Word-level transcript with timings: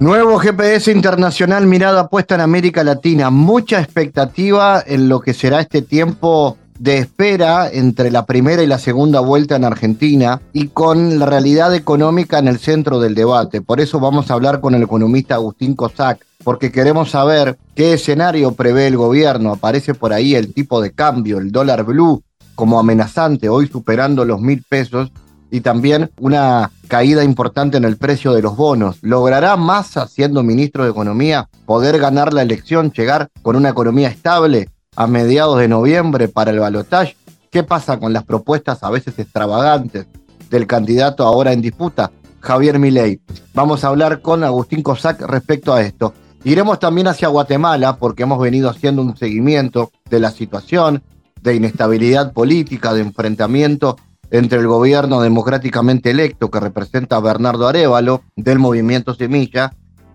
Nuevo 0.00 0.38
GPS 0.38 0.92
internacional, 0.92 1.66
mirada 1.66 2.06
puesta 2.06 2.36
en 2.36 2.40
América 2.40 2.84
Latina. 2.84 3.30
Mucha 3.30 3.80
expectativa 3.80 4.80
en 4.86 5.08
lo 5.08 5.20
que 5.20 5.34
será 5.34 5.60
este 5.60 5.82
tiempo 5.82 6.56
de 6.78 6.98
espera 6.98 7.68
entre 7.68 8.12
la 8.12 8.24
primera 8.24 8.62
y 8.62 8.68
la 8.68 8.78
segunda 8.78 9.18
vuelta 9.18 9.56
en 9.56 9.64
Argentina 9.64 10.40
y 10.52 10.68
con 10.68 11.18
la 11.18 11.26
realidad 11.26 11.74
económica 11.74 12.38
en 12.38 12.46
el 12.46 12.60
centro 12.60 13.00
del 13.00 13.16
debate. 13.16 13.60
Por 13.60 13.80
eso 13.80 13.98
vamos 13.98 14.30
a 14.30 14.34
hablar 14.34 14.60
con 14.60 14.76
el 14.76 14.84
economista 14.84 15.34
Agustín 15.34 15.74
Cosac, 15.74 16.24
porque 16.44 16.70
queremos 16.70 17.10
saber 17.10 17.58
qué 17.74 17.94
escenario 17.94 18.52
prevé 18.52 18.86
el 18.86 18.96
gobierno. 18.96 19.54
Aparece 19.54 19.94
por 19.94 20.12
ahí 20.12 20.36
el 20.36 20.54
tipo 20.54 20.80
de 20.80 20.92
cambio, 20.92 21.38
el 21.38 21.50
dólar 21.50 21.82
blue, 21.82 22.22
como 22.54 22.78
amenazante, 22.78 23.48
hoy 23.48 23.66
superando 23.66 24.24
los 24.24 24.40
mil 24.40 24.62
pesos, 24.68 25.10
y 25.50 25.60
también 25.60 26.10
una 26.20 26.70
caída 26.88 27.24
importante 27.24 27.76
en 27.76 27.84
el 27.84 27.96
precio 27.96 28.32
de 28.32 28.42
los 28.42 28.56
bonos. 28.56 28.98
¿Logrará 29.02 29.56
Massa, 29.56 30.06
siendo 30.06 30.42
ministro 30.42 30.84
de 30.84 30.90
Economía, 30.90 31.48
poder 31.66 31.98
ganar 31.98 32.32
la 32.32 32.42
elección, 32.42 32.92
llegar 32.92 33.28
con 33.42 33.56
una 33.56 33.70
economía 33.70 34.08
estable? 34.08 34.68
a 34.98 35.06
mediados 35.06 35.60
de 35.60 35.68
noviembre 35.68 36.26
para 36.26 36.50
el 36.50 36.58
balotaje. 36.58 37.16
¿Qué 37.52 37.62
pasa 37.62 38.00
con 38.00 38.12
las 38.12 38.24
propuestas 38.24 38.82
a 38.82 38.90
veces 38.90 39.16
extravagantes 39.16 40.06
del 40.50 40.66
candidato 40.66 41.22
ahora 41.24 41.52
en 41.52 41.62
disputa, 41.62 42.10
Javier 42.40 42.80
Milei? 42.80 43.20
Vamos 43.54 43.84
a 43.84 43.88
hablar 43.88 44.22
con 44.22 44.42
Agustín 44.42 44.82
Cosac 44.82 45.20
respecto 45.22 45.72
a 45.72 45.82
esto. 45.82 46.14
Iremos 46.42 46.80
también 46.80 47.06
hacia 47.06 47.28
Guatemala 47.28 47.96
porque 47.96 48.24
hemos 48.24 48.40
venido 48.40 48.68
haciendo 48.68 49.00
un 49.02 49.16
seguimiento 49.16 49.92
de 50.10 50.18
la 50.18 50.32
situación 50.32 51.04
de 51.42 51.54
inestabilidad 51.54 52.32
política, 52.32 52.92
de 52.92 53.02
enfrentamiento 53.02 53.96
entre 54.30 54.58
el 54.58 54.66
gobierno 54.66 55.20
democráticamente 55.20 56.10
electo 56.10 56.50
que 56.50 56.60
representa 56.60 57.16
a 57.16 57.20
Bernardo 57.20 57.66
Arevalo 57.66 58.22
del 58.36 58.58
movimiento 58.58 59.14
Semilla 59.14 59.72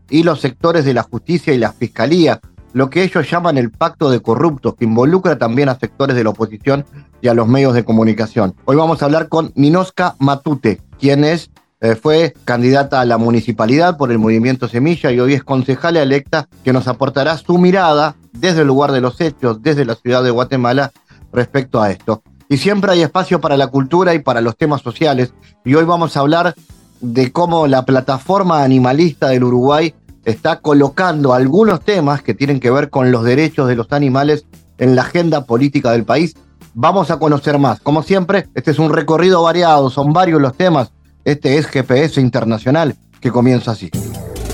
y 0.10 0.24
los 0.24 0.42
sectores 0.42 0.86
de 0.86 0.94
la 0.94 1.04
justicia 1.04 1.54
y 1.54 1.58
la 1.58 1.72
fiscalía 1.72 2.40
lo 2.74 2.90
que 2.90 3.04
ellos 3.04 3.30
llaman 3.30 3.58
el 3.58 3.72
pacto 3.72 4.10
de 4.10 4.22
corruptos, 4.22 4.76
que 4.76 4.86
involucra 4.86 5.38
también 5.38 5.70
a 5.70 5.80
sectores 5.80 6.16
de 6.16 6.24
la 6.24 6.32
oposición 6.32 6.86
y 7.22 7.28
a 7.28 7.34
los 7.34 7.48
medios 7.48 7.74
de 7.74 7.86
comunicación. 7.86 8.56
Hoy 8.66 8.76
vamos 8.76 9.02
a 9.02 9.06
hablar 9.06 9.30
con 9.30 9.54
Ninoska 9.56 10.16
Matute, 10.20 10.82
quien 11.00 11.24
es, 11.24 11.52
eh, 11.82 11.96
fue 11.96 12.34
candidata 12.46 13.00
a 13.00 13.06
la 13.06 13.18
municipalidad 13.18 13.98
por 13.98 14.12
el 14.12 14.18
movimiento 14.18 14.68
Semilla 14.68 15.12
y 15.12 15.20
hoy 15.20 15.34
es 15.36 15.44
concejala 15.44 16.02
electa 16.02 16.50
que 16.64 16.74
nos 16.74 16.88
aportará 16.88 17.38
su 17.38 17.58
mirada 17.58 18.16
desde 18.32 18.62
el 18.62 18.68
lugar 18.68 18.92
de 18.92 19.02
los 19.02 19.22
hechos, 19.22 19.62
desde 19.62 19.86
la 19.86 19.96
ciudad 19.96 20.24
de 20.24 20.32
Guatemala, 20.32 20.92
respecto 21.32 21.82
a 21.82 21.92
esto. 21.92 22.24
Y 22.50 22.58
siempre 22.58 22.92
hay 22.92 23.02
espacio 23.02 23.42
para 23.42 23.58
la 23.58 23.68
cultura 23.68 24.14
y 24.14 24.20
para 24.20 24.42
los 24.42 24.58
temas 24.58 24.82
sociales. 24.82 25.34
Y 25.66 25.76
hoy 25.76 25.86
vamos 25.86 26.16
a 26.16 26.22
hablar 26.22 26.56
de 27.02 27.32
cómo 27.32 27.68
la 27.68 27.86
plataforma 27.86 28.64
animalista 28.64 29.30
del 29.30 29.44
Uruguay 29.44 29.94
está 30.26 30.60
colocando 30.60 31.34
algunos 31.34 31.82
temas 31.82 32.22
que 32.22 32.34
tienen 32.34 32.60
que 32.60 32.72
ver 32.72 32.90
con 32.90 33.12
los 33.12 33.24
derechos 33.24 33.68
de 33.68 33.76
los 33.76 33.92
animales 33.92 34.46
en 34.78 34.96
la 34.96 35.04
agenda 35.04 35.46
política 35.46 35.92
del 35.92 36.06
país. 36.06 36.36
Vamos 36.74 37.12
a 37.12 37.20
conocer 37.20 37.60
más. 37.60 37.80
Como 37.80 38.04
siempre, 38.04 38.48
este 38.56 38.72
es 38.72 38.80
un 38.80 38.92
recorrido 38.92 39.44
variado, 39.44 39.90
son 39.90 40.14
varios 40.14 40.42
los 40.42 40.56
temas. 40.56 40.92
Este 41.26 41.58
es 41.58 41.68
GPS 41.68 42.20
Internacional, 42.20 42.96
que 43.22 43.32
comienza 43.32 43.72
así. 43.72 43.90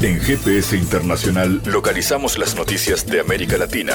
En 0.02 0.20
GPS 0.20 0.78
Internacional 0.78 1.62
localizamos 1.66 2.38
las 2.38 2.56
noticias 2.56 3.06
de 3.06 3.20
América 3.22 3.58
Latina. 3.58 3.94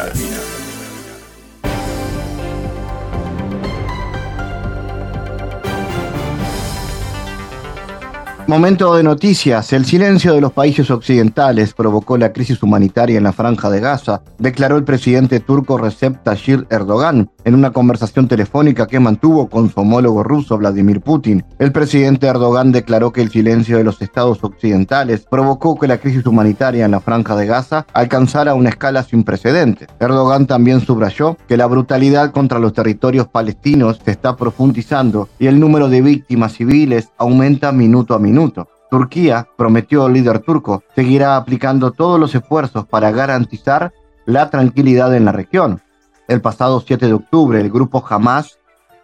Momento 8.47 8.95
de 8.95 9.03
noticias. 9.03 9.73
El 9.73 9.87
silencio 9.87 10.35
de 10.35 10.43
los 10.43 10.53
países 10.53 10.91
occidentales 10.91 11.73
provocó 11.73 12.19
la 12.19 12.33
crisis 12.35 12.63
humanitaria 12.63 13.17
en 13.17 13.25
la 13.25 13.33
franja 13.33 13.71
de 13.71 13.81
Gaza, 13.81 14.21
declaró 14.39 14.77
el 14.77 14.85
presidente 14.85 15.41
turco 15.41 15.79
Recep 15.79 16.23
Tayyip 16.23 16.71
Erdogan 16.71 17.31
en 17.45 17.55
una 17.55 17.71
conversación 17.71 18.29
telefónica 18.29 18.87
que 18.87 19.01
mantuvo 19.01 19.49
con 19.49 19.71
su 19.71 19.81
homólogo 19.81 20.23
ruso 20.23 20.59
Vladimir 20.59 21.01
Putin. 21.01 21.45
El 21.59 21.73
presidente 21.73 22.27
Erdogan 22.27 22.73
declaró 22.73 23.13
que 23.13 23.23
el 23.23 23.31
silencio 23.31 23.79
de 23.79 23.85
los 23.85 24.01
estados 24.03 24.43
occidentales 24.43 25.27
provocó 25.31 25.79
que 25.79 25.89
la 25.89 25.99
crisis 25.99 26.27
humanitaria 26.27 26.85
en 26.85 26.91
la 26.91 27.01
franja 27.01 27.37
de 27.37 27.47
Gaza 27.47 27.87
alcanzara 27.93 28.55
una 28.55 28.71
escala 28.71 29.03
sin 29.03 29.25
precedentes. 29.25 29.89
Erdogan 30.01 30.47
también 30.47 30.81
subrayó 30.81 31.37
que 31.49 31.57
la 31.57 31.67
brutalidad 31.67 32.33
contra 32.33 32.59
los 32.59 32.73
territorios 32.73 33.29
palestinos 33.29 34.01
se 34.05 34.11
está 34.11 34.37
profundizando 34.37 35.29
y 35.39 35.47
el 35.47 35.61
número 35.61 35.89
de 35.89 36.03
víctimas 36.03 36.53
civiles 36.53 37.11
aumenta 37.19 37.73
minuto 37.73 38.15
a 38.15 38.19
minuto 38.19 38.69
Turquía, 38.95 39.49
prometió 39.57 40.07
el 40.07 40.13
líder 40.13 40.39
turco, 40.39 40.85
seguirá 40.95 41.37
aplicando 41.37 41.91
todos 41.91 42.21
los 42.21 42.33
esfuerzos 42.33 42.87
para 42.87 43.11
garantizar 43.11 43.93
la 44.25 44.51
tranquilidad 44.51 45.15
en 45.17 45.25
la 45.25 45.33
región. 45.33 45.81
El 46.29 46.41
pasado 46.41 46.83
7 46.87 47.07
de 47.07 47.13
octubre, 47.13 47.61
el 47.61 47.71
grupo 47.71 48.05
Hamas 48.09 48.59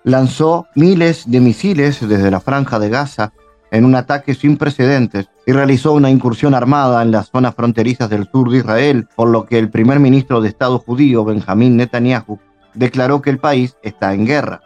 lanzó 0.04 0.66
miles 0.74 1.30
de 1.30 1.40
misiles 1.40 2.06
desde 2.06 2.30
la 2.30 2.40
franja 2.40 2.78
de 2.78 2.88
Gaza 2.88 3.32
en 3.70 3.84
un 3.84 3.94
ataque 3.94 4.34
sin 4.34 4.56
precedentes 4.56 5.28
y 5.46 5.52
realizó 5.52 5.92
una 5.92 6.10
incursión 6.10 6.54
armada 6.54 7.02
en 7.02 7.10
las 7.10 7.30
zonas 7.30 7.54
fronterizas 7.54 8.08
del 8.08 8.28
sur 8.30 8.50
de 8.50 8.58
Israel, 8.58 9.08
por 9.14 9.28
lo 9.28 9.46
que 9.46 9.58
el 9.58 9.70
primer 9.70 10.00
ministro 10.00 10.40
de 10.40 10.48
Estado 10.48 10.78
judío, 10.78 11.24
Benjamín 11.24 11.76
Netanyahu, 11.76 12.40
declaró 12.74 13.20
que 13.20 13.30
el 13.30 13.38
país 13.38 13.76
está 13.82 14.12
en 14.14 14.26
guerra. 14.26 14.60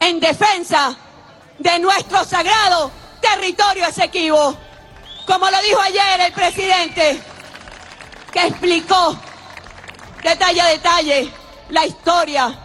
En 0.00 0.20
defensa 0.20 0.96
de 1.58 1.78
nuestro 1.80 2.24
sagrado 2.24 2.90
territorio 3.20 3.86
Esequibo. 3.86 4.54
Como 5.26 5.50
lo 5.50 5.60
dijo 5.62 5.80
ayer 5.80 6.20
el 6.26 6.32
presidente, 6.32 7.20
que 8.32 8.46
explicó 8.46 9.16
detalle 10.22 10.60
a 10.60 10.66
detalle 10.66 11.30
la 11.68 11.86
historia, 11.86 12.58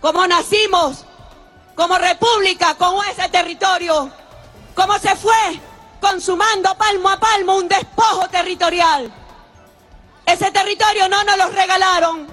cómo 0.00 0.26
nacimos 0.26 1.04
como 1.74 1.98
república 1.98 2.74
con 2.74 3.04
ese 3.06 3.28
territorio, 3.28 4.10
cómo 4.74 4.98
se 4.98 5.14
fue 5.16 5.60
consumando 6.00 6.76
palmo 6.76 7.08
a 7.08 7.18
palmo 7.18 7.56
un 7.56 7.68
despojo 7.68 8.28
territorial. 8.28 9.12
Ese 10.24 10.50
territorio 10.50 11.08
no 11.08 11.22
nos 11.24 11.36
lo 11.38 11.48
regalaron. 11.48 12.26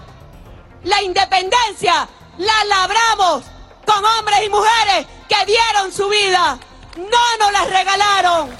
La 0.84 1.02
independencia 1.02 2.08
la 2.38 2.66
labramos 2.66 3.44
con 3.86 4.04
hombres 4.04 4.44
y 4.46 4.50
mujeres 4.50 5.08
que 5.28 5.46
dieron 5.46 5.92
su 5.92 6.08
vida 6.10 6.60
no 6.96 7.38
nos 7.40 7.52
las 7.52 7.70
regalaron, 7.70 8.56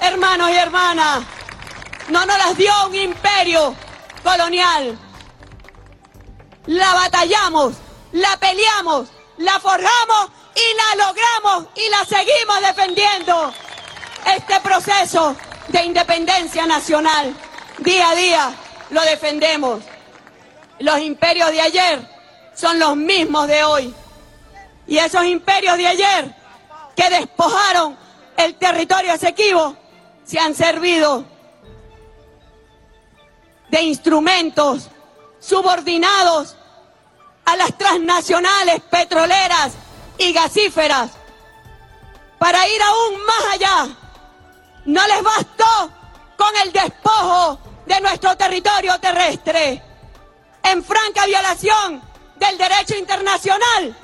hermanos 0.00 0.50
y 0.50 0.54
hermanas. 0.54 1.22
No 2.08 2.26
nos 2.26 2.38
las 2.38 2.56
dio 2.56 2.72
un 2.86 2.94
imperio 2.94 3.74
colonial. 4.24 4.98
La 6.66 6.94
batallamos, 6.94 7.74
la 8.12 8.36
peleamos, 8.36 9.08
la 9.38 9.58
forjamos 9.58 10.30
y 10.54 10.76
la 10.76 11.06
logramos 11.06 11.66
y 11.74 11.88
la 11.90 12.04
seguimos 12.04 12.60
defendiendo. 12.60 13.52
Este 14.36 14.60
proceso 14.60 15.34
de 15.68 15.84
independencia 15.84 16.66
nacional, 16.66 17.34
día 17.78 18.10
a 18.10 18.14
día, 18.14 18.54
lo 18.90 19.02
defendemos. 19.02 19.82
Los 20.78 21.00
imperios 21.00 21.50
de 21.50 21.60
ayer 21.60 22.08
son 22.54 22.78
los 22.78 22.96
mismos 22.96 23.48
de 23.48 23.64
hoy. 23.64 23.94
Y 24.86 24.98
esos 24.98 25.24
imperios 25.24 25.76
de 25.78 25.86
ayer 25.88 26.34
que 26.94 27.10
despojaron 27.10 27.96
el 28.36 28.54
territorio 28.54 29.14
esequivo 29.14 29.76
se 30.24 30.38
han 30.38 30.54
servido 30.54 31.24
de 33.68 33.82
instrumentos 33.82 34.88
subordinados 35.42 36.56
a 37.44 37.56
las 37.56 37.76
transnacionales 37.76 38.80
petroleras 38.82 39.72
y 40.16 40.32
gasíferas 40.32 41.10
para 42.38 42.66
ir 42.68 42.80
aún 42.82 43.24
más 43.26 43.54
allá. 43.54 43.88
No 44.84 45.06
les 45.06 45.22
bastó 45.22 45.90
con 46.36 46.56
el 46.64 46.72
despojo 46.72 47.58
de 47.86 48.00
nuestro 48.00 48.36
territorio 48.36 48.98
terrestre 49.00 49.82
en 50.62 50.84
franca 50.84 51.26
violación 51.26 52.00
del 52.36 52.56
derecho 52.56 52.96
internacional. 52.96 53.96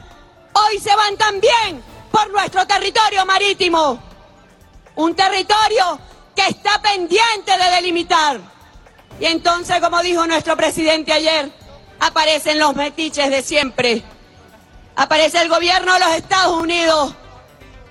Hoy 0.52 0.79
se 0.81 0.94
van 0.94 1.17
también 1.17 1.82
por 2.11 2.31
nuestro 2.31 2.67
territorio 2.67 3.25
marítimo. 3.25 4.00
Un 4.96 5.14
territorio 5.14 6.00
que 6.34 6.46
está 6.49 6.81
pendiente 6.82 7.56
de 7.56 7.70
delimitar. 7.76 8.57
Y 9.20 9.26
entonces, 9.26 9.81
como 9.81 10.00
dijo 10.03 10.26
nuestro 10.26 10.56
presidente 10.56 11.12
ayer, 11.12 11.50
aparecen 12.00 12.59
los 12.59 12.75
metiches 12.75 13.31
de 13.31 13.43
siempre. 13.43 14.03
Aparece 14.97 15.41
el 15.41 15.49
gobierno 15.49 15.94
de 15.94 16.00
los 16.00 16.11
Estados 16.11 16.61
Unidos. 16.61 17.15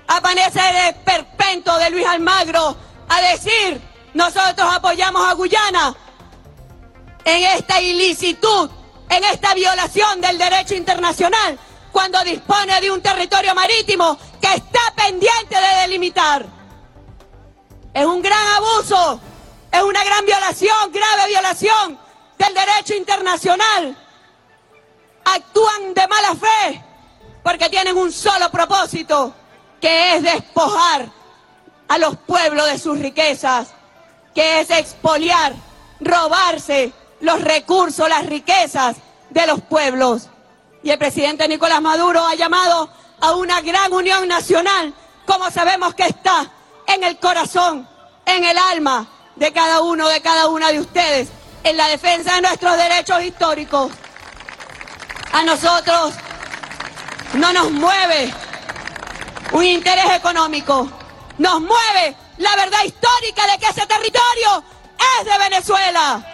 Aparece 0.08 0.60
el 0.70 0.76
esperpento 0.90 1.78
de 1.78 1.90
Luis 1.90 2.06
Almagro 2.06 2.78
a 3.10 3.22
decir, 3.22 3.82
nosotros 4.14 4.68
apoyamos 4.74 5.28
a 5.28 5.34
Guyana 5.34 5.96
en 7.26 7.44
esta 7.58 7.82
ilicitud, 7.82 8.70
en 9.10 9.24
esta 9.26 9.54
violación 9.54 10.22
del 10.22 10.38
derecho 10.38 10.76
internacional, 10.76 11.60
cuando 11.92 12.24
dispone 12.24 12.80
de 12.80 12.90
un 12.90 13.02
territorio 13.02 13.54
marítimo 13.54 14.18
que 14.42 14.54
está 14.54 14.80
pendiente 14.96 15.56
de 15.56 15.82
delimitar. 15.82 16.46
Es 17.94 18.06
un 18.06 18.22
gran 18.22 18.48
abuso, 18.56 19.20
es 19.78 19.84
una 19.84 20.04
gran 20.04 20.26
violación, 20.26 20.92
grave 20.92 21.28
violación 21.28 22.00
del 22.38 22.54
derecho 22.54 22.96
internacional. 22.96 23.96
Actúan 25.24 25.94
de 25.94 26.08
mala 26.08 26.36
fe 26.36 26.84
porque 27.44 27.70
tienen 27.70 27.96
un 27.96 28.12
solo 28.12 28.50
propósito, 28.50 29.34
que 29.80 30.16
es 30.16 30.24
despojar 30.24 31.08
a 31.88 31.98
los 31.98 32.18
pueblos 32.18 32.66
de 32.68 32.80
sus 32.80 33.00
riquezas, 33.00 33.70
que 34.34 34.62
es 34.62 34.70
expoliar, 34.70 35.54
robarse 36.00 36.92
los 37.22 37.42
recursos, 37.42 38.10
las 38.10 38.26
riquezas 38.26 38.98
de 39.30 39.48
los 39.48 39.62
pueblos. 39.62 40.30
Y 40.84 40.90
el 40.90 40.98
presidente 40.98 41.48
Nicolás 41.48 41.82
Maduro 41.82 42.26
ha 42.26 42.36
llamado 42.36 42.90
a 43.20 43.32
una 43.36 43.62
gran 43.62 43.94
unión 43.94 44.28
nacional, 44.28 44.94
como 45.26 45.50
sabemos 45.52 45.94
que 45.94 46.04
está 46.04 46.52
en 46.88 47.04
el 47.04 47.18
corazón, 47.18 47.88
en 48.26 48.44
el 48.44 48.58
alma 48.58 49.08
de 49.38 49.54
cada 49.54 49.81
uno, 49.81 50.07
de 50.10 50.22
cada 50.22 50.48
una 50.48 50.72
de 50.72 50.80
ustedes, 50.80 51.30
en 51.63 51.78
la 51.78 51.88
defensa 51.88 52.36
de 52.36 52.42
nuestros 52.42 52.78
derechos 52.78 53.24
históricos. 53.24 53.92
A 55.31 55.44
nosotros 55.44 56.13
no 57.34 57.54
nos 57.54 57.72
mueve 57.72 58.34
un 59.51 59.63
interés 59.63 60.12
económico, 60.12 60.89
nos 61.38 61.62
mueve 61.62 62.16
la 62.38 62.56
verdad 62.56 62.84
histórica 62.86 63.48
de 63.51 63.57
que 63.60 63.68
ese 63.68 63.86
territorio 63.86 64.63
es 65.19 65.25
de 65.25 65.38
Venezuela. 65.38 66.25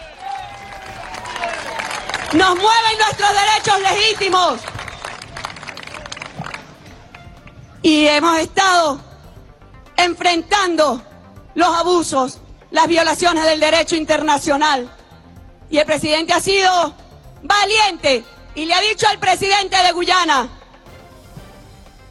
Nos 2.34 2.56
mueven 2.56 2.98
nuestros 2.98 3.30
derechos 3.30 3.80
legítimos. 3.82 4.60
Y 7.82 8.08
hemos 8.08 8.40
estado 8.40 9.00
enfrentando 9.98 11.02
los 11.54 11.68
abusos, 11.76 12.40
las 12.74 12.88
violaciones 12.88 13.46
del 13.46 13.60
derecho 13.60 13.96
internacional. 13.96 14.90
Y 15.70 15.78
el 15.78 15.86
presidente 15.86 16.34
ha 16.34 16.40
sido 16.40 16.96
valiente 17.44 18.26
y 18.56 18.66
le 18.66 18.74
ha 18.74 18.82
dicho 18.82 19.08
al 19.08 19.20
presidente 19.20 19.78
de 19.78 19.92
Guyana, 19.92 20.50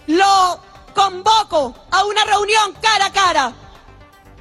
lo 0.07 0.61
convoco 0.95 1.75
a 1.91 2.05
una 2.05 2.25
reunión 2.25 2.75
cara 2.81 3.07
a 3.07 3.13
cara 3.13 3.53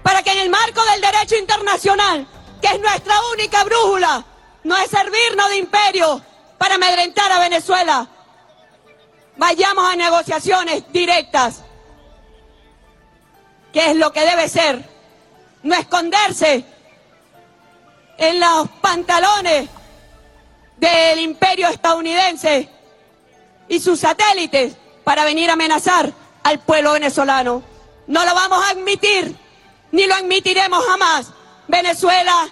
para 0.04 0.22
que 0.22 0.32
en 0.32 0.40
el 0.40 0.50
marco 0.50 0.84
del 0.86 1.02
derecho 1.02 1.36
internacional, 1.38 2.28
que 2.62 2.68
es 2.68 2.80
nuestra 2.80 3.16
única 3.34 3.64
brújula, 3.64 4.24
no 4.64 4.78
es 4.78 4.92
servirnos 4.92 5.50
de 5.50 5.58
imperio 5.58 6.22
para 6.60 6.76
amedrentar 6.76 7.32
a 7.32 7.40
Venezuela, 7.40 8.08
vayamos 9.38 9.92
a 9.92 9.96
negociaciones 9.96 10.84
directas, 10.92 11.64
que 13.74 13.90
es 13.90 13.96
lo 13.96 14.12
que 14.14 14.22
debe 14.22 14.48
ser, 14.48 14.91
no 15.64 15.76
esconderse 15.76 16.66
en 18.18 18.40
los 18.40 18.70
pantalones 18.82 19.70
del 20.78 21.20
imperio 21.20 21.68
estadounidense 21.70 22.70
y 23.68 23.80
sus 23.80 24.00
satélites 24.00 24.76
para 25.04 25.24
venir 25.26 25.50
a 25.50 25.54
amenazar 25.54 26.12
al 26.44 26.60
pueblo 26.60 26.94
venezolano. 26.94 27.64
No 28.08 28.26
lo 28.26 28.36
vamos 28.36 28.64
a 28.66 28.72
admitir, 28.72 29.36
ni 29.92 30.06
lo 30.08 30.16
admitiremos 30.16 30.84
jamás. 30.86 31.28
Venezuela, 31.68 32.48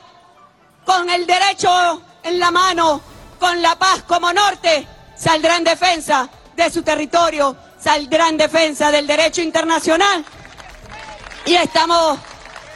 con 0.85 1.09
el 1.09 1.25
derecho 1.25 2.01
en 2.23 2.39
la 2.39 2.51
mano, 2.51 3.01
con 3.39 3.61
la 3.61 3.77
paz 3.77 4.03
como 4.03 4.31
norte, 4.31 4.87
saldrá 5.15 5.57
en 5.57 5.63
defensa 5.63 6.29
de 6.55 6.69
su 6.69 6.83
territorio, 6.83 7.55
saldrá 7.79 8.29
en 8.29 8.37
defensa 8.37 8.91
del 8.91 9.07
derecho 9.07 9.41
internacional. 9.41 10.23
Y 11.45 11.55
estamos, 11.55 12.19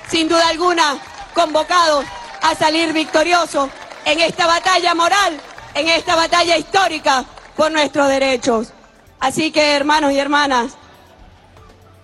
sin 0.09 0.27
duda 0.27 0.47
alguna, 0.47 0.97
convocados 1.33 2.05
a 2.41 2.55
salir 2.55 2.94
victoriosos 2.94 3.69
en 4.05 4.19
esta 4.19 4.47
batalla 4.47 4.94
moral, 4.94 5.39
en 5.73 5.88
esta 5.88 6.15
batalla 6.15 6.57
histórica 6.57 7.25
por 7.55 7.71
nuestros 7.71 8.07
derechos. 8.07 8.73
Así 9.19 9.51
que, 9.51 9.75
hermanos 9.75 10.11
y 10.11 10.19
hermanas, 10.19 10.73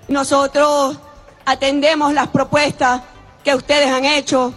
nosotros 0.07 0.97
atendemos 1.45 2.13
las 2.13 2.27
propuestas 2.29 3.01
que 3.43 3.55
ustedes 3.55 3.91
han 3.91 4.05
hecho, 4.05 4.53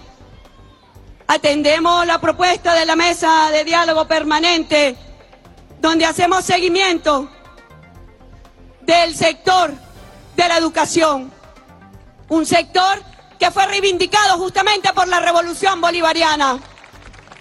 atendemos 1.27 2.07
la 2.07 2.21
propuesta 2.21 2.75
de 2.75 2.87
la 2.87 2.97
mesa 2.97 3.51
de 3.51 3.65
diálogo 3.65 4.07
permanente, 4.07 4.97
donde 5.81 6.07
hacemos 6.07 6.45
seguimiento 6.45 7.29
del 8.83 9.15
sector 9.15 9.73
de 10.37 10.49
la 10.49 10.59
educación, 10.59 11.33
un 12.29 12.47
sector 12.47 13.03
que 13.43 13.51
fue 13.51 13.67
reivindicado 13.67 14.39
justamente 14.39 14.93
por 14.93 15.09
la 15.09 15.19
revolución 15.19 15.81
bolivariana, 15.81 16.61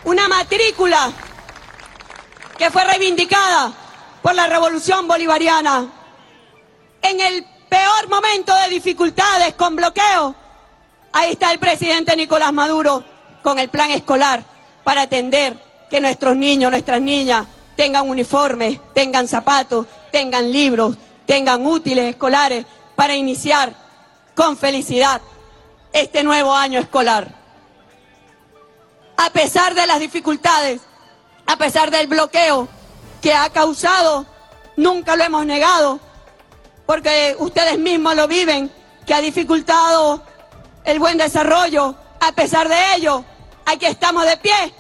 una 0.04 0.28
matrícula 0.28 1.12
que 2.58 2.72
fue 2.72 2.84
reivindicada 2.86 3.72
por 4.24 4.34
la 4.34 4.48
revolución 4.48 5.08
bolivariana. 5.08 5.86
En 7.04 7.20
el 7.20 7.46
peor 7.70 8.10
momento 8.10 8.52
de 8.52 8.70
dificultades, 8.70 9.54
con 9.54 9.76
bloqueo, 9.76 10.34
ahí 11.12 11.34
está 11.34 11.52
el 11.52 11.60
presidente 11.60 12.16
Nicolás 12.16 12.52
Maduro 12.52 13.04
con 13.44 13.60
el 13.60 13.70
plan 13.70 13.92
escolar 13.92 14.44
para 14.84 15.04
atender 15.04 15.56
que 15.88 16.02
nuestros 16.02 16.36
niños, 16.36 16.72
nuestras 16.72 17.00
niñas 17.00 17.46
tengan 17.76 18.10
uniformes, 18.10 18.80
tengan 18.96 19.28
zapatos, 19.28 19.86
tengan 20.12 20.52
libros, 20.52 20.98
tengan 21.28 21.64
útiles 21.64 22.10
escolares 22.10 22.66
para 22.96 23.14
iniciar 23.14 23.76
con 24.34 24.58
felicidad 24.58 25.22
este 25.94 26.24
nuevo 26.24 26.54
año 26.54 26.80
escolar. 26.80 27.36
A 29.18 29.30
pesar 29.30 29.76
de 29.76 29.86
las 29.88 30.00
dificultades, 30.00 30.82
a 31.46 31.58
pesar 31.58 31.92
del 31.92 32.08
bloqueo, 32.08 32.68
que 33.22 33.34
ha 33.34 33.50
causado, 33.50 34.26
nunca 34.78 35.16
lo 35.16 35.24
hemos 35.24 35.46
negado, 35.46 36.00
porque 36.86 37.36
ustedes 37.40 37.78
mismos 37.78 38.16
lo 38.16 38.28
viven, 38.28 38.72
que 39.06 39.14
ha 39.14 39.22
dificultado 39.22 40.24
el 40.84 41.00
buen 41.00 41.18
desarrollo. 41.18 41.96
A 42.20 42.32
pesar 42.32 42.68
de 42.68 42.96
ello, 42.96 43.24
aquí 43.66 43.86
estamos 43.86 44.26
de 44.26 44.38
pie, 44.38 44.74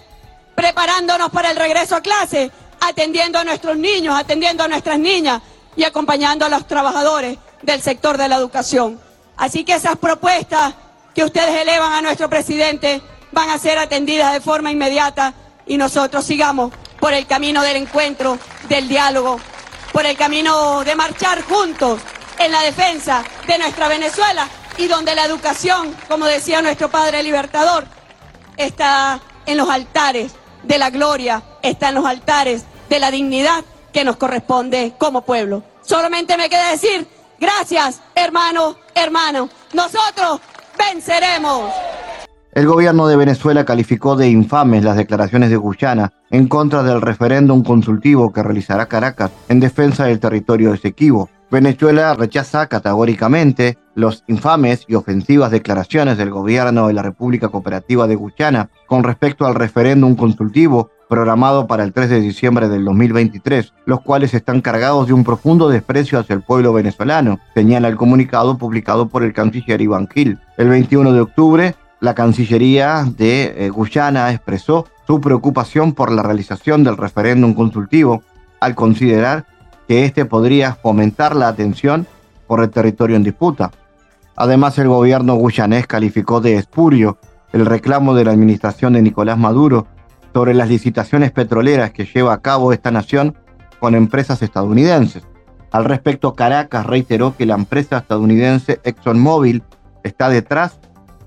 preparándonos 0.55 1.29
para 1.29 1.51
el 1.51 1.57
regreso 1.57 1.95
a 1.95 2.01
clase, 2.01 2.51
atendiendo 2.79 3.39
a 3.39 3.43
nuestros 3.43 3.77
niños, 3.77 4.15
atendiendo 4.17 4.63
a 4.63 4.67
nuestras 4.67 4.97
niñas 4.97 5.41
y 5.75 5.83
acompañando 5.83 6.45
a 6.45 6.49
los 6.49 6.67
trabajadores 6.67 7.37
del 7.61 7.81
sector 7.81 8.17
de 8.17 8.27
la 8.27 8.37
educación. 8.37 8.99
Así 9.37 9.63
que 9.63 9.73
esas 9.73 9.97
propuestas 9.97 10.73
que 11.13 11.23
ustedes 11.23 11.61
elevan 11.61 11.93
a 11.93 12.01
nuestro 12.01 12.29
presidente 12.29 13.01
van 13.31 13.49
a 13.49 13.57
ser 13.57 13.77
atendidas 13.77 14.33
de 14.33 14.41
forma 14.41 14.71
inmediata 14.71 15.33
y 15.65 15.77
nosotros 15.77 16.25
sigamos 16.25 16.71
por 16.99 17.13
el 17.13 17.25
camino 17.27 17.61
del 17.61 17.77
encuentro, 17.77 18.37
del 18.67 18.87
diálogo, 18.87 19.39
por 19.91 20.05
el 20.05 20.17
camino 20.17 20.83
de 20.83 20.95
marchar 20.95 21.41
juntos 21.43 21.99
en 22.39 22.51
la 22.51 22.61
defensa 22.61 23.23
de 23.47 23.57
nuestra 23.57 23.87
Venezuela 23.87 24.47
y 24.77 24.87
donde 24.87 25.15
la 25.15 25.25
educación, 25.25 25.95
como 26.07 26.25
decía 26.25 26.61
nuestro 26.61 26.89
Padre 26.89 27.23
Libertador, 27.23 27.85
está 28.57 29.19
en 29.45 29.57
los 29.57 29.69
altares 29.69 30.31
de 30.63 30.77
la 30.77 30.89
gloria, 30.89 31.43
está 31.61 31.89
en 31.89 31.95
los 31.95 32.05
altares 32.05 32.63
de 32.89 32.99
la 32.99 33.11
dignidad 33.11 33.63
que 33.93 34.03
nos 34.03 34.17
corresponde 34.17 34.93
como 34.97 35.21
pueblo. 35.21 35.63
Solamente 35.81 36.37
me 36.37 36.49
queda 36.49 36.71
decir, 36.71 37.07
gracias, 37.39 38.01
hermano, 38.15 38.77
hermano. 38.93 39.49
Nosotros 39.73 40.39
venceremos. 40.89 41.71
El 42.53 42.67
gobierno 42.67 43.07
de 43.07 43.15
Venezuela 43.15 43.63
calificó 43.63 44.17
de 44.17 44.29
infames 44.29 44.83
las 44.83 44.97
declaraciones 44.97 45.49
de 45.49 45.55
Guyana 45.55 46.11
en 46.31 46.47
contra 46.47 46.83
del 46.83 47.01
referéndum 47.01 47.63
consultivo 47.63 48.33
que 48.33 48.43
realizará 48.43 48.87
Caracas 48.87 49.31
en 49.47 49.61
defensa 49.61 50.05
del 50.05 50.19
territorio 50.19 50.73
Esequibo. 50.73 51.29
Venezuela 51.49 52.13
rechaza 52.13 52.67
categóricamente 52.67 53.77
los 53.95 54.23
infames 54.27 54.85
y 54.87 54.95
ofensivas 54.95 55.51
declaraciones 55.51 56.17
del 56.17 56.29
gobierno 56.29 56.87
de 56.87 56.93
la 56.93 57.03
República 57.03 57.49
Cooperativa 57.49 58.07
de 58.07 58.15
Guyana 58.15 58.69
con 58.87 59.03
respecto 59.03 59.45
al 59.45 59.55
referéndum 59.55 60.15
consultivo 60.15 60.89
programado 61.11 61.67
para 61.67 61.83
el 61.83 61.91
3 61.91 62.09
de 62.09 62.21
diciembre 62.21 62.69
del 62.69 62.85
2023, 62.85 63.73
los 63.85 63.99
cuales 63.99 64.33
están 64.33 64.61
cargados 64.61 65.07
de 65.07 65.13
un 65.13 65.25
profundo 65.25 65.67
desprecio 65.67 66.17
hacia 66.17 66.35
el 66.35 66.41
pueblo 66.41 66.71
venezolano, 66.71 67.41
señala 67.53 67.89
el 67.89 67.97
comunicado 67.97 68.57
publicado 68.57 69.09
por 69.09 69.23
el 69.23 69.33
canciller 69.33 69.81
Iván 69.81 70.07
Gil. 70.07 70.39
El 70.61 70.69
21 70.69 71.13
de 71.13 71.21
octubre, 71.21 71.75
la 72.01 72.13
Cancillería 72.13 73.03
de 73.17 73.65
eh, 73.65 73.69
Guyana 73.71 74.29
expresó 74.29 74.85
su 75.07 75.19
preocupación 75.19 75.93
por 75.93 76.11
la 76.11 76.21
realización 76.21 76.83
del 76.83 76.97
referéndum 76.97 77.55
consultivo 77.55 78.21
al 78.59 78.75
considerar 78.75 79.47
que 79.87 80.05
este 80.05 80.25
podría 80.25 80.75
fomentar 80.75 81.35
la 81.35 81.47
atención 81.47 82.05
por 82.45 82.61
el 82.61 82.69
territorio 82.69 83.15
en 83.15 83.23
disputa. 83.23 83.71
Además, 84.35 84.77
el 84.77 84.87
gobierno 84.87 85.35
guyanés 85.35 85.87
calificó 85.87 86.41
de 86.41 86.57
espurio 86.57 87.17
el 87.53 87.65
reclamo 87.65 88.13
de 88.13 88.25
la 88.25 88.31
administración 88.31 88.93
de 88.93 89.01
Nicolás 89.01 89.39
Maduro 89.39 89.87
sobre 90.31 90.53
las 90.53 90.69
licitaciones 90.69 91.31
petroleras 91.31 91.89
que 91.89 92.05
lleva 92.05 92.33
a 92.33 92.41
cabo 92.43 92.71
esta 92.71 92.91
nación 92.91 93.35
con 93.79 93.95
empresas 93.95 94.43
estadounidenses. 94.43 95.23
Al 95.71 95.85
respecto, 95.85 96.35
Caracas 96.35 96.85
reiteró 96.85 97.35
que 97.35 97.47
la 97.47 97.55
empresa 97.55 97.97
estadounidense 97.97 98.79
ExxonMobil 98.83 99.63
está 100.03 100.29
detrás 100.29 100.79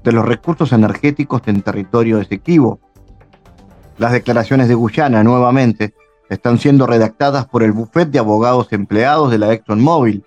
de 0.03 0.13
los 0.13 0.25
recursos 0.25 0.73
energéticos 0.73 1.43
en 1.47 1.63
territorio 1.63 2.21
Esequibo. 2.21 2.81
Las 3.97 4.13
declaraciones 4.13 4.69
de 4.69 4.75
Guyana, 4.75 5.23
nuevamente, 5.23 5.95
están 6.29 6.59
siendo 6.59 6.87
redactadas 6.87 7.47
por 7.47 7.63
el 7.63 7.73
bufete 7.73 8.13
de 8.13 8.19
abogados 8.19 8.73
empleados 8.73 9.31
de 9.31 9.39
la 9.39 9.53
ExxonMobil, 9.53 10.25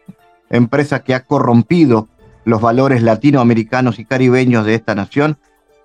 empresa 0.50 1.04
que 1.04 1.14
ha 1.14 1.24
corrompido 1.24 2.08
los 2.46 2.62
valores 2.62 3.04
latinoamericanos 3.04 4.00
y 4.00 4.06
caribeños 4.06 4.66
de 4.66 4.76
esta 4.76 4.96
nación 4.96 5.38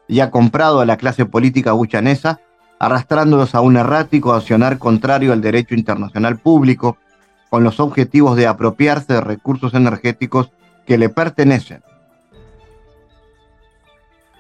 y 0.07 0.21
ha 0.21 0.31
comprado 0.31 0.81
a 0.81 0.87
la 0.87 0.97
clase 0.97 1.27
política 1.27 1.73
guyanesa, 1.73 2.41
arrastrándolos 2.79 3.55
a 3.55 3.61
un 3.61 3.77
errático 3.77 4.33
accionar 4.33 4.79
contrario 4.79 5.33
al 5.33 5.41
derecho 5.41 5.75
internacional 5.75 6.39
público, 6.39 6.99
con 7.51 7.65
los 7.65 7.81
objetivos 7.81 8.37
de 8.37 8.47
apropiarse 8.47 9.13
de 9.13 9.21
recursos 9.21 9.75
energéticos 9.75 10.53
que 10.87 10.99
le 10.99 11.09
pertenecen. 11.09 11.83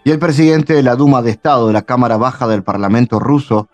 Y 0.04 0.10
el 0.10 0.18
presidente 0.18 0.74
de 0.74 0.82
la 0.82 0.96
Duma 0.96 1.22
de 1.22 1.30
Estado 1.30 1.68
de 1.68 1.72
la 1.72 1.82
Cámara 1.82 2.16
Baja 2.16 2.48
del 2.48 2.64
Parlamento 2.64 3.20
ruso, 3.20 3.68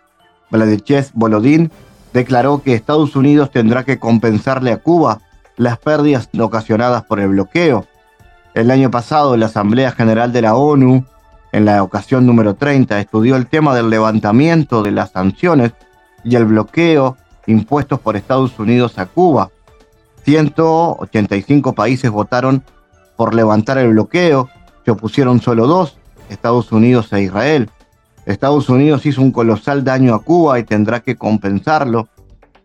Vladimir 0.51 1.07
Volodin, 1.15 1.71
declaró 2.13 2.63
que 2.63 2.75
Estados 2.75 3.17
Unidos 3.17 3.51
tendrá 3.51 3.85
que 3.85 3.99
compensarle 3.99 4.73
a 4.73 4.79
Cuba 4.79 5.21
las 5.57 5.79
pérdidas 5.79 6.29
ocasionadas 6.39 7.05
por 7.05 7.19
el 7.21 7.29
bloqueo. 7.29 7.87
El 8.55 8.71
año 8.71 8.91
pasado, 8.91 9.37
la 9.37 9.47
Asamblea 9.47 9.91
General 9.93 10.33
de 10.33 10.43
la 10.43 10.55
ONU, 10.55 11.05
en 11.53 11.65
la 11.65 11.83
ocasión 11.83 12.27
número 12.27 12.55
30, 12.55 13.01
estudió 13.01 13.37
el 13.37 13.47
tema 13.47 13.75
del 13.75 13.89
levantamiento 13.89 14.83
de 14.83 14.91
las 14.91 15.13
sanciones 15.13 15.73
y 16.25 16.37
el 16.37 16.45
bloqueo 16.45 17.17
impuestos 17.47 18.01
por 18.01 18.17
Estados 18.17 18.59
Unidos 18.59 18.99
a 18.99 19.07
Cuba. 19.07 19.51
185 20.25 21.73
países 21.73 22.11
votaron 22.11 22.63
por 23.17 23.35
levantar 23.35 23.79
el 23.79 23.93
bloqueo, 23.93 24.51
se 24.85 24.91
opusieron 24.91 25.41
solo 25.41 25.67
dos, 25.67 25.97
Estados 26.29 26.73
Unidos 26.73 27.13
e 27.13 27.23
Israel. 27.23 27.71
Estados 28.27 28.69
Unidos 28.69 29.07
hizo 29.07 29.23
un 29.23 29.33
colosal 29.33 29.85
daño 29.85 30.15
a 30.15 30.23
Cuba 30.23 30.59
y 30.59 30.65
tendrá 30.65 31.01
que 31.01 31.17
compensarlo. 31.17 32.09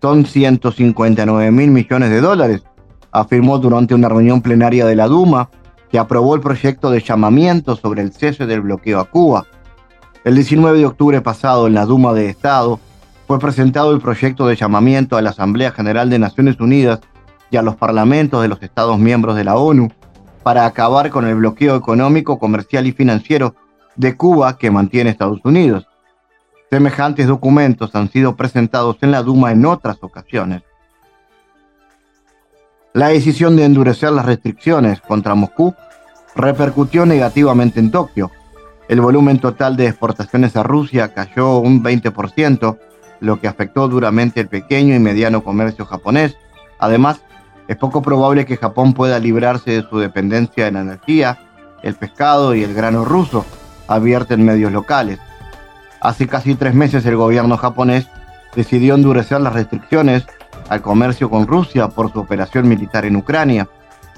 Son 0.02 0.26
159 0.26 1.52
mil 1.52 1.72
millones 1.72 2.10
de 2.10 2.20
dólares, 2.20 2.64
afirmó 3.12 3.60
durante 3.60 3.96
una 3.96 4.10
reunión 4.10 4.42
plenaria 4.42 4.86
de 4.86 4.96
la 4.96 5.08
Duma, 5.08 5.50
que 5.90 6.00
aprobó 6.00 6.36
el 6.36 6.42
proyecto 6.42 6.90
de 6.90 7.02
llamamiento 7.02 7.76
sobre 7.76 8.02
el 8.02 8.12
cese 8.12 8.46
del 8.46 8.62
bloqueo 8.62 9.00
a 9.00 9.06
Cuba. 9.06 9.46
El 10.26 10.36
19 10.36 10.80
de 10.80 10.86
octubre 10.86 11.22
pasado, 11.22 11.68
en 11.68 11.76
la 11.76 11.86
Duma 11.86 12.14
de 12.14 12.30
Estado, 12.30 12.80
fue 13.28 13.40
presentado 13.40 13.94
el 13.94 14.02
proyecto 14.02 14.48
de 14.48 14.56
llamamiento 14.56 15.16
a 15.16 15.22
la 15.22 15.30
Asamblea 15.30 15.72
General 15.72 16.10
de 16.10 16.20
Naciones 16.20 16.60
Unidas 16.60 17.00
y 17.52 17.58
a 17.58 17.62
los 17.62 17.76
parlamentos 17.76 18.42
de 18.42 18.48
los 18.48 18.62
Estados 18.62 19.00
miembros 19.00 19.36
de 19.36 19.44
la 19.44 19.56
ONU 19.56 19.90
para 20.44 20.66
acabar 20.66 21.10
con 21.10 21.26
el 21.26 21.36
bloqueo 21.36 21.76
económico, 21.76 22.38
comercial 22.38 22.86
y 22.86 22.92
financiero 22.92 23.56
de 23.96 24.16
Cuba 24.18 24.58
que 24.58 24.72
mantiene 24.72 25.10
Estados 25.10 25.40
Unidos. 25.44 25.88
Semejantes 26.70 27.28
documentos 27.28 27.96
han 27.96 28.12
sido 28.12 28.36
presentados 28.36 28.98
en 29.02 29.12
la 29.12 29.24
Duma 29.24 29.52
en 29.52 29.66
otras 29.66 29.98
ocasiones. 30.02 30.64
La 32.94 33.08
decisión 33.08 33.56
de 33.56 33.66
endurecer 33.66 34.12
las 34.12 34.26
restricciones 34.26 35.02
contra 35.02 35.34
Moscú 35.34 35.74
repercutió 36.36 37.06
negativamente 37.06 37.80
en 37.80 37.92
Tokio. 37.92 38.32
El 38.88 39.02
volumen 39.02 39.40
total 39.40 39.76
de 39.78 39.88
exportaciones 39.88 40.56
a 40.56 40.64
Rusia 40.64 41.14
cayó 41.14 41.60
un 41.60 41.84
20%, 41.84 42.78
lo 43.20 43.40
que 43.40 43.48
afectó 43.48 43.88
duramente 43.88 44.42
el 44.42 44.48
pequeño 44.48 44.94
y 44.94 45.00
mediano 45.00 45.44
comercio 45.44 45.86
japonés. 45.86 46.36
Además, 46.80 47.22
es 47.68 47.78
poco 47.78 48.02
probable 48.02 48.46
que 48.46 48.58
Japón 48.58 48.94
pueda 48.94 49.20
librarse 49.20 49.72
de 49.72 49.90
su 49.90 50.00
dependencia 50.00 50.68
en 50.68 50.76
energía, 50.76 51.40
el 51.82 51.96
pescado 51.96 52.56
y 52.56 52.64
el 52.64 52.74
grano 52.74 53.06
ruso, 53.06 53.46
en 53.90 54.46
medios 54.46 54.72
locales. 54.72 55.20
Hace 56.02 56.28
casi 56.28 56.56
tres 56.56 56.74
meses 56.74 57.06
el 57.06 57.16
gobierno 57.16 57.58
japonés 57.58 58.08
decidió 58.56 58.96
endurecer 58.96 59.40
las 59.40 59.54
restricciones 59.54 60.26
al 60.70 60.82
comercio 60.82 61.30
con 61.30 61.48
Rusia 61.48 61.88
por 61.90 62.12
su 62.12 62.20
operación 62.20 62.68
militar 62.68 63.06
en 63.06 63.16
Ucrania. 63.16 63.68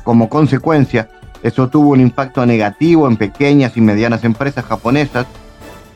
Como 0.04 0.30
consecuencia, 0.30 1.10
eso 1.44 1.68
tuvo 1.68 1.90
un 1.90 2.02
impacto 2.02 2.46
negativo 2.46 3.08
en 3.08 3.18
pequeñas 3.18 3.76
y 3.78 3.82
medianas 3.82 4.24
empresas 4.24 4.66
japonesas 4.66 5.26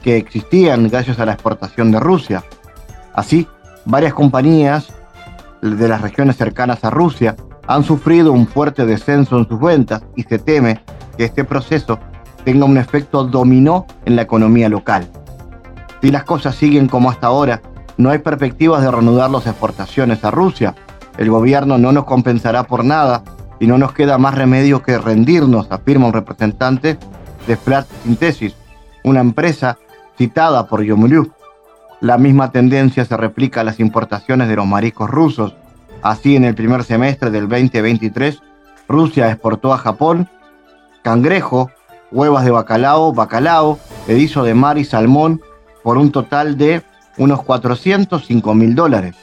que 0.04 0.18
existían 0.18 0.90
gracias 0.90 1.20
a 1.20 1.26
la 1.26 1.34
exportación 1.34 1.92
de 1.92 2.00
Rusia. 2.00 2.44
Así, 3.14 3.48
varias 3.86 4.14
compañías 4.14 4.94
de 5.62 5.88
las 5.88 6.02
regiones 6.02 6.38
cercanas 6.38 6.84
a 6.84 6.90
Rusia 6.90 7.36
han 7.68 7.84
sufrido 7.84 8.32
un 8.32 8.48
fuerte 8.48 8.86
descenso 8.86 9.38
en 9.38 9.48
sus 9.48 9.60
ventas 9.60 10.02
y 10.16 10.24
se 10.24 10.40
teme 10.40 10.82
que 11.18 11.26
este 11.26 11.44
proceso 11.44 12.00
tenga 12.44 12.66
un 12.66 12.78
efecto 12.78 13.24
dominó 13.26 13.86
en 14.06 14.16
la 14.16 14.24
economía 14.24 14.70
local. 14.70 15.08
Si 16.02 16.12
las 16.12 16.24
cosas 16.24 16.56
siguen 16.56 16.88
como 16.88 17.10
hasta 17.10 17.28
ahora, 17.28 17.62
no 17.98 18.10
hay 18.10 18.20
perspectivas 18.20 18.82
de 18.82 18.90
reanudar 18.90 19.30
las 19.30 19.46
exportaciones 19.46 20.24
a 20.24 20.32
Rusia. 20.32 20.74
El 21.18 21.30
gobierno 21.30 21.78
no 21.78 21.92
nos 21.92 22.06
compensará 22.06 22.64
por 22.64 22.86
nada 22.86 23.24
y 23.60 23.68
no 23.68 23.78
nos 23.78 23.92
queda 23.92 24.18
más 24.18 24.36
remedio 24.36 24.82
que 24.82 24.98
rendirnos, 24.98 25.68
afirma 25.70 26.08
un 26.08 26.14
representante 26.14 26.98
de 27.46 27.58
Flat 27.58 27.88
Synthesis, 28.04 28.56
una 29.04 29.20
empresa 29.20 29.78
citada 30.18 30.68
por 30.68 30.82
Yomuluk. 30.82 31.34
La 32.02 32.18
misma 32.18 32.52
tendencia 32.52 33.04
se 33.04 33.18
replica 33.18 33.60
a 33.60 33.64
las 33.66 33.82
importaciones 33.82 34.48
de 34.48 34.56
los 34.56 34.66
mariscos 34.66 35.10
rusos. 35.10 35.56
Así, 36.02 36.38
en 36.38 36.46
el 36.46 36.56
primer 36.56 36.86
semestre 36.86 37.30
del 37.30 37.50
2023, 37.50 38.42
Rusia 38.88 39.30
exportó 39.30 39.74
a 39.74 39.78
Japón 39.78 40.30
cangrejo, 41.02 41.72
huevas 42.12 42.46
de 42.46 42.52
bacalao, 42.52 43.12
bacalao, 43.12 43.80
erizo 44.08 44.44
de 44.44 44.54
mar 44.54 44.78
y 44.78 44.86
salmón 44.86 45.42
por 45.84 45.98
un 45.98 46.12
total 46.12 46.58
de 46.58 46.84
unos 47.18 47.44
405 47.44 48.54
mil 48.54 48.76
dólares. 48.76 49.16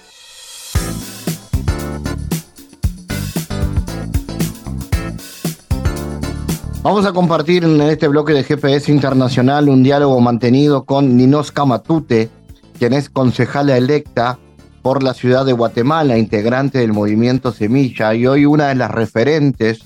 Vamos 6.82 7.04
a 7.04 7.12
compartir 7.12 7.64
en 7.64 7.80
este 7.80 8.06
bloque 8.06 8.32
de 8.32 8.44
GPS 8.44 8.92
Internacional 8.92 9.68
un 9.68 9.82
diálogo 9.82 10.20
mantenido 10.20 10.84
con 10.84 11.16
Ninoska 11.16 11.64
Matute, 11.64 12.30
quien 12.78 12.92
es 12.92 13.08
concejala 13.10 13.76
electa 13.76 14.38
por 14.82 15.02
la 15.02 15.14
ciudad 15.14 15.44
de 15.44 15.52
Guatemala, 15.52 16.18
integrante 16.18 16.78
del 16.78 16.92
movimiento 16.92 17.52
Semilla 17.52 18.14
y 18.14 18.26
hoy 18.26 18.46
una 18.46 18.68
de 18.68 18.76
las 18.76 18.90
referentes 18.90 19.80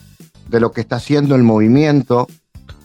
de 0.49 0.61
lo 0.61 0.73
que 0.73 0.83
está 0.83 0.97
haciendo 0.97 1.35
el 1.37 1.43
movimiento 1.43 2.27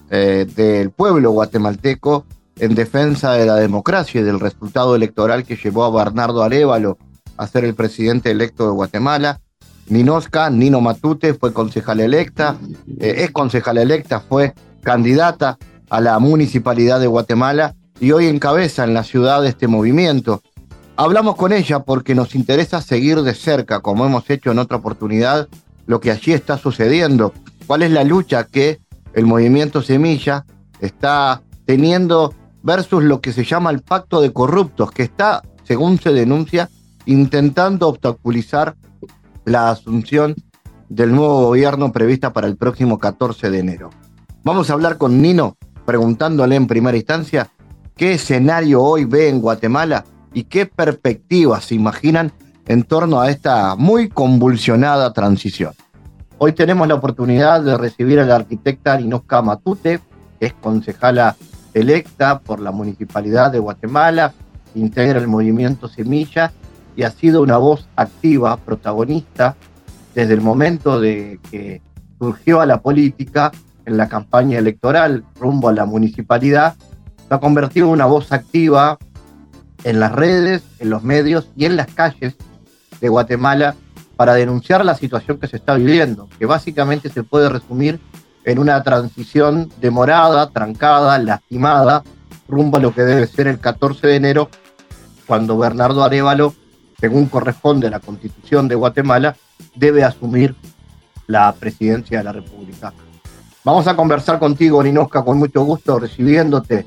eh, 0.09 0.47
del 0.55 0.91
pueblo 0.91 1.31
guatemalteco 1.31 2.25
en 2.57 2.75
defensa 2.75 3.33
de 3.33 3.45
la 3.45 3.55
democracia 3.55 4.21
y 4.21 4.23
del 4.23 4.39
resultado 4.39 4.95
electoral 4.95 5.43
que 5.43 5.57
llevó 5.57 5.83
a 5.83 6.03
Bernardo 6.03 6.43
Arevalo 6.43 6.97
a 7.37 7.47
ser 7.47 7.65
el 7.65 7.73
presidente 7.73 8.31
electo 8.31 8.65
de 8.65 8.71
Guatemala. 8.71 9.41
Ninosca, 9.89 10.49
Nino 10.49 10.79
Matute, 10.79 11.33
fue 11.33 11.53
concejal 11.53 11.99
electa, 11.99 12.55
eh, 12.99 13.15
es 13.17 13.31
concejal 13.31 13.77
electa, 13.77 14.21
fue 14.21 14.53
candidata 14.81 15.57
a 15.89 15.99
la 15.99 16.17
municipalidad 16.19 16.99
de 16.99 17.07
Guatemala 17.07 17.75
y 17.99 18.11
hoy 18.11 18.27
encabeza 18.27 18.83
en 18.83 18.93
la 18.93 19.03
ciudad 19.03 19.45
este 19.45 19.67
movimiento. 19.67 20.41
Hablamos 20.97 21.35
con 21.35 21.51
ella 21.51 21.79
porque 21.83 22.15
nos 22.15 22.35
interesa 22.35 22.81
seguir 22.81 23.21
de 23.21 23.33
cerca, 23.33 23.81
como 23.81 24.05
hemos 24.05 24.29
hecho 24.29 24.51
en 24.51 24.59
otra 24.59 24.77
oportunidad, 24.77 25.47
lo 25.87 25.99
que 25.99 26.11
allí 26.11 26.33
está 26.33 26.57
sucediendo. 26.57 27.33
¿Cuál 27.67 27.83
es 27.83 27.91
la 27.91 28.03
lucha 28.03 28.45
que 28.45 28.79
el 29.13 29.25
movimiento 29.25 29.81
Semilla 29.81 30.45
está 30.79 31.41
teniendo 31.65 32.33
versus 32.63 33.03
lo 33.03 33.21
que 33.21 33.33
se 33.33 33.43
llama 33.43 33.71
el 33.71 33.81
pacto 33.81 34.21
de 34.21 34.33
corruptos, 34.33 34.91
que 34.91 35.03
está, 35.03 35.41
según 35.63 35.99
se 35.99 36.11
denuncia, 36.11 36.69
intentando 37.05 37.87
obstaculizar 37.87 38.75
la 39.45 39.69
asunción 39.69 40.35
del 40.89 41.13
nuevo 41.13 41.47
gobierno 41.47 41.91
prevista 41.91 42.33
para 42.33 42.47
el 42.47 42.57
próximo 42.57 42.99
14 42.99 43.51
de 43.51 43.59
enero. 43.59 43.89
Vamos 44.43 44.69
a 44.69 44.73
hablar 44.73 44.97
con 44.97 45.21
Nino, 45.21 45.57
preguntándole 45.85 46.55
en 46.55 46.67
primera 46.67 46.97
instancia 46.97 47.51
qué 47.95 48.13
escenario 48.13 48.81
hoy 48.81 49.05
ve 49.05 49.29
en 49.29 49.39
Guatemala 49.39 50.05
y 50.33 50.43
qué 50.43 50.65
perspectivas 50.65 51.65
se 51.65 51.75
imaginan 51.75 52.31
en 52.67 52.83
torno 52.83 53.21
a 53.21 53.29
esta 53.29 53.75
muy 53.75 54.09
convulsionada 54.09 55.13
transición. 55.13 55.73
Hoy 56.37 56.51
tenemos 56.51 56.87
la 56.87 56.95
oportunidad 56.95 57.61
de 57.61 57.77
recibir 57.77 58.19
a 58.19 58.25
la 58.25 58.35
arquitecta 58.35 58.97
Ninoska 58.97 59.41
Matute, 59.41 60.01
es 60.39 60.53
concejala 60.53 61.37
electa 61.73 62.39
por 62.39 62.59
la 62.59 62.71
Municipalidad 62.71 63.51
de 63.51 63.59
Guatemala, 63.59 64.33
integra 64.73 65.19
el 65.19 65.27
movimiento 65.27 65.87
Semilla 65.87 66.51
y 66.97 67.03
ha 67.03 67.11
sido 67.11 67.41
una 67.41 67.57
voz 67.57 67.87
activa, 67.95 68.57
protagonista, 68.57 69.55
desde 70.13 70.33
el 70.33 70.41
momento 70.41 70.99
de 70.99 71.39
que 71.49 71.81
surgió 72.19 72.59
a 72.59 72.65
la 72.65 72.81
política 72.81 73.51
en 73.85 73.97
la 73.97 74.09
campaña 74.09 74.57
electoral 74.57 75.23
rumbo 75.39 75.69
a 75.69 75.73
la 75.73 75.85
municipalidad, 75.85 76.75
se 77.35 77.37
ha 77.37 77.41
convertido 77.41 77.87
en 77.87 77.93
una 77.93 78.05
voz 78.05 78.31
activa 78.31 78.97
en 79.83 79.99
las 79.99 80.13
redes, 80.13 80.63
en 80.79 80.89
los 80.89 81.03
medios 81.03 81.49
y 81.57 81.65
en 81.65 81.75
las 81.75 81.87
calles 81.87 82.35
de 83.01 83.09
Guatemala 83.09 83.75
para 84.15 84.35
denunciar 84.35 84.85
la 84.85 84.95
situación 84.95 85.37
que 85.37 85.47
se 85.47 85.57
está 85.57 85.75
viviendo, 85.75 86.29
que 86.39 86.45
básicamente 86.45 87.09
se 87.09 87.23
puede 87.23 87.49
resumir 87.49 87.99
en 88.45 88.57
una 88.57 88.81
transición 88.83 89.69
demorada, 89.81 90.49
trancada, 90.49 91.19
lastimada, 91.19 92.03
rumbo 92.47 92.77
a 92.77 92.79
lo 92.79 92.93
que 92.93 93.01
debe 93.01 93.27
ser 93.27 93.47
el 93.47 93.59
14 93.59 94.07
de 94.07 94.15
enero, 94.15 94.49
cuando 95.27 95.57
Bernardo 95.57 96.05
Arevalo, 96.05 96.53
según 96.97 97.25
corresponde 97.25 97.87
a 97.87 97.91
la 97.91 97.99
constitución 97.99 98.69
de 98.69 98.75
Guatemala, 98.75 99.35
debe 99.75 100.05
asumir 100.05 100.55
la 101.27 101.53
presidencia 101.53 102.19
de 102.19 102.23
la 102.23 102.31
República. 102.31 102.93
Vamos 103.65 103.87
a 103.87 103.95
conversar 103.95 104.39
contigo, 104.39 104.81
Ninosca, 104.81 105.25
con 105.25 105.37
mucho 105.37 105.63
gusto, 105.65 105.99
recibiéndote. 105.99 106.85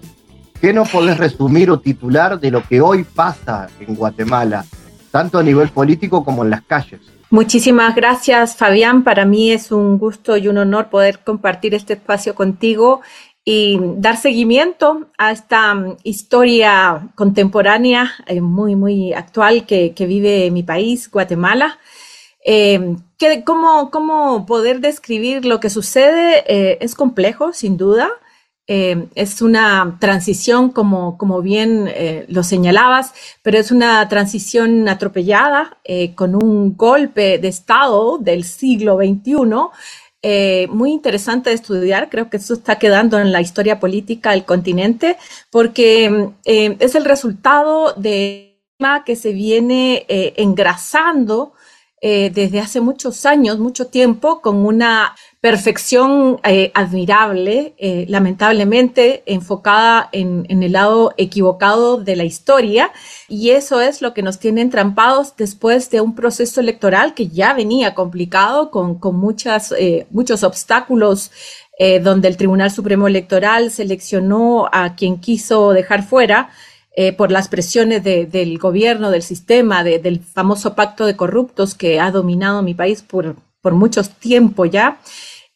¿Qué 0.60 0.72
nos 0.72 0.88
podés 0.88 1.16
resumir 1.18 1.70
o 1.70 1.78
titular 1.78 2.40
de 2.40 2.50
lo 2.50 2.66
que 2.66 2.80
hoy 2.80 3.04
pasa 3.04 3.68
en 3.78 3.94
Guatemala, 3.94 4.64
tanto 5.12 5.38
a 5.38 5.42
nivel 5.42 5.68
político 5.68 6.24
como 6.24 6.42
en 6.42 6.50
las 6.50 6.62
calles? 6.62 7.00
Muchísimas 7.30 7.94
gracias, 7.94 8.56
Fabián. 8.56 9.04
Para 9.04 9.24
mí 9.24 9.52
es 9.52 9.70
un 9.70 9.98
gusto 9.98 10.36
y 10.36 10.48
un 10.48 10.58
honor 10.58 10.88
poder 10.88 11.20
compartir 11.20 11.74
este 11.74 11.92
espacio 11.92 12.34
contigo 12.34 13.02
y 13.44 13.78
dar 13.98 14.16
seguimiento 14.16 15.06
a 15.16 15.30
esta 15.30 15.74
mm, 15.74 15.96
historia 16.02 17.08
contemporánea 17.14 18.10
eh, 18.26 18.40
muy, 18.40 18.74
muy 18.74 19.12
actual 19.12 19.64
que, 19.64 19.94
vive 19.96 20.50
mi 20.50 20.64
país, 20.64 21.08
Guatemala. 21.08 21.78
Eh, 22.44 22.96
cómo, 23.44 23.90
¿Cómo 23.92 24.44
poder 24.44 24.80
describir 24.80 25.44
lo 25.44 25.60
que 25.60 25.70
sucede? 25.70 26.44
Eh, 26.48 26.78
es 26.80 26.96
complejo, 26.96 27.52
sin 27.52 27.76
duda. 27.76 28.10
Eh, 28.70 29.08
es 29.14 29.40
una 29.40 29.96
transición, 29.98 30.70
como, 30.70 31.16
como 31.16 31.40
bien 31.40 31.88
eh, 31.88 32.26
lo 32.28 32.42
señalabas, 32.42 33.14
pero 33.42 33.56
es 33.56 33.70
una 33.70 34.06
transición 34.10 34.86
atropellada 34.90 35.78
eh, 35.84 36.14
con 36.14 36.34
un 36.34 36.76
golpe 36.76 37.38
de 37.38 37.48
Estado 37.48 38.18
del 38.18 38.44
siglo 38.44 38.98
XXI. 38.98 40.68
muy 40.68 40.92
interesante 40.92 41.48
de 41.48 41.56
estudiar, 41.56 42.10
creo 42.10 42.28
que 42.28 42.36
eso 42.36 42.52
está 42.52 42.78
quedando 42.78 43.18
en 43.18 43.32
la 43.32 43.40
historia 43.40 43.80
política 43.80 44.32
del 44.32 44.44
continente, 44.44 45.16
porque 45.50 46.30
es 46.44 46.94
el 46.94 47.04
resultado 47.06 47.94
de 47.94 48.60
que 49.06 49.16
se 49.16 49.32
viene 49.32 50.04
engrasando 50.36 51.52
desde 52.02 52.60
hace 52.60 52.80
muchos 52.80 53.24
años, 53.26 53.58
mucho 53.58 53.86
tiempo, 53.86 54.40
con 54.40 54.56
una 54.66 55.14
perfección 55.40 56.40
eh, 56.42 56.72
admirable, 56.74 57.74
eh, 57.78 58.06
lamentablemente 58.08 59.22
enfocada 59.26 60.08
en, 60.10 60.46
el 60.48 60.72
lado 60.72 61.14
equivocado 61.16 61.96
de 61.96 62.16
la 62.16 62.24
historia, 62.24 62.90
y 63.28 63.50
eso 63.50 63.80
es 63.80 64.02
lo 64.02 64.14
que 64.14 64.22
nos 64.22 64.40
tiene 64.40 64.62
entrampados 64.62 65.36
después 65.36 65.90
de 65.90 66.00
un 66.00 66.16
proceso 66.16 66.60
electoral 66.60 67.14
que 67.14 67.28
ya 67.28 67.54
venía 67.54 67.94
complicado, 67.94 68.72
con, 68.72 68.98
muchas, 69.16 69.72
eh, 69.78 70.06
muchos 70.10 70.42
obstáculos, 70.42 71.30
donde 72.02 72.26
el 72.26 72.36
Tribunal 72.36 72.72
Supremo 72.72 73.06
Electoral 73.06 73.70
seleccionó 73.70 74.68
a 74.72 74.96
quien 74.96 75.20
quiso 75.20 75.72
dejar 75.72 76.02
fuera. 76.02 76.50
por 77.16 77.30
las 77.30 77.46
presiones 77.46 78.02
del 78.02 78.58
gobierno, 78.58 79.12
del 79.12 79.22
sistema, 79.22 79.84
del 79.84 80.18
famoso 80.18 80.74
pacto 80.74 81.06
de 81.06 81.14
corruptos 81.14 81.76
que 81.76 82.00
ha 82.00 82.10
dominado 82.10 82.64
mi 82.64 82.74
país 82.74 83.02
por, 83.02 83.36
por 83.60 83.74
mucho 83.74 84.02
tiempo 84.02 84.64
ya. 84.64 84.98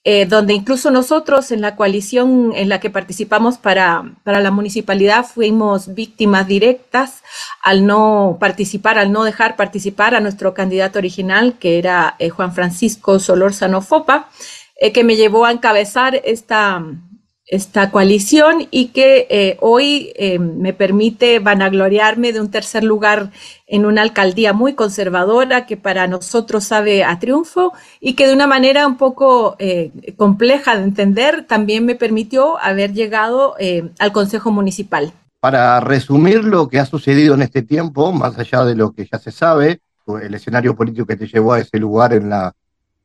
Eh, 0.05 0.27
donde 0.27 0.53
incluso 0.53 0.91
nosotros 0.91 1.53
en 1.53 1.61
la 1.61 1.77
coalición 1.77 2.53
en 2.57 2.69
la 2.69 2.81
que 2.81 2.91
participamos 2.91 3.57
para, 3.57 4.15
para, 4.25 4.41
la 4.41 4.51
municipalidad 4.51 5.25
fuimos 5.25 5.95
víctimas 5.95 6.49
directas 6.49 7.23
al 7.63 7.87
no 7.87 8.37
participar, 8.41 8.99
al 8.99 9.13
no 9.13 9.23
dejar 9.23 9.55
participar 9.55 10.17
a 10.17 10.21
nuestro 10.21 10.55
candidato 10.55 10.99
original, 10.99 11.55
que 11.57 11.79
era 11.79 12.17
eh, 12.19 12.31
Juan 12.31 12.53
Francisco 12.53 13.21
Solórzano 13.21 13.81
Fopa, 13.81 14.29
eh, 14.75 14.91
que 14.91 15.05
me 15.05 15.15
llevó 15.15 15.45
a 15.45 15.53
encabezar 15.53 16.21
esta, 16.25 16.83
esta 17.53 17.91
coalición 17.91 18.67
y 18.71 18.89
que 18.89 19.27
eh, 19.29 19.59
hoy 19.61 20.11
eh, 20.17 20.39
me 20.39 20.73
permite 20.73 21.39
vanagloriarme 21.39 22.33
de 22.33 22.41
un 22.41 22.51
tercer 22.51 22.83
lugar 22.83 23.31
en 23.67 23.85
una 23.85 24.01
alcaldía 24.01 24.55
muy 24.55 24.73
conservadora 24.73 25.67
que 25.67 25.77
para 25.77 26.07
nosotros 26.07 26.65
sabe 26.65 27.05
a 27.05 27.19
triunfo 27.19 27.75
y 28.01 28.15
que 28.15 28.27
de 28.27 28.33
una 28.33 28.47
manera 28.47 28.87
un 28.87 28.97
poco 28.97 29.57
eh, 29.59 29.91
compleja 30.17 30.79
de 30.79 30.85
entender 30.85 31.47
también 31.47 31.85
me 31.85 31.95
permitió 31.95 32.59
haber 32.59 32.95
llegado 32.95 33.55
al 33.99 34.13
Consejo 34.13 34.51
Municipal. 34.51 35.13
Para 35.39 35.79
resumir 35.81 36.45
lo 36.45 36.71
que 36.71 36.79
ha 36.79 36.87
sucedido 36.87 37.35
en 37.35 37.43
este 37.43 37.61
tiempo, 37.61 38.13
más 38.13 38.39
allá 38.39 38.65
de 38.65 38.77
lo 38.77 38.93
que 38.93 39.07
ya 39.13 39.19
se 39.19 39.31
sabe, 39.31 39.81
el 40.23 40.33
escenario 40.33 40.75
político 40.75 41.07
que 41.07 41.17
te 41.17 41.27
llevó 41.27 41.53
a 41.53 41.61
ese 41.61 41.79
lugar 41.79 42.15
en 42.15 42.31
la, 42.31 42.55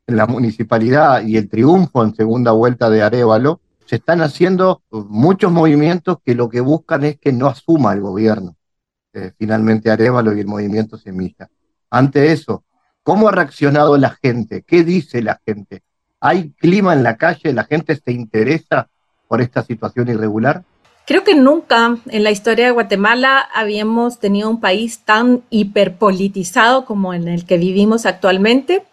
en 0.06 0.16
la 0.16 0.26
municipalidad 0.26 1.22
y 1.22 1.36
el 1.36 1.50
triunfo 1.50 2.02
en 2.02 2.14
segunda 2.14 2.52
vuelta 2.52 2.88
de 2.88 3.02
Arevalo, 3.02 3.60
se 3.88 3.96
están 3.96 4.20
haciendo 4.20 4.82
muchos 4.90 5.50
movimientos 5.50 6.18
que 6.22 6.34
lo 6.34 6.50
que 6.50 6.60
buscan 6.60 7.04
es 7.04 7.18
que 7.18 7.32
no 7.32 7.46
asuma 7.46 7.94
el 7.94 8.02
gobierno. 8.02 8.54
Eh, 9.14 9.32
finalmente 9.38 9.90
Arevalo 9.90 10.36
y 10.36 10.40
el 10.40 10.46
movimiento 10.46 10.98
Semilla. 10.98 11.48
Ante 11.88 12.30
eso, 12.32 12.64
¿cómo 13.02 13.28
ha 13.28 13.32
reaccionado 13.32 13.96
la 13.96 14.10
gente? 14.10 14.62
¿Qué 14.62 14.84
dice 14.84 15.22
la 15.22 15.40
gente? 15.46 15.82
¿Hay 16.20 16.50
clima 16.58 16.92
en 16.92 17.02
la 17.02 17.16
calle? 17.16 17.54
¿La 17.54 17.64
gente 17.64 17.96
se 17.96 18.12
interesa 18.12 18.90
por 19.26 19.40
esta 19.40 19.62
situación 19.62 20.08
irregular? 20.08 20.64
Creo 21.06 21.24
que 21.24 21.34
nunca 21.34 21.96
en 22.08 22.24
la 22.24 22.30
historia 22.30 22.66
de 22.66 22.72
Guatemala 22.72 23.48
habíamos 23.54 24.18
tenido 24.18 24.50
un 24.50 24.60
país 24.60 24.98
tan 25.06 25.42
hiperpolitizado 25.48 26.84
como 26.84 27.14
en 27.14 27.26
el 27.26 27.46
que 27.46 27.56
vivimos 27.56 28.04
actualmente. 28.04 28.84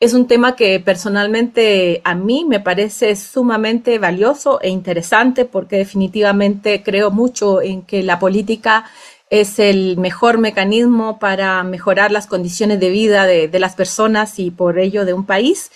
Es 0.00 0.14
un 0.14 0.28
tema 0.28 0.54
que 0.54 0.78
personalmente 0.78 2.00
a 2.04 2.14
mí 2.14 2.44
me 2.48 2.60
parece 2.60 3.16
sumamente 3.16 3.98
valioso 3.98 4.60
e 4.60 4.68
interesante 4.68 5.44
porque 5.44 5.76
definitivamente 5.76 6.84
creo 6.84 7.10
mucho 7.10 7.60
en 7.60 7.82
que 7.82 8.04
la 8.04 8.20
política 8.20 8.84
es 9.28 9.58
el 9.58 9.96
mejor 9.98 10.38
mecanismo 10.38 11.18
para 11.18 11.64
mejorar 11.64 12.12
las 12.12 12.28
condiciones 12.28 12.78
de 12.78 12.90
vida 12.90 13.26
de, 13.26 13.58
las 13.58 13.74
personas 13.74 14.38
y 14.38 14.52
por 14.52 14.78
ello 14.78 15.04
de 15.04 15.14
un 15.14 15.26
país. 15.26 15.72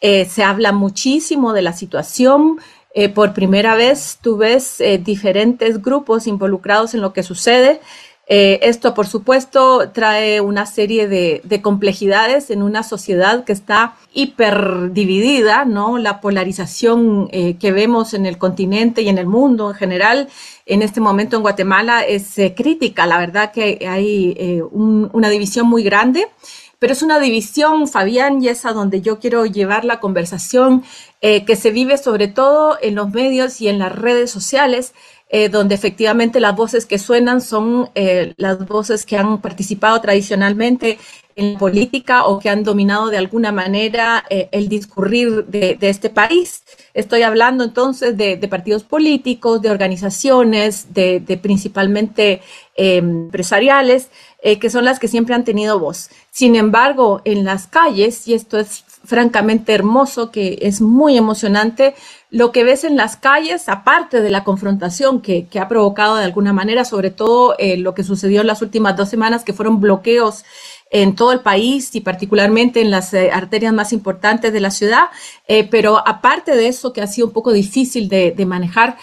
Eh, 0.00 0.24
se 0.24 0.42
habla 0.42 0.72
muchísimo 0.72 1.52
de 1.52 1.60
la 1.60 1.74
situación. 1.74 2.58
Eh, 2.94 3.10
por 3.10 3.34
primera 3.34 3.74
vez 3.74 4.18
tú 4.22 4.38
ves 4.38 4.80
eh, 4.80 4.96
diferentes 4.96 5.82
grupos 5.82 6.26
involucrados 6.26 6.94
en 6.94 7.02
lo 7.02 7.12
que 7.12 7.22
sucede. 7.22 7.82
Eh, 8.28 8.58
esto, 8.62 8.92
por 8.92 9.06
supuesto, 9.06 9.90
trae 9.90 10.40
una 10.40 10.66
serie 10.66 11.06
de, 11.06 11.60
complejidades 11.62 12.50
en 12.50 12.62
una 12.62 12.82
sociedad 12.82 13.44
que 13.44 13.52
está 13.52 13.94
hiperdividida, 14.12 15.64
¿no? 15.64 15.98
La 15.98 16.20
polarización 16.20 17.28
eh, 17.30 17.56
que 17.56 17.70
vemos 17.70 18.14
en 18.14 18.26
el 18.26 18.36
continente 18.36 19.02
y 19.02 19.08
en 19.08 19.18
el 19.18 19.26
mundo 19.26 19.70
en 19.70 19.76
general, 19.76 20.28
en 20.66 20.82
este 20.82 21.00
momento 21.00 21.36
en 21.36 21.42
Guatemala, 21.42 22.02
es 22.02 22.36
eh, 22.38 22.52
crítica. 22.56 23.06
La 23.06 23.18
verdad 23.18 23.52
que 23.52 23.86
hay 23.88 24.60
una 24.72 25.28
división 25.28 25.68
muy 25.68 25.82
grande 25.82 26.26
pero 26.78 26.92
es 26.92 27.00
una 27.02 27.18
división, 27.18 27.88
Fabián, 27.88 28.44
y 28.44 28.48
es 28.48 28.66
a 28.66 28.74
donde 28.74 29.00
yo 29.00 29.18
quiero 29.18 29.46
llevar 29.46 29.86
la 29.86 29.98
conversación, 29.98 30.84
que 31.22 31.56
se 31.56 31.70
vive 31.70 31.96
sobre 31.96 32.28
todo 32.28 32.76
en 32.82 32.94
los 32.94 33.10
medios 33.10 33.62
y 33.62 33.68
en 33.68 33.78
las 33.78 33.92
redes 33.96 34.30
sociales, 34.30 34.92
eh, 35.28 35.48
donde 35.48 35.74
efectivamente 35.74 36.38
las 36.38 36.54
voces 36.54 36.86
que 36.86 37.00
suenan 37.00 37.40
son 37.40 37.90
eh, 37.96 38.34
las 38.36 38.64
voces 38.64 39.04
que 39.04 39.16
han 39.16 39.40
participado 39.40 40.00
tradicionalmente 40.00 40.98
en 41.34 41.58
política 41.58 42.26
o 42.26 42.38
que 42.38 42.48
han 42.48 42.62
dominado 42.62 43.08
de 43.08 43.18
alguna 43.18 43.50
manera 43.50 44.24
eh, 44.30 44.48
el 44.52 44.68
discurrir 44.68 45.44
de, 45.46 45.78
este 45.80 46.10
país. 46.10 46.62
Estoy 46.94 47.22
hablando 47.22 47.64
entonces 47.64 48.16
de, 48.16 48.38
partidos 48.48 48.84
políticos, 48.84 49.60
de 49.62 49.70
organizaciones, 49.70 50.94
de, 50.94 51.40
principalmente 51.42 52.40
empresariales, 52.76 54.10
que 54.42 54.70
son 54.70 54.84
las 54.84 55.00
que 55.00 55.08
siempre 55.08 55.34
han 55.34 55.44
tenido 55.44 55.80
voz. 55.80 56.08
Sin 56.30 56.54
embargo, 56.54 57.20
en 57.24 57.44
las 57.44 57.66
calles, 57.66 58.28
y 58.28 58.34
esto 58.34 58.58
es 58.58 58.84
francamente 59.06 59.72
hermoso, 59.72 60.30
que 60.30 60.58
es 60.62 60.80
muy 60.80 61.16
emocionante, 61.16 61.94
lo 62.30 62.50
que 62.50 62.64
ves 62.64 62.84
en 62.84 62.96
las 62.96 63.16
calles, 63.16 63.68
aparte 63.68 64.20
de 64.20 64.30
la 64.30 64.42
confrontación 64.42 65.22
que, 65.22 65.48
ha 65.58 65.68
provocado 65.68 66.16
de 66.16 66.24
alguna 66.24 66.52
manera, 66.52 66.84
sobre 66.84 67.10
todo 67.10 67.54
eh, 67.58 67.76
lo 67.76 67.94
que 67.94 68.02
sucedió 68.02 68.40
en 68.40 68.48
las 68.48 68.62
últimas 68.62 68.96
dos 68.96 69.08
semanas, 69.08 69.44
que 69.44 69.52
fueron 69.52 69.80
bloqueos 69.80 70.44
en 70.90 71.14
todo 71.14 71.32
el 71.32 71.40
país 71.40 71.94
y 71.94 72.00
particularmente 72.00 72.80
en 72.80 72.90
las 72.90 73.14
eh, 73.14 73.30
arterias 73.32 73.72
más 73.72 73.92
importantes 73.92 74.52
de 74.52 74.60
la 74.60 74.70
ciudad. 74.70 75.04
Eh, 75.46 75.68
pero 75.70 76.06
aparte 76.06 76.56
de 76.56 76.68
eso, 76.68 76.92
que 76.92 77.00
ha 77.00 77.06
sido 77.06 77.28
un 77.28 77.32
poco 77.32 77.52
difícil 77.52 78.08
de, 78.08 78.34
manejar, 78.46 78.96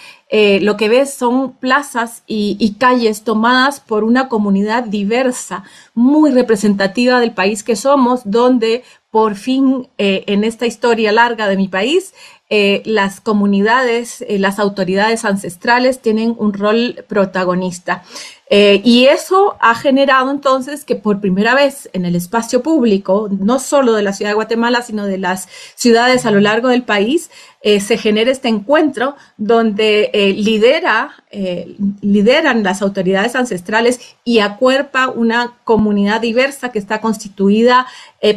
lo 0.62 0.78
que 0.78 0.90
ves 0.90 1.14
son 1.14 1.54
plazas 1.54 2.24
y, 2.26 2.76
calles 2.80 3.24
tomadas 3.24 3.80
por 3.80 4.04
una 4.04 4.30
comunidad 4.30 4.84
diversa, 4.84 5.64
muy 5.94 6.32
representativa 6.32 7.20
del 7.20 7.34
país 7.34 7.64
que 7.64 7.76
somos, 7.76 8.22
donde 8.26 8.84
por 9.14 9.36
fin 9.36 9.90
eh, 10.00 10.24
en 10.26 10.44
esta 10.44 10.66
historia 10.66 11.12
larga 11.12 11.48
de 11.48 11.56
mi 11.56 11.68
país, 11.68 12.16
eh, 12.50 12.82
las 12.84 13.22
comunidades, 13.22 14.26
las 14.28 14.58
autoridades 14.58 15.24
ancestrales 15.24 16.02
tienen 16.02 16.34
un 16.36 16.52
rol 16.52 17.06
protagonista. 17.08 18.02
Eh, 18.50 18.82
y 18.84 19.06
eso 19.06 19.56
ha 19.60 19.76
generado 19.76 20.32
entonces 20.32 20.84
que 20.84 20.96
por 20.96 21.22
primera 21.22 21.54
vez 21.54 21.92
en 21.94 22.06
el 22.06 22.16
espacio 22.16 22.64
público, 22.64 23.30
no 23.32 23.60
solo 23.60 23.94
de 23.94 24.02
la 24.02 24.14
ciudad 24.14 24.32
de 24.32 24.36
Guatemala, 24.36 24.82
sino 24.82 25.06
de 25.06 25.20
las 25.20 25.48
ciudades 25.76 26.26
a 26.26 26.32
lo 26.32 26.40
largo 26.40 26.70
del 26.70 26.84
país, 26.84 27.30
eh, 27.64 27.80
se 27.80 27.98
genere 27.98 28.30
este 28.30 28.50
encuentro 28.50 29.16
donde 29.38 30.12
eh, 30.14 30.34
lidera, 30.34 31.16
lideran 32.02 32.62
las 32.62 32.84
autoridades 32.84 33.36
ancestrales 33.36 34.00
y 34.24 34.38
acuerpa 34.38 35.08
una 35.08 35.54
comunidad 35.64 36.22
diversa 36.22 36.72
que 36.72 36.78
está 36.78 37.02
constituida 37.02 37.88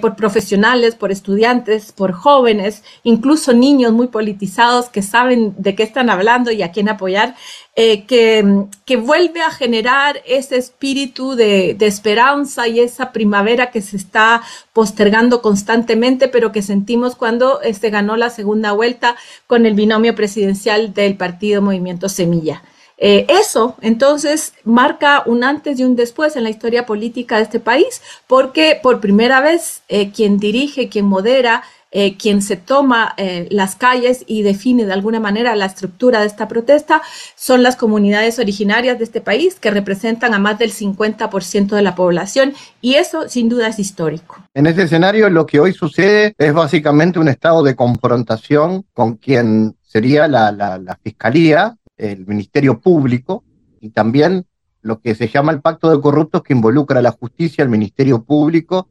por 0.00 0.16
profesionales, 0.16 0.94
por 0.94 1.12
estudiantes, 1.12 1.92
por 1.92 2.12
jóvenes, 2.12 2.82
incluso 3.02 3.52
niños 3.52 3.92
muy 3.92 4.08
politizados 4.08 4.88
que 4.88 5.02
saben 5.02 5.54
de 5.58 5.74
qué 5.74 5.82
están 5.82 6.08
hablando 6.08 6.50
y 6.50 6.62
a 6.62 6.72
quién 6.72 6.88
apoyar. 6.88 7.34
Eh, 7.78 8.06
que, 8.06 8.96
vuelve 8.96 9.42
a 9.42 9.50
generar 9.50 10.22
ese 10.24 10.56
espíritu 10.56 11.34
de, 11.34 11.76
esperanza 11.80 12.66
y 12.68 12.80
esa 12.80 13.12
primavera 13.12 13.70
que 13.70 13.82
se 13.82 13.98
está 13.98 14.40
postergando 14.76 15.40
constantemente, 15.40 16.28
pero 16.28 16.52
que 16.52 16.60
sentimos 16.60 17.16
cuando 17.16 17.60
se 17.62 17.70
este, 17.70 17.88
ganó 17.88 18.14
la 18.18 18.28
segunda 18.28 18.72
vuelta 18.72 19.16
con 19.46 19.64
el 19.64 19.72
binomio 19.72 20.14
presidencial 20.14 20.92
del 20.92 21.16
partido 21.16 21.62
Movimiento 21.62 22.10
Semilla. 22.10 22.62
Eh, 22.98 23.24
eso 23.30 23.74
entonces 23.80 24.52
marca 24.64 25.22
un 25.24 25.44
antes 25.44 25.80
y 25.80 25.84
un 25.84 25.96
después 25.96 26.36
en 26.36 26.42
la 26.42 26.50
historia 26.50 26.84
política 26.84 27.38
de 27.38 27.44
este 27.44 27.58
país, 27.58 28.02
porque 28.26 28.78
por 28.82 29.00
primera 29.00 29.40
vez 29.40 29.80
eh, 29.88 30.10
quien 30.12 30.36
dirige, 30.36 30.90
quien 30.90 31.06
modera 31.06 31.62
eh, 31.92 32.16
quien 32.16 32.42
se 32.42 32.56
toma 32.56 33.14
eh, 33.16 33.46
las 33.50 33.76
calles 33.76 34.24
y 34.26 34.42
define 34.42 34.86
de 34.86 34.92
alguna 34.92 35.20
manera 35.20 35.54
la 35.54 35.66
estructura 35.66 36.20
de 36.20 36.26
esta 36.26 36.48
protesta 36.48 37.00
son 37.36 37.62
las 37.62 37.76
comunidades 37.76 38.38
originarias 38.38 38.98
de 38.98 39.04
este 39.04 39.20
país 39.20 39.54
que 39.54 39.70
representan 39.70 40.34
a 40.34 40.38
más 40.38 40.58
del 40.58 40.72
50% 40.72 41.76
de 41.76 41.82
la 41.82 41.94
población 41.94 42.54
y 42.80 42.94
eso 42.94 43.28
sin 43.28 43.48
duda 43.48 43.68
es 43.68 43.78
histórico. 43.78 44.42
En 44.54 44.66
este 44.66 44.82
escenario 44.82 45.30
lo 45.30 45.46
que 45.46 45.60
hoy 45.60 45.72
sucede 45.72 46.34
es 46.38 46.52
básicamente 46.52 47.18
un 47.18 47.28
estado 47.28 47.62
de 47.62 47.76
confrontación 47.76 48.84
con 48.92 49.14
quien 49.14 49.76
sería 49.82 50.26
la, 50.28 50.50
la 50.52 50.98
Fiscalía, 51.02 51.76
el 51.96 52.26
Ministerio 52.26 52.80
Público 52.80 53.44
y 53.80 53.90
también 53.90 54.44
lo 54.82 55.00
que 55.00 55.14
se 55.14 55.28
llama 55.28 55.52
el 55.52 55.60
pacto 55.60 55.90
de 55.90 56.00
corruptos 56.00 56.42
que 56.42 56.52
involucra 56.52 57.00
a 57.00 57.02
la 57.02 57.10
justicia, 57.10 57.64
al 57.64 57.70
Ministerio 57.70 58.22
Público 58.22 58.88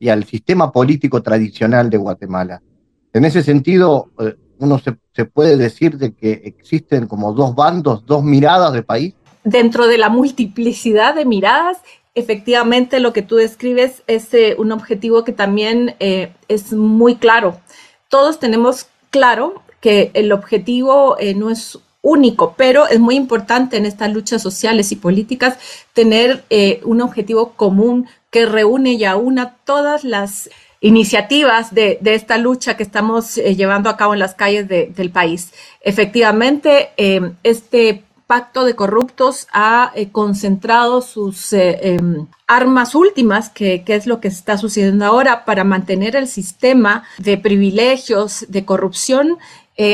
y 0.00 0.08
al 0.08 0.24
sistema 0.24 0.72
político 0.72 1.22
tradicional 1.22 1.90
de 1.90 1.98
Guatemala. 1.98 2.62
En 3.12 3.24
ese 3.24 3.42
sentido, 3.42 4.10
eh, 4.18 4.34
uno 4.58 4.80
se, 4.80 5.24
puede 5.26 5.56
decir 5.56 5.98
de 5.98 6.14
que 6.14 6.32
existen 6.44 7.06
como 7.06 7.32
dos 7.34 7.54
bandos, 7.54 8.04
dos 8.06 8.24
miradas 8.24 8.72
de 8.72 8.82
país. 8.82 9.14
Dentro 9.44 9.86
de 9.86 9.98
la 9.98 10.08
multiplicidad 10.08 11.14
de 11.14 11.26
miradas, 11.26 11.78
efectivamente 12.14 12.98
lo 12.98 13.12
que 13.12 13.22
tú 13.22 13.36
describes 13.36 14.02
es 14.06 14.32
eh, 14.32 14.56
un 14.58 14.72
objetivo 14.72 15.22
que 15.22 15.32
también 15.32 15.94
eh, 16.00 16.32
es 16.48 16.72
muy 16.72 17.16
claro. 17.16 17.60
Todos 18.08 18.38
tenemos 18.38 18.86
claro 19.10 19.62
que 19.80 20.10
el 20.14 20.32
objetivo 20.32 21.16
no 21.36 21.48
es 21.48 21.78
único, 22.02 22.54
pero 22.56 22.86
es 22.86 23.00
muy 23.00 23.16
importante 23.16 23.76
en 23.76 23.86
estas 23.86 24.12
luchas 24.12 24.42
sociales 24.42 24.92
y 24.92 24.96
políticas 24.96 25.58
tener 25.94 26.44
un 26.84 27.00
objetivo 27.00 27.52
común 27.52 28.06
que 28.30 28.46
reúne 28.46 28.92
y 28.92 29.04
aúna 29.04 29.56
todas 29.64 30.04
las 30.04 30.48
iniciativas 30.80 31.74
de, 31.74 31.98
esta 32.04 32.38
lucha 32.38 32.76
que 32.76 32.82
estamos 32.82 33.36
eh, 33.36 33.54
llevando 33.54 33.90
a 33.90 33.96
cabo 33.96 34.14
en 34.14 34.20
las 34.20 34.34
calles 34.34 34.66
del 34.68 35.10
país. 35.10 35.52
Efectivamente, 35.82 36.90
em, 36.96 37.34
este 37.42 38.04
pacto 38.26 38.64
de 38.64 38.76
corruptos 38.76 39.48
ha 39.52 39.92
eh, 39.94 40.10
concentrado 40.10 41.02
sus 41.02 41.52
eh, 41.52 41.96
em, 41.96 42.26
armas 42.46 42.94
últimas, 42.94 43.50
que, 43.50 43.82
que, 43.84 43.94
es 43.96 44.06
lo 44.06 44.20
que 44.20 44.28
está 44.28 44.56
sucediendo 44.56 45.04
ahora, 45.04 45.44
para 45.44 45.64
mantener 45.64 46.16
el 46.16 46.28
sistema 46.28 47.04
de 47.18 47.36
privilegios, 47.36 48.46
de 48.48 48.64
corrupción, 48.64 49.38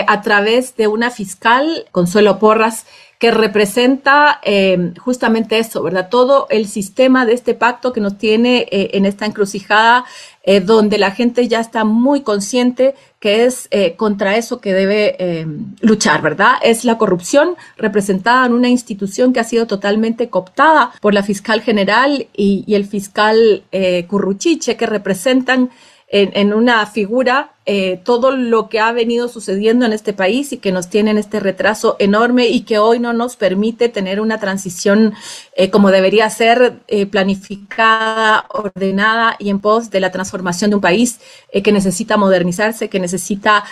a 0.08 0.20
través 0.20 0.74
de 0.74 0.88
una 0.88 1.12
fiscal, 1.12 1.86
Consuelo 1.92 2.40
Porras, 2.40 2.86
que 3.18 3.30
representa 3.30 4.40
eh, 4.42 4.92
justamente 4.98 5.58
eso, 5.58 5.82
¿verdad? 5.82 6.08
Todo 6.10 6.46
el 6.50 6.66
sistema 6.66 7.24
de 7.24 7.32
este 7.32 7.54
pacto 7.54 7.92
que 7.92 8.00
nos 8.00 8.18
tiene 8.18 8.66
eh, 8.70 8.90
en 8.92 9.06
esta 9.06 9.24
encrucijada, 9.24 10.04
eh, 10.42 10.60
donde 10.60 10.98
la 10.98 11.10
gente 11.10 11.48
ya 11.48 11.60
está 11.60 11.84
muy 11.84 12.20
consciente 12.20 12.94
que 13.18 13.44
es 13.44 13.68
contra 13.96 14.36
eso 14.36 14.60
que 14.60 14.72
debe 14.72 15.46
luchar, 15.80 16.22
¿verdad? 16.22 16.52
Es 16.62 16.84
la 16.84 16.96
corrupción 16.96 17.56
representada 17.76 18.46
en 18.46 18.52
una 18.52 18.68
institución 18.68 19.32
que 19.32 19.40
ha 19.40 19.44
sido 19.44 19.66
totalmente 19.66 20.28
cooptada 20.28 20.92
por 21.00 21.12
la 21.12 21.24
fiscal 21.24 21.60
general 21.62 22.28
y, 22.36 22.62
y 22.68 22.74
el 22.76 22.84
fiscal 22.84 23.64
Curruchiche, 24.06 24.76
que 24.76 24.86
representan 24.86 25.70
en, 26.08 26.52
una 26.52 26.86
figura 26.86 27.50
eh, 27.68 28.00
todo 28.04 28.30
lo 28.30 28.68
que 28.68 28.78
ha 28.78 28.92
venido 28.92 29.26
sucediendo 29.26 29.84
en 29.86 29.92
este 29.92 30.12
país 30.12 30.52
y 30.52 30.58
que 30.58 30.70
nos 30.70 30.88
tiene 30.88 31.10
en 31.10 31.18
este 31.18 31.40
retraso 31.40 31.96
enorme 31.98 32.46
y 32.46 32.60
que 32.60 32.78
hoy 32.78 33.00
no 33.00 33.12
nos 33.12 33.34
permite 33.34 33.88
tener 33.88 34.20
una 34.20 34.38
transición 34.38 35.14
eh, 35.56 35.68
como 35.68 35.90
debería 35.90 36.30
ser 36.30 36.74
eh, 36.86 37.06
planificada, 37.06 38.46
ordenada 38.50 39.34
y 39.40 39.50
en 39.50 39.58
pos 39.58 39.90
de 39.90 39.98
la 39.98 40.12
transformación 40.12 40.70
de 40.70 40.76
un 40.76 40.82
país 40.82 41.18
que 41.52 41.72
necesita 41.72 42.16
modernizarse, 42.16 42.88
que 42.88 43.00
necesita 43.00 43.64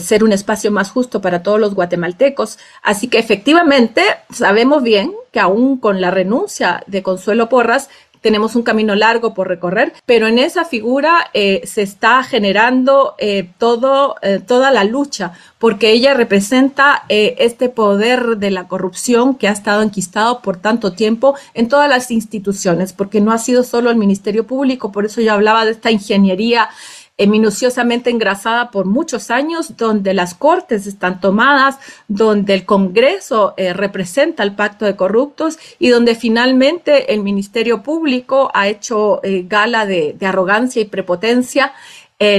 ser 0.00 0.24
un 0.24 0.32
espacio 0.32 0.72
más 0.72 0.90
justo 0.90 1.20
para 1.20 1.42
todos 1.42 1.60
los 1.60 1.74
guatemaltecos. 1.74 2.58
Así 2.82 3.08
que 3.08 3.18
efectivamente 3.18 4.02
sabemos 4.30 4.82
bien 4.82 5.12
que 5.36 5.40
aún 5.40 5.76
con 5.76 6.00
la 6.00 6.10
renuncia 6.10 6.82
de 6.86 7.02
Consuelo 7.02 7.50
Porras, 7.50 7.90
tenemos 8.26 8.56
un 8.56 8.64
camino 8.64 8.96
largo 8.96 9.34
por 9.34 9.46
recorrer, 9.46 9.92
pero 10.04 10.26
en 10.26 10.40
esa 10.40 10.64
figura 10.64 11.30
eh, 11.32 11.62
se 11.64 11.82
está 11.82 12.24
generando 12.24 13.14
eh, 13.18 13.48
todo, 13.56 14.16
eh, 14.20 14.40
toda 14.44 14.72
la 14.72 14.82
lucha, 14.82 15.34
porque 15.60 15.92
ella 15.92 16.12
representa 16.12 17.04
este 17.08 17.68
poder 17.68 18.38
de 18.38 18.50
la 18.50 18.66
corrupción 18.66 19.36
que 19.36 19.46
ha 19.46 19.52
estado 19.52 19.82
enquistado 19.82 20.42
por 20.42 20.56
tanto 20.56 20.92
tiempo 20.92 21.36
en 21.54 21.68
todas 21.68 21.88
las 21.88 22.10
instituciones, 22.10 22.92
porque 22.92 23.20
no 23.20 23.30
ha 23.30 23.38
sido 23.38 23.62
solo 23.62 23.90
el 23.90 23.96
Ministerio 23.96 24.44
Público, 24.44 24.90
por 24.90 25.06
eso 25.06 25.20
yo 25.20 25.32
hablaba 25.32 25.64
de 25.64 25.70
esta 25.70 25.92
ingeniería 25.92 26.68
eh, 27.18 27.26
minuciosamente 27.26 28.10
engrasada 28.10 28.70
por 28.70 28.84
muchos 28.84 29.30
años, 29.30 29.78
donde 29.78 30.12
las 30.12 30.34
cortes 30.34 30.86
están 30.86 31.18
tomadas, 31.18 31.78
donde 32.08 32.52
el 32.52 32.66
Congreso 32.66 33.54
eh, 33.56 33.72
representa 33.72 34.42
el 34.42 34.54
pacto 34.54 34.84
de 34.84 34.96
corruptos 34.96 35.58
y 35.78 35.88
donde 35.88 36.14
finalmente 36.14 37.14
el 37.14 37.22
Ministerio 37.22 37.82
Público 37.82 38.50
ha 38.52 38.68
hecho 38.68 39.20
eh, 39.22 39.46
gala 39.48 39.86
de, 39.86 40.14
arrogancia 40.20 40.82
y 40.82 40.84
prepotencia. 40.84 41.72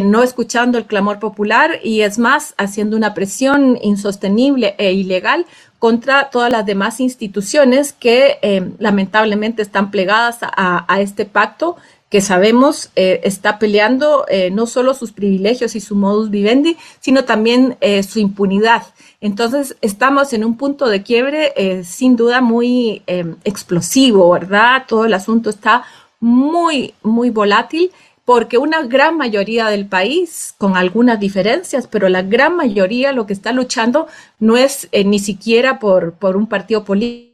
no 0.03 0.21
escuchando 0.21 0.77
el 0.77 0.85
clamor 0.85 1.17
popular 1.19 1.79
y 1.83 2.01
es 2.01 2.19
más, 2.19 2.53
haciendo 2.57 2.95
una 2.97 3.13
presión 3.15 3.79
insostenible 3.81 4.75
e 4.77 4.93
ilegal 4.93 5.45
contra 5.79 6.29
todas 6.29 6.51
las 6.51 6.65
demás 6.65 6.99
instituciones 6.99 7.93
que 7.93 8.39
lamentablemente 8.79 9.61
están 9.61 9.91
plegadas 9.91 10.39
a, 10.41 10.99
este 10.99 11.25
pacto 11.25 11.77
que 12.09 12.21
sabemos 12.21 12.89
eh, 12.95 13.21
está 13.23 13.59
peleando 13.59 14.25
eh, 14.29 14.49
no 14.49 14.65
solo 14.65 14.93
sus 14.93 15.11
privilegios 15.11 15.75
y 15.75 15.81
su 15.81 15.95
modus 15.95 16.29
vivendi, 16.29 16.77
sino 16.99 17.25
también 17.25 17.77
eh, 17.81 18.03
su 18.03 18.19
impunidad. 18.19 18.83
Entonces, 19.19 19.75
estamos 19.81 20.31
en 20.33 20.45
un 20.45 20.57
punto 20.57 20.87
de 20.87 21.01
quiebre 21.01 21.83
sin 21.83 22.15
duda 22.15 22.39
muy 22.39 23.01
explosivo, 23.43 24.29
¿verdad? 24.29 24.83
Todo 24.87 25.05
el 25.05 25.13
asunto 25.15 25.49
está 25.49 25.85
muy, 26.19 26.93
muy 27.01 27.31
volátil 27.31 27.91
porque 28.25 28.59
una 28.59 28.83
gran 28.83 29.17
mayoría 29.17 29.69
del 29.69 29.87
país, 29.87 30.53
con 30.59 30.77
algunas 30.77 31.19
diferencias, 31.19 31.87
pero 31.87 32.09
la 32.09 32.21
gran 32.21 32.55
mayoría 32.55 33.11
lo 33.11 33.25
que 33.25 33.33
está 33.33 33.53
luchando 33.53 34.05
no 34.39 34.55
es 34.55 34.87
ni 35.03 35.17
siquiera 35.17 35.79
por, 35.79 36.13
por 36.13 36.37
un 36.37 36.45
partido 36.45 36.83
político 36.83 37.26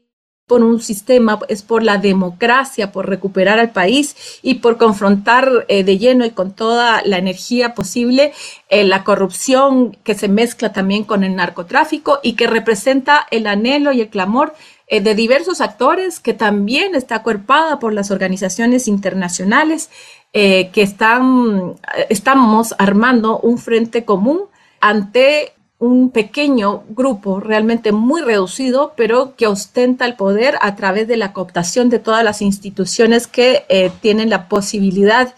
por 0.54 0.64
un 0.64 0.80
sistema, 0.80 1.40
es 1.48 1.64
por 1.64 1.82
la 1.82 1.98
democracia, 1.98 2.92
por 2.92 3.10
recuperar 3.10 3.58
al 3.58 3.72
país 3.72 4.16
y 4.44 4.56
por 4.56 4.78
confrontar 4.78 5.66
eh, 5.68 5.84
de 5.84 5.98
lleno 5.98 6.26
y 6.26 6.30
con 6.30 6.52
toda 6.52 7.02
la 7.06 7.18
energía 7.18 7.74
posible 7.74 8.34
eh, 8.70 8.84
la 8.84 9.04
corrupción 9.04 9.98
que 10.04 10.14
se 10.14 10.28
mezcla 10.28 10.72
también 10.72 11.06
con 11.06 11.24
el 11.24 11.36
narcotráfico 11.36 12.20
y 12.22 12.34
que 12.34 12.46
representa 12.46 13.26
el 13.32 13.48
anhelo 13.48 13.94
y 13.94 14.02
el 14.02 14.10
clamor 14.10 14.54
eh, 14.86 15.02
de 15.02 15.16
diversos 15.16 15.60
actores 15.60 16.20
que 16.20 16.36
también 16.36 16.94
está 16.94 17.16
acuerpada 17.16 17.80
por 17.80 17.92
las 17.92 18.12
organizaciones 18.12 18.88
internacionales 18.88 19.90
que 20.34 20.72
están, 20.76 21.76
estamos 22.10 22.76
armando 22.78 23.40
un 23.40 23.58
frente 23.58 24.04
común 24.06 24.42
ante 24.82 25.54
un 25.84 26.12
pequeño 26.12 26.86
grupo 26.92 27.42
realmente 27.42 27.92
muy 27.92 28.22
reducido, 28.22 28.94
pero 28.96 29.36
que 29.36 29.48
ostenta 29.48 30.06
el 30.06 30.16
poder 30.16 30.56
a 30.62 30.78
través 30.78 31.10
de 31.10 31.18
la 31.18 31.34
cooptación 31.34 31.90
de 31.90 32.00
todas 32.00 32.24
las 32.24 32.42
instituciones 32.42 33.28
que 33.28 33.66
eh, 33.68 33.92
tienen 34.00 34.30
la 34.30 34.48
posibilidad 34.48 35.36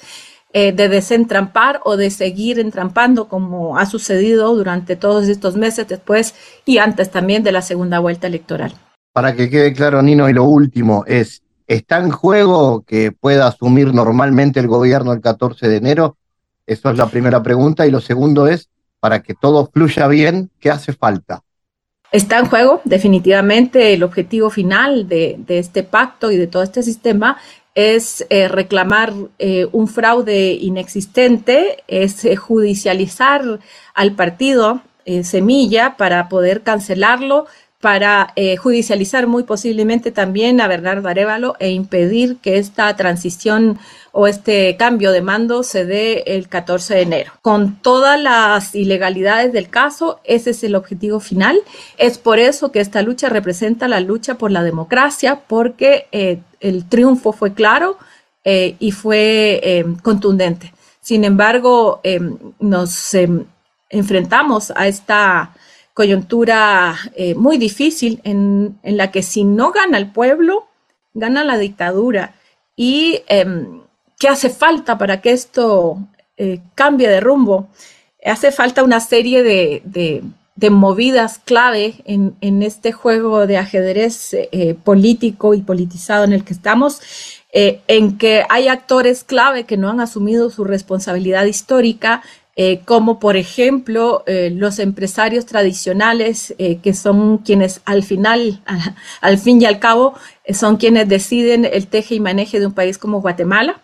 eh, 0.54 0.72
de 0.72 0.88
desentrampar 0.88 1.82
o 1.84 1.98
de 1.98 2.12
seguir 2.12 2.60
entrampando, 2.60 3.28
como 3.28 3.80
ha 3.80 3.88
sucedido 3.88 4.56
durante 4.56 4.96
todos 4.96 5.28
estos 5.30 5.56
meses 5.56 5.88
después 5.88 6.36
y 6.64 6.78
antes 6.78 7.10
también 7.10 7.42
de 7.42 7.52
la 7.52 7.64
segunda 7.64 7.98
vuelta 7.98 8.28
electoral. 8.28 8.72
Para 9.14 9.36
que 9.36 9.50
quede 9.50 9.74
claro, 9.74 10.04
Nino, 10.04 10.30
y 10.30 10.34
lo 10.34 10.44
último 10.44 11.06
es, 11.08 11.42
¿está 11.66 11.98
en 11.98 12.12
juego 12.12 12.84
que 12.86 13.12
pueda 13.12 13.48
asumir 13.48 13.96
normalmente 13.96 14.60
el 14.60 14.68
gobierno 14.68 15.12
el 15.12 15.22
14 15.22 15.68
de 15.68 15.78
enero? 15.78 16.18
Esa 16.68 16.92
es 16.92 16.98
la 16.98 17.08
primera 17.08 17.42
pregunta. 17.42 17.88
Y 17.88 17.92
lo 17.92 18.00
segundo 18.00 18.48
es, 18.48 18.70
para 19.00 19.22
que 19.22 19.34
todo 19.34 19.70
fluya 19.72 20.08
bien, 20.08 20.50
¿qué 20.60 20.70
hace 20.70 20.94
falta? 20.94 21.42
Está 22.12 22.40
en 22.40 22.46
juego 22.46 22.82
definitivamente 22.86 23.94
el 23.94 24.04
objetivo 24.04 24.50
final 24.50 25.08
de, 25.08 25.38
este 25.48 25.84
pacto 25.84 26.32
y 26.32 26.38
de 26.38 26.48
todo 26.48 26.64
este 26.64 26.82
sistema 26.84 27.38
es 27.74 28.26
eh, 28.30 28.48
reclamar 28.48 29.14
eh, 29.38 29.68
un 29.74 29.90
fraude 29.90 30.54
inexistente, 30.54 31.84
es 31.88 32.24
eh, 32.24 32.38
judicializar 32.38 33.60
al 33.94 34.12
partido 34.14 34.82
Semilla 35.22 35.98
para 35.98 36.30
poder 36.30 36.64
cancelarlo, 36.64 37.46
para 37.86 38.34
judicializar 38.60 39.28
muy 39.28 39.44
posiblemente 39.44 40.10
también 40.12 40.60
a 40.60 40.68
Bernardo 40.68 41.08
Arevalo 41.08 41.56
e 41.60 41.70
impedir 41.70 42.38
que 42.38 42.58
esta 42.58 42.96
transición 42.96 43.78
o 44.12 44.26
este 44.26 44.76
cambio 44.76 45.12
de 45.12 45.22
mando 45.22 45.62
se 45.62 45.86
dé 45.86 46.24
el 46.26 46.50
14 46.50 46.96
de 46.96 47.02
enero. 47.02 47.34
Con 47.44 47.76
todas 47.84 48.20
las 48.20 48.74
ilegalidades 48.74 49.54
del 49.54 49.70
caso, 49.70 50.20
ese 50.24 50.50
es 50.50 50.64
el 50.64 50.74
objetivo 50.74 51.20
final. 51.20 51.60
Es 52.00 52.18
por 52.18 52.40
eso 52.40 52.72
que 52.72 52.80
esta 52.80 53.04
lucha 53.04 53.30
representa 53.30 53.88
la 53.88 54.00
lucha 54.00 54.34
por 54.34 54.50
la 54.50 54.64
democracia, 54.64 55.42
porque 55.46 56.08
el 56.60 56.86
triunfo 56.90 57.34
fue 57.34 57.54
claro 57.54 58.00
eh, 58.44 58.76
y 58.80 58.94
fue 58.94 59.60
eh, 59.64 59.86
contundente. 60.04 60.74
Sin 61.02 61.24
embargo, 61.24 62.00
eh, 62.04 62.20
nos 62.60 63.16
enfrentamos 63.90 64.72
a 64.76 64.88
esta 64.88 65.55
coyuntura 65.96 66.96
muy 67.36 67.58
difícil 67.58 68.22
en, 68.24 68.78
la 68.84 69.10
que 69.10 69.24
si 69.24 69.44
no 69.46 69.72
gana 69.72 69.98
el 69.98 70.12
pueblo, 70.12 70.68
gana 71.16 71.44
la 71.44 71.58
dictadura. 71.58 72.36
¿Y 72.76 73.24
em, 73.28 73.82
qué 74.20 74.28
hace 74.28 74.52
falta 74.52 75.00
para 75.00 75.22
que 75.22 75.32
esto 75.32 75.98
cambie 76.76 77.10
de 77.10 77.22
rumbo? 77.22 77.70
Hace 78.24 78.52
falta 78.52 78.84
una 78.84 79.00
serie 79.00 79.42
de 79.42 80.22
movidas 80.70 81.40
clave 81.44 81.96
en, 82.06 82.64
este 82.64 82.92
juego 82.92 83.46
de 83.46 83.58
ajedrez 83.58 84.34
eh, 84.34 84.76
político 84.84 85.54
y 85.54 85.62
politizado 85.62 86.24
en 86.24 86.34
el 86.34 86.44
que 86.44 86.54
estamos, 86.54 87.02
eh, 87.54 87.82
en 87.88 88.18
que 88.18 88.46
hay 88.50 88.68
actores 88.68 89.24
clave 89.24 89.66
que 89.66 89.78
no 89.78 89.90
han 89.90 90.00
asumido 90.00 90.50
su 90.50 90.64
responsabilidad 90.64 91.46
histórica, 91.46 92.22
eh, 92.56 92.82
como 92.86 93.20
por 93.20 93.36
ejemplo 93.38 94.24
los 94.26 94.80
empresarios 94.80 95.46
tradicionales, 95.46 96.56
que 96.58 96.94
son 96.94 97.40
quienes 97.40 97.82
al 97.86 98.04
final, 98.04 98.62
al 99.22 99.38
fin 99.38 99.62
y 99.62 99.66
al 99.66 99.80
cabo, 99.80 100.14
son 100.54 100.78
quienes 100.78 101.08
deciden 101.10 101.66
el 101.66 101.88
teje 101.88 102.16
y 102.16 102.20
maneje 102.20 102.60
de 102.60 102.68
un 102.68 102.74
país 102.74 102.98
como 102.98 103.22
Guatemala. 103.22 103.82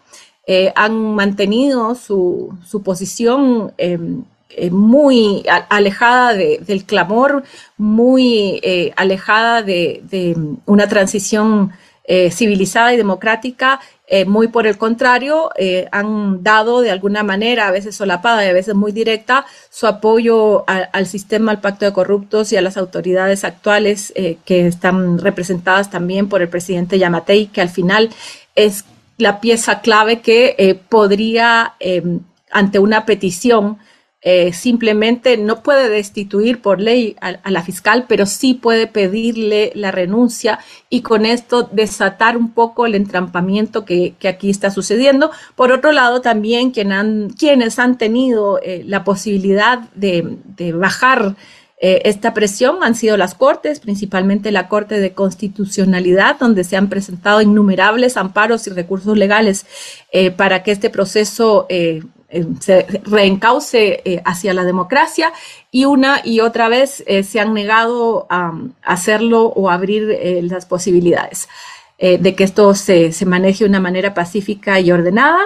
han 0.75 1.15
mantenido 1.15 1.95
su, 1.95 2.57
su 2.65 2.81
posición 2.81 3.73
em, 3.77 4.23
eh, 4.57 4.69
muy 4.69 5.45
alejada 5.69 6.33
del 6.33 6.83
clamor, 6.85 7.43
muy 7.77 8.59
eh, 8.63 8.91
alejada 8.97 9.61
de, 9.61 10.35
una 10.65 10.87
transición 10.87 11.71
eh, 12.03 12.31
civilizada 12.31 12.93
y 12.93 12.97
democrática, 12.97 13.79
muy 14.27 14.49
por 14.49 14.67
el 14.67 14.77
contrario, 14.77 15.51
han 15.93 16.43
dado 16.43 16.81
de 16.81 16.91
alguna 16.91 17.23
manera, 17.23 17.69
a 17.69 17.71
veces 17.71 17.95
solapada 17.95 18.45
y 18.45 18.49
a 18.49 18.53
veces 18.53 18.75
muy 18.75 18.91
directa, 18.91 19.45
su 19.69 19.87
apoyo 19.87 20.65
al 20.67 21.07
sistema, 21.07 21.53
al 21.53 21.61
pacto 21.61 21.85
de 21.85 21.93
corruptos 21.93 22.51
y 22.51 22.57
a 22.57 22.61
las 22.61 22.75
autoridades 22.75 23.45
actuales 23.45 24.13
que 24.43 24.67
están 24.67 25.17
representadas 25.17 25.89
también 25.89 26.27
por 26.27 26.41
el 26.41 26.49
presidente 26.49 26.99
Yamatei, 26.99 27.47
que 27.47 27.61
al 27.61 27.69
final 27.69 28.09
es 28.55 28.83
la 29.17 29.39
pieza 29.39 29.79
clave 29.79 30.19
que 30.19 30.77
podría, 30.89 31.75
ante 32.51 32.79
una 32.79 33.05
petición, 33.05 33.77
eh, 34.23 34.53
simplemente 34.53 35.35
no 35.37 35.63
puede 35.63 35.89
destituir 35.89 36.61
por 36.61 36.79
ley 36.79 37.15
a, 37.21 37.49
la 37.49 37.63
fiscal, 37.63 38.05
pero 38.07 38.27
sí 38.27 38.53
puede 38.53 38.85
pedirle 38.85 39.71
la 39.73 39.89
renuncia 39.89 40.59
y 40.91 41.01
con 41.01 41.25
esto 41.25 41.67
desatar 41.71 42.37
un 42.37 42.51
poco 42.51 42.85
el 42.85 42.93
entrampamiento 42.93 43.83
que, 43.83 44.13
aquí 44.29 44.51
está 44.51 44.69
sucediendo. 44.69 45.31
Por 45.55 45.71
otro 45.71 45.91
lado, 45.91 46.21
también 46.21 46.69
quienes 46.69 47.79
han 47.79 47.97
tenido 47.97 48.59
eh, 48.61 48.83
la 48.85 49.03
posibilidad 49.03 49.89
de, 49.95 50.37
bajar 50.71 51.35
eh, 51.83 52.03
esta 52.05 52.35
presión 52.35 52.83
han 52.83 52.93
sido 52.93 53.17
las 53.17 53.33
Cortes, 53.33 53.79
principalmente 53.79 54.51
la 54.51 54.67
Corte 54.67 54.99
de 54.99 55.13
Constitucionalidad, 55.13 56.37
donde 56.37 56.63
se 56.63 56.77
han 56.77 56.89
presentado 56.89 57.41
innumerables 57.41 58.17
amparos 58.17 58.67
y 58.67 58.69
recursos 58.69 59.17
legales 59.17 59.65
para 60.37 60.61
que 60.61 60.71
este 60.71 60.91
proceso 60.91 61.65
se 62.59 62.85
reencauce 63.03 64.01
eh, 64.05 64.21
hacia 64.25 64.53
la 64.53 64.63
democracia 64.63 65.33
y 65.69 65.85
una 65.85 66.21
y 66.23 66.39
otra 66.39 66.69
vez 66.69 67.03
eh, 67.07 67.23
se 67.23 67.39
han 67.39 67.53
negado 67.53 68.27
a, 68.29 68.53
hacerlo 68.83 69.47
o 69.47 69.69
abrir 69.69 70.17
las 70.43 70.65
posibilidades 70.65 71.47
de 71.99 72.33
que 72.33 72.43
esto 72.43 72.73
se, 72.73 73.11
se, 73.11 73.27
maneje 73.27 73.63
de 73.63 73.69
una 73.69 73.79
manera 73.79 74.15
pacífica 74.15 74.79
y 74.79 74.91
ordenada. 74.91 75.37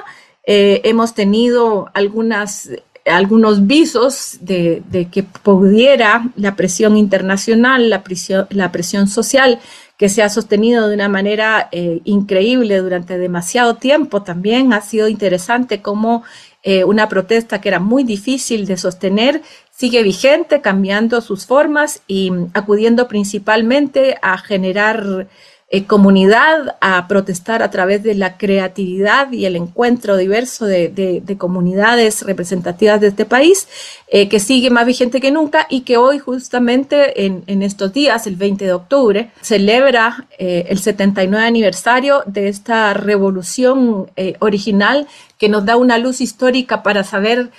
hemos 0.46 1.14
tenido 1.14 1.90
algunas, 1.94 2.70
algunos 3.06 3.68
visos 3.68 4.38
de, 4.40 4.82
de, 4.90 5.10
que 5.10 5.24
pudiera 5.24 6.30
la 6.38 6.56
presión 6.56 6.96
internacional, 6.96 7.90
la 7.90 8.04
presión, 8.04 8.48
la 8.52 8.72
presión 8.72 9.10
social 9.10 9.60
que 9.98 10.08
se 10.08 10.24
ha 10.24 10.30
sostenido 10.30 10.88
de 10.88 10.96
una 10.96 11.10
manera 11.10 11.70
increíble 12.06 12.78
durante 12.78 13.18
demasiado 13.18 13.76
tiempo. 13.76 14.24
También 14.24 14.72
ha 14.72 14.80
sido 14.80 15.10
interesante 15.10 15.82
cómo 15.82 16.24
eh, 16.68 16.84
una 16.84 17.08
protesta 17.08 17.62
que 17.62 17.70
era 17.70 17.80
muy 17.80 18.04
difícil 18.04 18.66
de 18.66 18.76
sostener, 18.76 19.44
sigue 19.70 20.02
vigente, 20.02 20.62
cambiando 20.62 21.22
sus 21.22 21.46
formas 21.46 22.02
y 22.08 22.32
acudiendo 22.56 23.08
principalmente 23.08 24.18
a 24.24 24.40
generar 24.40 25.28
eh, 25.68 25.86
comunidad 25.86 26.76
a 26.80 27.08
protestar 27.08 27.64
a 27.64 27.72
través 27.72 28.04
de 28.04 28.14
la 28.14 28.38
creatividad 28.38 29.32
y 29.32 29.48
el 29.48 29.56
encuentro 29.56 30.16
diverso 30.16 30.68
de, 30.68 31.24
comunidades 31.40 32.22
representativas 32.22 33.02
de 33.02 33.08
este 33.08 33.26
país, 33.26 33.68
eh, 34.08 34.30
que 34.30 34.40
sigue 34.40 34.70
más 34.70 34.86
vigente 34.86 35.20
que 35.20 35.32
nunca 35.32 35.66
y 35.68 35.82
que 35.82 35.98
hoy 35.98 36.20
justamente 36.20 37.26
en, 37.26 37.64
estos 37.64 37.92
días, 37.94 38.28
el 38.28 38.36
20 38.36 38.64
de 38.64 38.74
octubre, 38.74 39.32
celebra 39.42 40.28
eh, 40.38 40.68
el 40.70 40.78
79 40.78 41.44
aniversario 41.44 42.22
de 42.28 42.48
esta 42.48 42.94
revolución 42.94 44.12
original 44.40 45.08
que 45.40 45.50
nos 45.50 45.66
da 45.66 45.78
una 45.78 45.98
luz 45.98 46.22
histórica 46.22 46.84
para 46.84 47.04
saber 47.04 47.50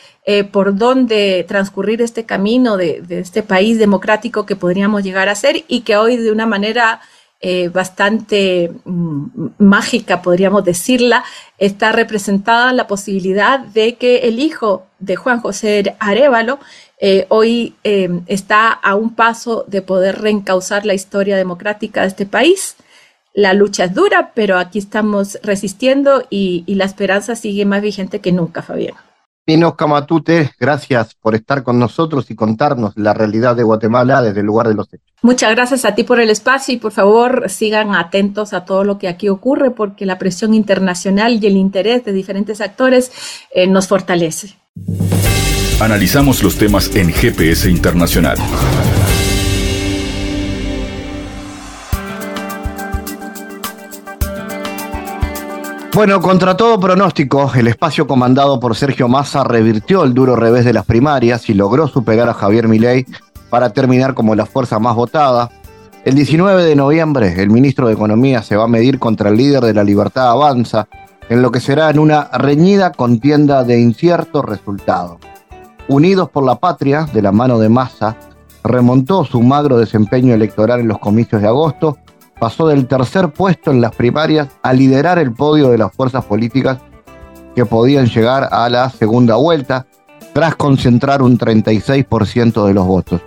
por 0.52 0.76
dónde 0.76 1.44
transcurrir 1.46 2.02
este 2.02 2.24
camino 2.24 2.76
de, 2.76 3.02
de 3.02 3.18
este 3.18 3.42
país 3.42 3.78
democrático 3.78 4.46
que 4.46 4.56
podríamos 4.56 5.02
llegar 5.02 5.28
a 5.28 5.34
ser 5.34 5.64
y 5.66 5.80
que 5.80 5.96
hoy 5.96 6.16
de 6.16 6.32
una 6.32 6.46
manera 6.46 7.00
eh, 7.40 7.68
bastante 7.68 8.72
mm, 8.84 9.26
mágica, 9.58 10.22
podríamos 10.22 10.64
decirla, 10.64 11.22
está 11.58 11.92
representada 11.92 12.72
la 12.72 12.86
posibilidad 12.86 13.60
de 13.60 13.96
que 13.96 14.28
el 14.28 14.40
hijo 14.40 14.86
de 14.98 15.16
Juan 15.16 15.40
José 15.40 15.94
Arevalo 15.98 16.58
eh, 16.98 17.26
hoy 17.28 17.74
eh, 17.84 18.08
está 18.26 18.70
a 18.70 18.94
un 18.94 19.14
paso 19.14 19.64
de 19.68 19.82
poder 19.82 20.20
reencauzar 20.20 20.86
la 20.86 20.94
historia 20.94 21.36
democrática 21.36 22.02
de 22.02 22.08
este 22.08 22.26
país. 22.26 22.76
La 23.34 23.52
lucha 23.52 23.84
es 23.84 23.94
dura, 23.94 24.32
pero 24.34 24.58
aquí 24.58 24.78
estamos 24.78 25.38
resistiendo 25.42 26.26
y, 26.30 26.64
y 26.66 26.76
la 26.76 26.86
esperanza 26.86 27.36
sigue 27.36 27.66
más 27.66 27.82
vigente 27.82 28.20
que 28.20 28.32
nunca, 28.32 28.62
Fabián. 28.62 28.94
Pino 29.46 29.76
Camatute, 29.76 30.50
gracias 30.58 31.14
por 31.14 31.36
estar 31.36 31.62
con 31.62 31.78
nosotros 31.78 32.28
y 32.32 32.34
contarnos 32.34 32.94
la 32.96 33.14
realidad 33.14 33.54
de 33.54 33.62
Guatemala 33.62 34.20
desde 34.20 34.40
el 34.40 34.46
lugar 34.46 34.66
de 34.66 34.74
los 34.74 34.88
hechos. 34.92 35.06
Muchas 35.22 35.54
gracias 35.54 35.84
a 35.84 35.94
ti 35.94 36.02
por 36.02 36.18
el 36.18 36.30
espacio 36.30 36.74
y 36.74 36.78
por 36.78 36.90
favor 36.90 37.48
sigan 37.48 37.94
atentos 37.94 38.52
a 38.52 38.64
todo 38.64 38.82
lo 38.82 38.98
que 38.98 39.06
aquí 39.06 39.28
ocurre 39.28 39.70
porque 39.70 40.04
la 40.04 40.18
presión 40.18 40.52
internacional 40.52 41.38
y 41.40 41.46
el 41.46 41.56
interés 41.56 42.04
de 42.04 42.12
diferentes 42.12 42.60
actores 42.60 43.12
eh, 43.54 43.68
nos 43.68 43.86
fortalece. 43.86 44.56
Analizamos 45.80 46.42
los 46.42 46.56
temas 46.56 46.96
en 46.96 47.12
GPS 47.12 47.70
Internacional. 47.70 48.38
Bueno, 55.96 56.20
contra 56.20 56.58
todo 56.58 56.78
pronóstico, 56.78 57.50
el 57.54 57.68
espacio 57.68 58.06
comandado 58.06 58.60
por 58.60 58.76
Sergio 58.76 59.08
Massa 59.08 59.44
revirtió 59.44 60.04
el 60.04 60.12
duro 60.12 60.36
revés 60.36 60.66
de 60.66 60.74
las 60.74 60.84
primarias 60.84 61.48
y 61.48 61.54
logró 61.54 61.88
superar 61.88 62.28
a 62.28 62.34
Javier 62.34 62.68
Milei 62.68 63.06
para 63.48 63.70
terminar 63.70 64.12
como 64.12 64.34
la 64.34 64.44
fuerza 64.44 64.78
más 64.78 64.94
votada. 64.94 65.50
El 66.04 66.14
19 66.14 66.64
de 66.64 66.76
noviembre, 66.76 67.42
el 67.42 67.48
ministro 67.48 67.86
de 67.86 67.94
Economía 67.94 68.42
se 68.42 68.56
va 68.56 68.64
a 68.64 68.68
medir 68.68 68.98
contra 68.98 69.30
el 69.30 69.38
líder 69.38 69.64
de 69.64 69.72
la 69.72 69.84
Libertad 69.84 70.28
Avanza, 70.28 70.86
en 71.30 71.40
lo 71.40 71.50
que 71.50 71.60
será 71.60 71.88
en 71.88 71.98
una 71.98 72.24
reñida 72.24 72.92
contienda 72.92 73.64
de 73.64 73.80
incierto 73.80 74.42
resultado. 74.42 75.18
Unidos 75.88 76.28
por 76.28 76.44
la 76.44 76.56
Patria, 76.56 77.08
de 77.10 77.22
la 77.22 77.32
mano 77.32 77.58
de 77.58 77.70
Massa, 77.70 78.18
remontó 78.62 79.24
su 79.24 79.40
magro 79.40 79.78
desempeño 79.78 80.34
electoral 80.34 80.80
en 80.80 80.88
los 80.88 80.98
comicios 80.98 81.40
de 81.40 81.48
agosto, 81.48 81.96
pasó 82.38 82.68
del 82.68 82.86
tercer 82.86 83.30
puesto 83.30 83.70
en 83.70 83.80
las 83.80 83.94
primarias 83.94 84.48
a 84.62 84.72
liderar 84.72 85.18
el 85.18 85.32
podio 85.32 85.70
de 85.70 85.78
las 85.78 85.92
fuerzas 85.92 86.24
políticas 86.24 86.78
que 87.54 87.64
podían 87.64 88.06
llegar 88.06 88.48
a 88.52 88.68
la 88.68 88.90
segunda 88.90 89.36
vuelta, 89.36 89.86
tras 90.34 90.56
concentrar 90.56 91.22
un 91.22 91.38
36% 91.38 92.66
de 92.66 92.74
los 92.74 92.86
votos. 92.86 93.22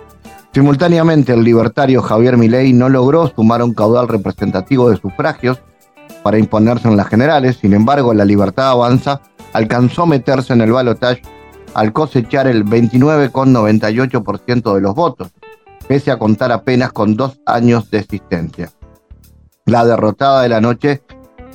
Simultáneamente, 0.54 1.32
el 1.32 1.42
libertario 1.42 2.02
Javier 2.02 2.36
Milei 2.36 2.72
no 2.72 2.88
logró 2.88 3.26
sumar 3.28 3.62
un 3.62 3.74
caudal 3.74 4.06
representativo 4.06 4.90
de 4.90 4.96
sufragios 4.96 5.60
para 6.22 6.38
imponerse 6.38 6.86
en 6.86 6.96
las 6.96 7.08
generales, 7.08 7.58
sin 7.60 7.74
embargo, 7.74 8.14
la 8.14 8.24
libertad 8.24 8.70
avanza 8.70 9.20
alcanzó 9.52 10.06
meterse 10.06 10.52
en 10.52 10.60
el 10.60 10.70
balotaje 10.70 11.22
al 11.74 11.92
cosechar 11.92 12.46
el 12.46 12.64
29,98% 12.64 14.74
de 14.74 14.80
los 14.80 14.94
votos, 14.94 15.30
pese 15.88 16.10
a 16.10 16.18
contar 16.18 16.52
apenas 16.52 16.92
con 16.92 17.16
dos 17.16 17.40
años 17.46 17.90
de 17.90 17.98
existencia. 17.98 18.70
La 19.66 19.84
derrotada 19.84 20.42
de 20.42 20.48
la 20.48 20.60
noche 20.60 21.02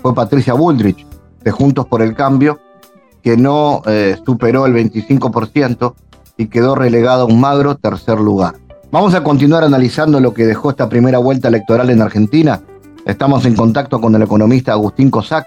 fue 0.02 0.14
Patricia 0.14 0.54
Bullrich, 0.54 1.06
de 1.44 1.52
Juntos 1.52 1.86
por 1.88 2.02
el 2.02 2.16
Cambio, 2.16 2.60
que 3.24 3.38
no 3.38 3.82
eh, 3.86 4.18
superó 4.26 4.66
el 4.66 4.74
25% 4.74 5.94
y 6.38 6.48
quedó 6.48 6.76
relegado 6.76 7.24
a 7.24 7.26
un 7.26 7.40
magro 7.40 7.76
tercer 7.76 8.20
lugar. 8.20 8.56
Vamos 8.92 9.14
a 9.16 9.24
continuar 9.24 9.64
analizando 9.64 10.20
lo 10.20 10.34
que 10.34 10.46
dejó 10.46 10.70
esta 10.70 10.88
primera 10.88 11.18
vuelta 11.18 11.48
electoral 11.48 11.90
en 11.90 12.02
Argentina. 12.02 12.62
Estamos 13.06 13.46
en 13.46 13.56
contacto 13.56 14.00
con 14.00 14.16
el 14.16 14.22
economista 14.22 14.74
Agustín 14.74 15.10
Cosac. 15.10 15.46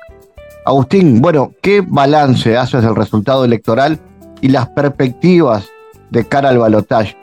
Agustín, 0.65 1.21
bueno, 1.23 1.53
¿qué 1.63 1.83
balance 1.87 2.57
haces 2.57 2.83
del 2.83 2.97
resultado 2.97 3.45
electoral 3.45 3.99
y 4.41 4.49
las 4.49 4.69
perspectivas 4.69 5.67
de 6.11 6.27
cara 6.27 6.51
al 6.51 6.59
balotaje? 6.59 7.17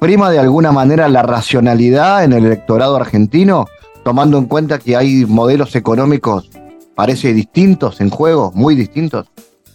¿Prima 0.00 0.30
de 0.30 0.38
alguna 0.38 0.72
manera 0.72 1.08
la 1.08 1.22
racionalidad 1.22 2.24
en 2.24 2.32
el 2.32 2.46
electorado 2.46 2.96
argentino, 2.96 3.66
tomando 4.08 4.38
en 4.38 4.46
cuenta 4.46 4.78
que 4.78 4.96
hay 4.96 5.26
modelos 5.26 5.76
económicos, 5.76 6.48
parece 6.94 7.34
distintos 7.34 8.00
en 8.00 8.08
juego, 8.08 8.50
muy 8.54 8.74
distintos? 8.74 9.26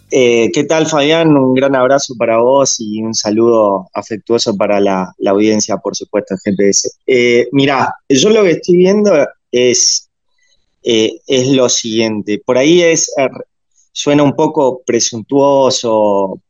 Eh, 0.10 0.50
¿Qué 0.52 0.63
tal, 0.63 0.88
Fabián? 0.88 1.38
Un 1.38 1.54
gran 1.54 1.76
abrazo 1.76 2.15
para 2.17 2.39
vos 2.39 2.78
y 2.80 3.04
un 3.04 3.13
saludo 3.13 3.88
afectuoso 3.93 4.58
para 4.58 4.80
la, 4.80 5.13
audiencia, 5.28 5.78
por 5.78 5.96
supuesto, 5.96 6.34
GPS. 6.43 6.89
Eh, 7.06 7.48
mirá, 7.52 7.93
yo 8.10 8.32
lo 8.32 8.41
que 8.41 8.54
estoy 8.54 8.78
viendo 8.78 9.12
es, 9.52 10.10
eh, 10.82 11.19
es 11.28 11.50
lo 11.50 11.69
siguiente. 11.69 12.41
Por 12.43 12.58
ahí 12.58 12.82
es, 12.82 13.13
suena 13.91 14.24
un 14.24 14.36
poco 14.36 14.82
presuntuoso, 14.84 16.41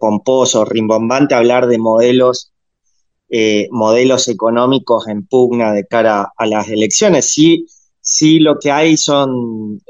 pomposo, 0.00 0.64
rimbombante 0.64 1.34
hablar 1.34 1.66
de 1.66 1.76
modelos, 1.76 2.50
modelos 3.70 4.28
económicos 4.28 5.08
en 5.08 5.26
pugna 5.26 5.72
de 5.72 5.86
cara 5.86 6.32
a 6.36 6.46
las 6.46 6.68
elecciones. 6.68 7.28
Sí, 7.28 7.66
sí 8.00 8.38
lo 8.38 8.58
que 8.58 8.70
hay 8.70 8.96
son 8.96 9.80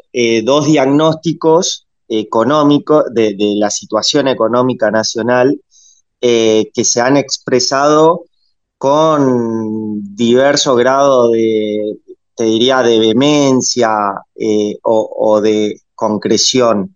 dos 0.45 0.67
diagnósticos 0.67 1.87
económico, 2.09 3.05
de, 3.11 3.35
la 3.39 3.71
situación 3.71 4.29
económica 4.29 4.91
nacional, 4.91 5.61
eh, 6.21 6.71
que 6.73 6.85
se 6.85 7.01
han 7.01 7.17
expresado 7.17 8.25
con 8.79 10.15
diverso 10.15 10.75
grado 10.77 11.31
de, 11.31 11.99
te 12.35 12.45
diría, 12.45 12.83
de 12.83 12.99
vehemencia 12.99 13.91
eh, 14.35 14.77
o, 14.83 15.41
de 15.41 15.81
concreción. 15.95 16.95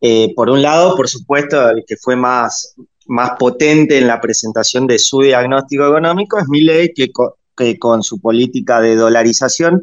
Eh, 0.00 0.32
por 0.34 0.50
un 0.50 0.62
lado, 0.62 0.94
por 0.94 1.08
supuesto, 1.08 1.70
el 1.70 1.84
que 1.86 1.96
fue 1.96 2.16
más, 2.16 2.74
más 3.06 3.32
potente 3.38 3.98
en 3.98 4.06
la 4.06 4.20
presentación 4.20 4.86
de 4.86 4.98
su 4.98 5.20
diagnóstico 5.20 5.86
económico 5.86 6.38
es 6.38 6.48
Milley, 6.48 6.92
que, 6.94 7.10
que 7.56 7.78
con 7.78 8.02
su 8.02 8.20
política 8.20 8.80
de 8.80 8.96
dolarización 8.96 9.82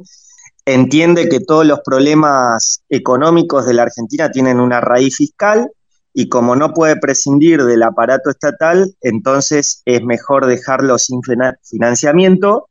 entiende 0.66 1.30
que 1.30 1.40
todos 1.40 1.66
los 1.66 1.82
problemas 1.82 2.84
económicos 2.90 3.66
de 3.66 3.74
la 3.74 3.84
Argentina 3.84 4.32
tienen 4.32 4.60
una 4.60 4.80
raíz 4.82 5.18
fiscal 5.18 5.70
y 6.14 6.30
como 6.30 6.56
no 6.56 6.74
puede 6.74 6.96
prescindir 6.96 7.64
del 7.64 7.84
aparato 7.84 8.30
estatal, 8.30 8.96
entonces 9.02 9.82
es 9.86 10.04
mejor 10.04 10.46
dejarlo 10.46 10.98
sin 11.00 11.22
financiamiento 11.64 12.70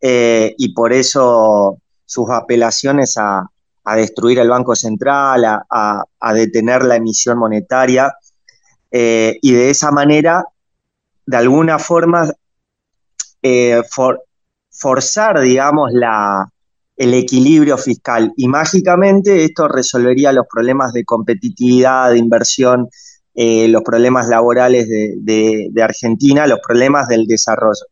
eh, 0.00 0.54
y 0.58 0.74
por 0.74 0.92
eso 0.92 1.78
sus 2.04 2.28
apelaciones 2.30 3.14
a, 3.16 3.48
destruir 3.96 4.38
el 4.38 4.48
Banco 4.48 4.74
Central, 4.74 5.44
a, 5.44 6.34
detener 6.34 6.84
la 6.84 6.96
emisión 6.96 7.38
monetaria 7.38 8.14
eh, 8.96 9.40
y 9.42 9.50
de 9.50 9.70
esa 9.70 9.90
manera, 9.90 10.44
de 11.26 11.36
alguna 11.36 11.80
forma, 11.80 12.30
eh, 13.42 13.82
forzar, 14.70 15.40
digamos, 15.40 15.90
la, 15.92 16.48
el 16.96 17.14
equilibrio 17.14 17.76
fiscal. 17.76 18.32
Y 18.36 18.46
mágicamente 18.46 19.42
esto 19.42 19.66
resolvería 19.66 20.32
los 20.32 20.46
problemas 20.46 20.92
de 20.92 21.04
competitividad, 21.04 22.12
de 22.12 22.18
inversión, 22.18 22.88
eh, 23.34 23.66
los 23.66 23.82
problemas 23.82 24.28
laborales 24.28 24.86
de, 24.88 25.82
Argentina, 25.82 26.46
los 26.46 26.60
problemas 26.64 27.08
del 27.08 27.26
desarrollo. 27.26 27.86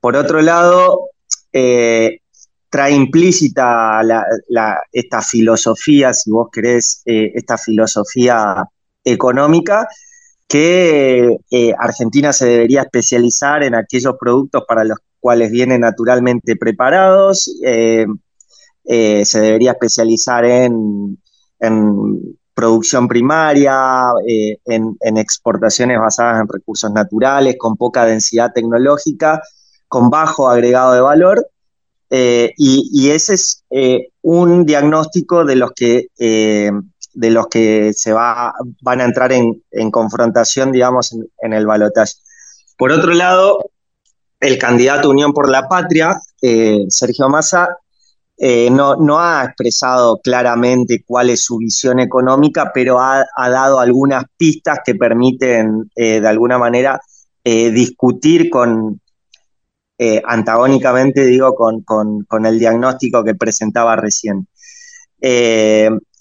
Por 0.00 0.16
otro 0.16 0.42
lado, 0.42 1.10
trae 1.52 2.92
implícita 2.92 4.00
esta 4.90 5.22
filosofía, 5.22 6.12
si 6.12 6.32
vos 6.32 6.48
querés, 6.52 7.02
esta 7.04 7.56
filosofía 7.56 8.64
económica, 9.04 9.86
que 10.48 11.36
Argentina 11.78 12.32
se 12.32 12.46
debería 12.46 12.82
especializar 12.82 13.62
en 13.62 13.74
aquellos 13.74 14.14
productos 14.18 14.64
para 14.66 14.84
los 14.84 14.98
cuales 15.26 15.50
vienen 15.50 15.80
naturalmente 15.80 16.54
preparados. 16.54 17.50
Eh, 17.64 18.06
eh, 18.84 19.24
se 19.24 19.40
debería 19.40 19.72
especializar 19.72 20.44
en, 20.44 21.18
producción 22.54 23.08
primaria, 23.08 23.74
eh, 24.24 24.58
en, 24.66 25.16
exportaciones 25.16 25.98
basadas 25.98 26.40
en 26.40 26.48
recursos 26.48 26.92
naturales, 26.92 27.56
con 27.58 27.76
poca 27.76 28.04
densidad 28.04 28.52
tecnológica, 28.54 29.42
con 29.88 30.10
bajo 30.10 30.48
agregado 30.48 30.92
de 30.92 31.00
valor. 31.00 31.50
Y, 32.08 33.10
ese 33.10 33.34
es 33.34 33.64
un 34.22 34.64
diagnóstico 34.64 35.44
de 35.44 35.56
los 35.56 35.72
que, 35.72 36.06
de 37.16 37.30
los 37.30 37.48
que 37.48 37.92
se 37.94 38.12
va, 38.12 38.52
van 38.82 39.00
a 39.00 39.04
entrar 39.04 39.32
en, 39.32 39.90
confrontación, 39.90 40.70
digamos, 40.70 41.12
en, 41.12 41.26
en 41.40 41.52
el 41.54 41.66
balotaje. 41.66 42.12
Por 42.76 42.92
otro 42.92 43.14
lado, 43.14 43.70
el 44.40 44.58
candidato 44.58 45.10
Unión 45.10 45.32
por 45.32 45.48
la 45.48 45.66
Patria, 45.66 46.20
eh, 46.42 46.84
Sergio 46.88 47.28
Massa, 47.28 47.78
eh, 48.38 48.68
no, 48.70 49.18
ha 49.18 49.44
expresado 49.44 50.20
claramente 50.22 51.02
cuál 51.06 51.30
es 51.30 51.42
su 51.42 51.56
visión 51.56 52.00
económica, 52.00 52.70
pero 52.74 53.00
ha, 53.00 53.24
dado 53.34 53.80
algunas 53.80 54.24
pistas 54.36 54.80
que 54.84 54.94
permiten 54.94 55.90
eh, 55.96 56.20
de 56.20 56.28
alguna 56.28 56.58
manera 56.58 57.00
discutir 57.44 58.50
con, 58.50 59.00
antagónicamente, 60.24 61.24
digo, 61.24 61.54
con, 61.54 61.82
con, 61.82 62.44
el 62.44 62.58
diagnóstico 62.58 63.22
que 63.22 63.36
presentaba 63.36 63.94
recién. 63.94 64.48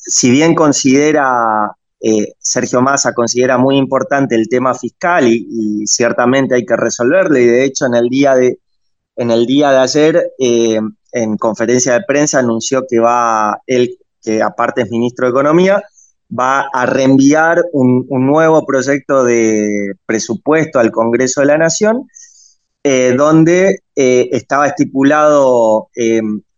Si 0.06 0.30
bien 0.30 0.54
considera 0.54 1.76
eh, 2.00 2.34
Sergio 2.38 2.82
Massa 2.82 3.14
considera 3.14 3.58
muy 3.58 3.78
importante 3.78 4.36
el 4.36 4.48
tema 4.48 4.76
fiscal 4.76 5.28
y, 5.28 5.88
ciertamente 5.88 6.56
hay 6.56 6.66
que 6.66 6.76
resolverlo 6.76 7.38
y 7.38 7.46
de 7.46 7.64
hecho 7.64 7.86
en 7.86 7.96
el 7.96 8.10
día 8.10 8.36
de, 8.36 8.60
en 9.16 9.32
el 9.32 9.46
día 9.46 9.72
de 9.72 9.78
ayer 9.78 10.32
eh, 10.38 10.80
en 11.12 11.38
conferencia 11.38 11.94
de 11.94 12.04
prensa 12.06 12.40
anunció 12.40 12.86
que 12.88 13.00
va 13.00 13.60
él, 13.66 13.98
que 14.22 14.42
aparte 14.42 14.82
es 14.82 14.92
ministro 14.92 15.26
de 15.26 15.32
Economía, 15.32 15.84
va 16.38 16.68
a 16.74 16.86
reenviar 16.86 17.64
un, 17.72 18.06
nuevo 18.10 18.66
proyecto 18.66 19.24
de 19.24 19.94
presupuesto 20.06 20.80
al 20.80 20.92
Congreso 20.92 21.42
de 21.42 21.48
la 21.48 21.58
Nación, 21.58 22.08
eh, 22.84 23.16
donde 23.18 23.80
estaba 23.96 24.68
estipulado 24.68 25.90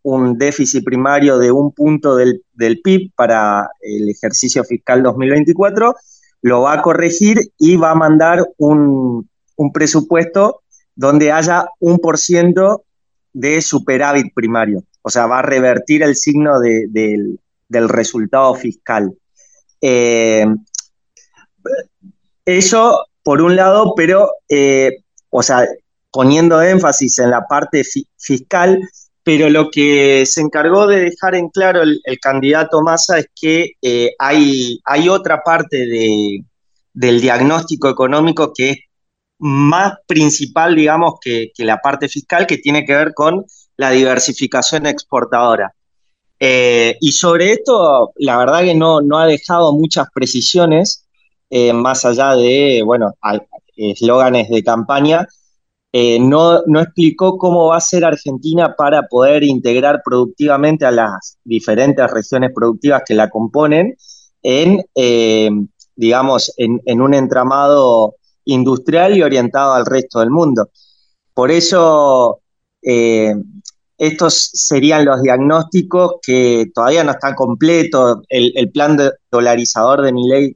un 0.01 0.37
déficit 0.37 0.83
primario 0.83 1.37
de 1.37 1.51
un 1.51 1.71
punto 1.71 2.15
del, 2.15 2.41
PIB 2.57 3.11
para 3.15 3.69
el 3.81 4.09
ejercicio 4.09 4.63
fiscal 4.63 5.03
2024, 5.03 5.95
lo 6.41 6.61
va 6.61 6.73
a 6.73 6.81
corregir 6.81 7.51
y 7.57 7.75
va 7.75 7.91
a 7.91 7.95
mandar 7.95 8.45
un, 8.57 9.29
presupuesto 9.73 10.61
donde 10.95 11.31
haya 11.31 11.65
un 11.79 11.99
por 11.99 12.17
ciento 12.17 12.83
de 13.33 13.61
superávit 13.61 14.33
primario. 14.33 14.83
O 15.01 15.09
sea, 15.09 15.25
va 15.25 15.39
a 15.39 15.43
revertir 15.43 16.03
el 16.03 16.15
signo 16.15 16.59
del, 16.59 17.39
resultado 17.69 18.55
fiscal. 18.55 19.13
Eh, 19.81 20.45
eso, 22.45 23.05
por 23.23 23.41
un 23.41 23.55
lado, 23.55 23.93
pero, 23.95 24.29
eh, 24.49 25.03
o 25.29 25.43
sea, 25.43 25.67
poniendo 26.11 26.61
énfasis 26.61 27.19
en 27.19 27.31
la 27.31 27.45
parte 27.47 27.83
fiscal, 28.17 28.81
pero 29.27 29.49
lo 29.49 29.69
que 29.69 30.25
se 30.25 30.39
encargó 30.39 30.87
de 30.87 31.01
dejar 31.01 31.35
en 31.35 31.49
claro 31.49 31.81
el, 31.81 31.99
candidato 32.21 32.81
Massa 32.81 33.19
es 33.19 33.27
que 33.35 33.73
eh, 33.81 34.11
hay, 34.17 34.79
hay, 34.85 35.09
otra 35.09 35.43
parte 35.43 35.85
del 36.93 37.19
diagnóstico 37.19 37.89
económico 37.89 38.53
que 38.55 38.69
es 38.69 38.77
más 39.39 39.95
principal, 40.07 40.75
digamos, 40.75 41.15
que, 41.19 41.51
la 41.57 41.79
parte 41.79 42.07
fiscal, 42.07 42.47
que 42.47 42.59
tiene 42.59 42.85
que 42.85 42.95
ver 42.95 43.13
con 43.13 43.43
la 43.75 43.91
diversificación 43.91 44.85
exportadora. 44.85 45.73
Eh, 46.39 46.95
y 47.01 47.11
sobre 47.11 47.51
esto, 47.51 48.13
la 48.15 48.37
verdad 48.37 48.61
que 48.61 48.75
no, 48.75 49.01
no 49.01 49.17
ha 49.17 49.25
dejado 49.25 49.73
muchas 49.73 50.07
precisiones, 50.13 51.05
eh, 51.49 51.73
más 51.73 52.05
allá 52.05 52.33
de, 52.33 52.81
bueno, 52.85 53.13
eslóganes 53.75 54.47
de 54.47 54.63
campaña, 54.63 55.27
eh, 55.93 56.19
no, 56.19 56.63
no, 56.67 56.81
explicó 56.81 57.37
cómo 57.37 57.67
va 57.67 57.77
a 57.77 57.81
ser 57.81 58.03
Argentina 58.03 58.75
para 58.77 59.03
poder 59.03 59.43
integrar 59.43 60.01
productivamente 60.03 60.85
a 60.85 60.91
las 60.91 61.37
diferentes 61.43 62.11
regiones 62.11 62.51
productivas 62.53 63.03
que 63.05 63.15
la 63.15 63.29
componen 63.29 63.95
en, 64.43 64.83
eh, 64.95 65.49
digamos, 65.95 66.53
en, 66.57 67.01
un 67.01 67.13
entramado 67.13 68.15
industrial 68.45 69.17
y 69.17 69.23
orientado 69.23 69.73
al 69.73 69.85
resto 69.85 70.19
del 70.19 70.29
mundo. 70.29 70.69
Por 71.33 71.51
eso, 71.51 72.41
eh, 72.81 73.33
estos 73.97 74.51
serían 74.53 75.05
los 75.05 75.21
diagnósticos 75.21 76.15
que 76.21 76.67
todavía 76.73 77.03
no 77.03 77.11
están 77.11 77.35
completos. 77.35 78.19
El, 78.29 78.71
plan 78.71 78.97
dolarizador 79.31 80.01
de 80.01 80.13
mi 80.13 80.27
ley 80.27 80.55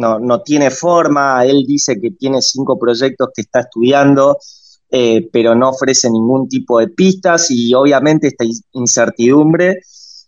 no, 0.00 0.18
no 0.18 0.42
tiene 0.42 0.70
forma, 0.70 1.44
él 1.44 1.64
dice 1.66 2.00
que 2.00 2.10
tiene 2.12 2.40
cinco 2.40 2.78
proyectos 2.78 3.28
que 3.34 3.42
está 3.42 3.60
estudiando, 3.60 4.38
eh, 4.90 5.28
pero 5.32 5.54
no 5.54 5.68
ofrece 5.68 6.10
ningún 6.10 6.48
tipo 6.48 6.78
de 6.78 6.88
pistas 6.88 7.50
y 7.50 7.74
obviamente 7.74 8.28
esta 8.28 8.44
incertidumbre 8.72 9.80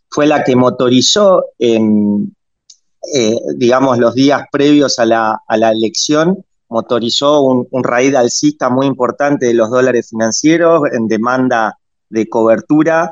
fue 0.08 0.26
la 0.26 0.44
que 0.44 0.54
motorizó 0.54 1.42
eh, 1.58 3.36
digamos, 3.56 3.98
los 3.98 4.14
días 4.14 4.42
previos 4.52 4.98
a 4.98 5.06
la, 5.06 5.72
elección, 5.72 6.44
motorizó 6.68 7.42
un, 7.42 7.82
raíz 7.82 8.14
alcista 8.14 8.70
muy 8.70 8.86
importante 8.86 9.46
de 9.46 9.54
los 9.54 9.70
dólares 9.70 10.08
financieros 10.10 10.82
en 10.92 11.08
demanda 11.08 11.78
de 12.08 12.28
cobertura. 12.28 13.10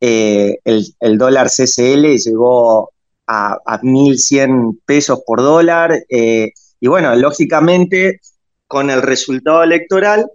Eh, 0.00 0.58
el, 0.64 1.18
dólar 1.18 1.48
CCL 1.48 2.16
llegó 2.18 2.91
a, 3.32 3.80
1.100 3.82 4.80
pesos 4.84 5.20
por 5.26 5.40
dólar. 5.40 5.92
Eh, 6.08 6.52
y 6.80 6.88
bueno, 6.88 7.14
lógicamente, 7.16 8.20
con 8.66 8.90
el 8.90 9.02
resultado 9.02 9.62
electoral, 9.62 10.26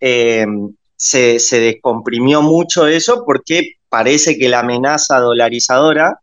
eh, 0.00 0.46
se, 0.96 1.38
descomprimió 1.60 2.42
mucho 2.42 2.86
eso 2.86 3.24
porque 3.24 3.74
parece 3.88 4.38
que 4.38 4.48
la 4.48 4.60
amenaza 4.60 5.18
dolarizadora 5.18 6.20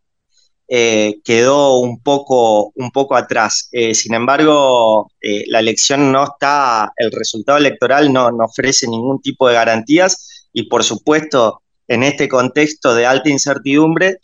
eh, 0.68 1.20
quedó 1.24 1.78
un 1.78 2.00
poco, 2.00 2.72
un 2.74 2.90
poco 2.90 3.16
atrás. 3.16 3.68
sin 3.92 4.14
embargo, 4.14 5.10
la 5.20 5.60
elección 5.60 6.12
no 6.12 6.24
está, 6.24 6.92
el 6.96 7.12
resultado 7.12 7.58
electoral 7.58 8.12
no, 8.12 8.30
no 8.30 8.44
ofrece 8.44 8.88
ningún 8.88 9.20
tipo 9.20 9.48
de 9.48 9.54
garantías 9.54 10.48
y 10.52 10.64
por 10.64 10.84
supuesto, 10.84 11.62
en 11.86 12.02
este 12.02 12.28
contexto 12.28 12.94
de 12.94 13.04
alta 13.04 13.28
incertidumbre, 13.28 14.20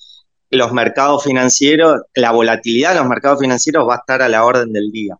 los 0.53 0.73
mercados 0.73 1.25
financieros, 1.25 2.03
la 2.15 2.31
volatilidad 2.31 2.91
de 2.91 3.01
los 3.01 3.09
mercados 3.09 3.41
financieros 3.41 3.89
va 3.89 3.95
a 3.95 3.99
estar 3.99 4.21
a 4.21 4.29
la 4.29 4.45
orden 4.45 4.71
del 4.73 4.93
día. 4.93 5.17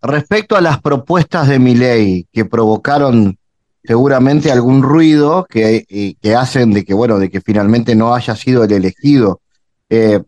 Respecto 0.00 0.56
a 0.56 0.60
las 0.60 0.80
propuestas 0.80 1.48
de 1.48 1.58
mi 1.58 1.74
ley 1.74 2.26
que 2.32 2.44
provocaron 2.44 3.36
seguramente 3.82 4.52
algún 4.52 4.82
ruido 4.82 5.44
que, 5.50 6.16
hacen 6.36 6.72
de 6.72 6.84
que, 6.84 6.94
bueno, 6.94 7.18
de 7.18 7.30
que 7.30 7.40
finalmente 7.40 7.96
no 7.96 8.14
haya 8.14 8.36
sido 8.36 8.62
el 8.62 8.72
elegido, 8.72 9.40
eh, 9.88 10.22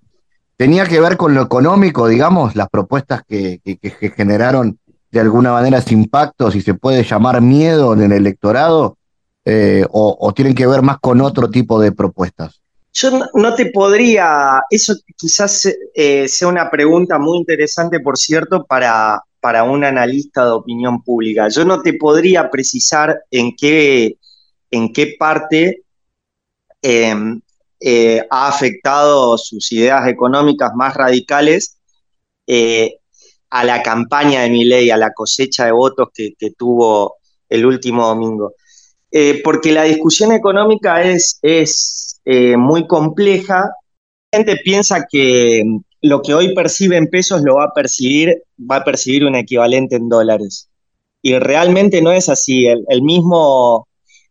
tenía 0.56 0.86
que 0.86 1.00
ver 1.00 1.16
con 1.16 1.34
lo 1.34 1.42
económico, 1.42 2.08
digamos, 2.08 2.56
las 2.56 2.68
propuestas 2.68 3.22
que, 3.26 3.60
que, 3.62 4.10
generaron 4.10 4.78
de 5.12 5.20
alguna 5.20 5.52
manera 5.52 5.78
ese 5.78 5.94
impacto, 5.94 6.50
si 6.50 6.62
se 6.62 6.74
puede 6.74 7.04
llamar 7.04 7.40
miedo 7.40 7.92
en 7.92 8.02
el 8.02 8.12
electorado, 8.12 8.98
eh, 9.44 9.86
o 9.88 10.32
tienen 10.34 10.54
que 10.54 10.66
ver 10.66 10.82
más 10.82 10.98
con 10.98 11.20
otro 11.20 11.48
tipo 11.48 11.80
de 11.80 11.92
propuestas. 11.92 12.61
Yo 12.94 13.10
no, 13.32 13.54
te 13.54 13.66
podría, 13.70 14.62
eso 14.68 14.94
quizás 15.16 15.66
eh, 15.94 16.28
sea 16.28 16.48
una 16.48 16.70
pregunta 16.70 17.18
muy 17.18 17.38
interesante, 17.38 18.00
por 18.00 18.18
cierto, 18.18 18.64
para, 18.66 19.22
para 19.40 19.64
un 19.64 19.82
analista 19.82 20.44
de 20.44 20.50
opinión 20.50 21.02
pública. 21.02 21.48
Yo 21.48 21.64
no 21.64 21.80
te 21.80 21.94
podría 21.94 22.50
precisar 22.50 23.22
en 23.30 23.56
qué, 23.56 24.18
en 24.70 24.92
qué 24.92 25.16
parte 25.18 25.84
em, 26.82 27.40
eh, 27.80 28.26
ha 28.30 28.48
afectado 28.48 29.38
sus 29.38 29.72
ideas 29.72 30.06
económicas 30.06 30.72
más 30.74 30.94
radicales 30.94 31.78
eh, 32.46 32.98
a 33.48 33.64
la 33.64 33.82
campaña 33.82 34.42
de 34.42 34.50
mi 34.50 34.64
ley, 34.64 34.90
a 34.90 34.98
la 34.98 35.14
cosecha 35.14 35.64
de 35.64 35.72
votos 35.72 36.08
que, 36.12 36.34
que 36.38 36.50
tuvo 36.50 37.16
el 37.48 37.64
último 37.64 38.06
domingo. 38.06 38.52
porque 39.44 39.72
la 39.72 39.84
discusión 39.84 40.32
económica 40.32 41.02
es, 41.02 41.38
es 41.42 42.11
eh, 42.24 42.56
muy 42.56 42.86
compleja. 42.86 43.70
La 44.32 44.38
gente 44.38 44.56
piensa 44.56 45.06
que 45.10 45.62
lo 46.00 46.20
que 46.22 46.34
hoy 46.34 46.54
percibe 46.54 46.96
en 46.96 47.08
pesos 47.08 47.42
lo 47.42 47.56
va 47.56 47.64
a 47.66 47.74
percibir, 47.74 48.42
va 48.58 48.76
a 48.76 48.84
percibir 48.84 49.24
un 49.24 49.36
equivalente 49.36 49.96
en 49.96 50.08
dólares. 50.08 50.68
Y 51.22 51.38
realmente 51.38 52.02
no 52.02 52.10
es 52.12 52.28
así. 52.28 52.66
El, 52.66 53.02
mismo, 53.02 53.86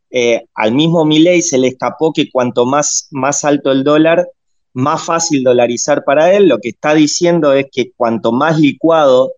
eh, 0.09 0.43
al 0.53 0.73
mismo 0.73 1.05
Milley 1.05 1.41
se 1.41 1.57
le 1.57 1.69
escapó 1.69 2.11
que 2.11 2.29
cuanto 2.29 2.65
más, 2.65 3.07
más 3.11 3.45
alto 3.45 3.71
el 3.71 3.83
dólar, 3.83 4.27
más 4.73 5.03
fácil 5.03 5.43
dolarizar 5.43 6.03
para 6.03 6.33
él. 6.33 6.47
Lo 6.47 6.59
que 6.59 6.69
está 6.69 6.93
diciendo 6.93 7.53
es 7.53 7.67
que 7.71 7.91
cuanto 7.95 8.33
más 8.33 8.59
licuado 8.59 9.33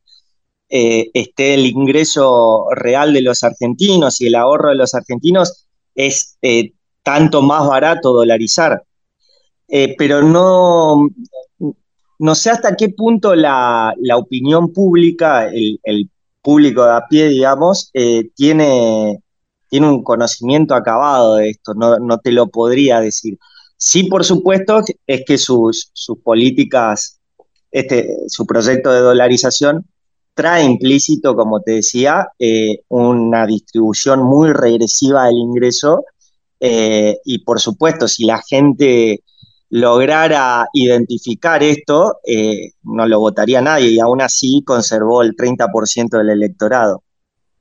eh, 0.70 1.12
esté 1.14 1.54
el 1.54 1.68
ingreso 1.68 2.66
real 2.72 3.14
de 3.14 3.22
los 3.22 3.44
argentinos 3.44 4.20
y 4.22 4.28
el 4.28 4.36
ahorro 4.36 4.70
de 4.70 4.76
los 4.76 4.96
argentinos, 4.96 5.68
es 5.94 6.38
tanto 7.04 7.42
más 7.42 7.68
barato 7.68 8.14
dolarizar. 8.14 8.84
Eh, 9.68 9.96
pero 9.98 10.22
no, 10.22 11.10
no 12.20 12.36
sé 12.36 12.50
hasta 12.50 12.76
qué 12.76 12.90
punto 12.90 13.36
la, 13.36 13.94
opinión 14.16 14.72
pública, 14.72 15.48
el, 15.48 16.10
público 16.42 16.84
de 16.84 16.92
a 16.92 17.08
pie, 17.10 17.30
digamos, 17.30 17.90
eh, 17.94 18.30
tiene, 18.36 19.20
tiene 19.70 19.88
un 19.90 20.04
conocimiento 20.04 20.76
acabado 20.76 21.36
de 21.36 21.52
esto, 21.52 21.74
no, 21.74 22.18
te 22.20 22.32
lo 22.32 22.48
podría 22.48 23.00
decir. 23.00 23.38
Sí, 23.78 24.04
por 24.04 24.26
supuesto, 24.26 24.82
es 25.08 25.24
que 25.26 25.38
sus, 25.38 25.90
sus 25.94 26.20
políticas, 26.20 27.20
este, 27.72 28.18
su 28.28 28.46
proyecto 28.46 28.92
de 28.92 29.00
dolarización 29.00 29.86
trae 30.34 30.64
implícito, 30.64 31.36
como 31.36 31.62
te 31.62 31.72
decía, 31.74 32.28
eh, 32.40 32.84
una 32.90 33.46
distribución 33.46 34.24
muy 34.24 34.52
regresiva 34.52 35.26
del 35.26 35.38
ingreso 35.38 36.04
eh, 36.66 37.18
y 37.26 37.40
por 37.40 37.60
supuesto, 37.60 38.08
si 38.08 38.24
la 38.24 38.42
gente 38.42 39.22
lograra 39.70 40.66
identificar 40.72 41.62
esto, 41.62 42.20
eh, 42.26 42.72
no 42.84 43.06
lo 43.06 43.20
votaría 43.20 43.60
nadie 43.60 43.90
y 43.90 44.00
aún 44.00 44.22
así 44.22 44.64
conservó 44.66 45.24
el 45.24 45.36
30% 45.36 46.18
del 46.18 46.30
electorado. 46.30 47.04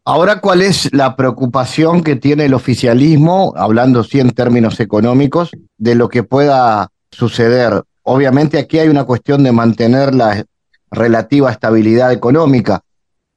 Ahora, 0.04 0.40
¿cuál 0.40 0.62
es 0.62 0.92
la 0.92 1.16
preocupación 1.16 2.04
que 2.04 2.14
tiene 2.14 2.44
el 2.44 2.54
oficialismo, 2.54 3.54
hablando 3.56 4.04
sí 4.04 4.20
en 4.20 4.30
términos 4.30 4.78
económicos, 4.78 5.50
de 5.78 5.96
lo 5.96 6.08
que 6.08 6.22
pueda 6.22 6.92
suceder? 7.10 7.82
Obviamente 8.02 8.56
aquí 8.56 8.78
hay 8.78 8.88
una 8.88 9.02
cuestión 9.02 9.42
de 9.42 9.50
mantener 9.50 10.14
la 10.14 10.44
relativa 10.92 11.50
estabilidad 11.50 12.12
económica. 12.12 12.82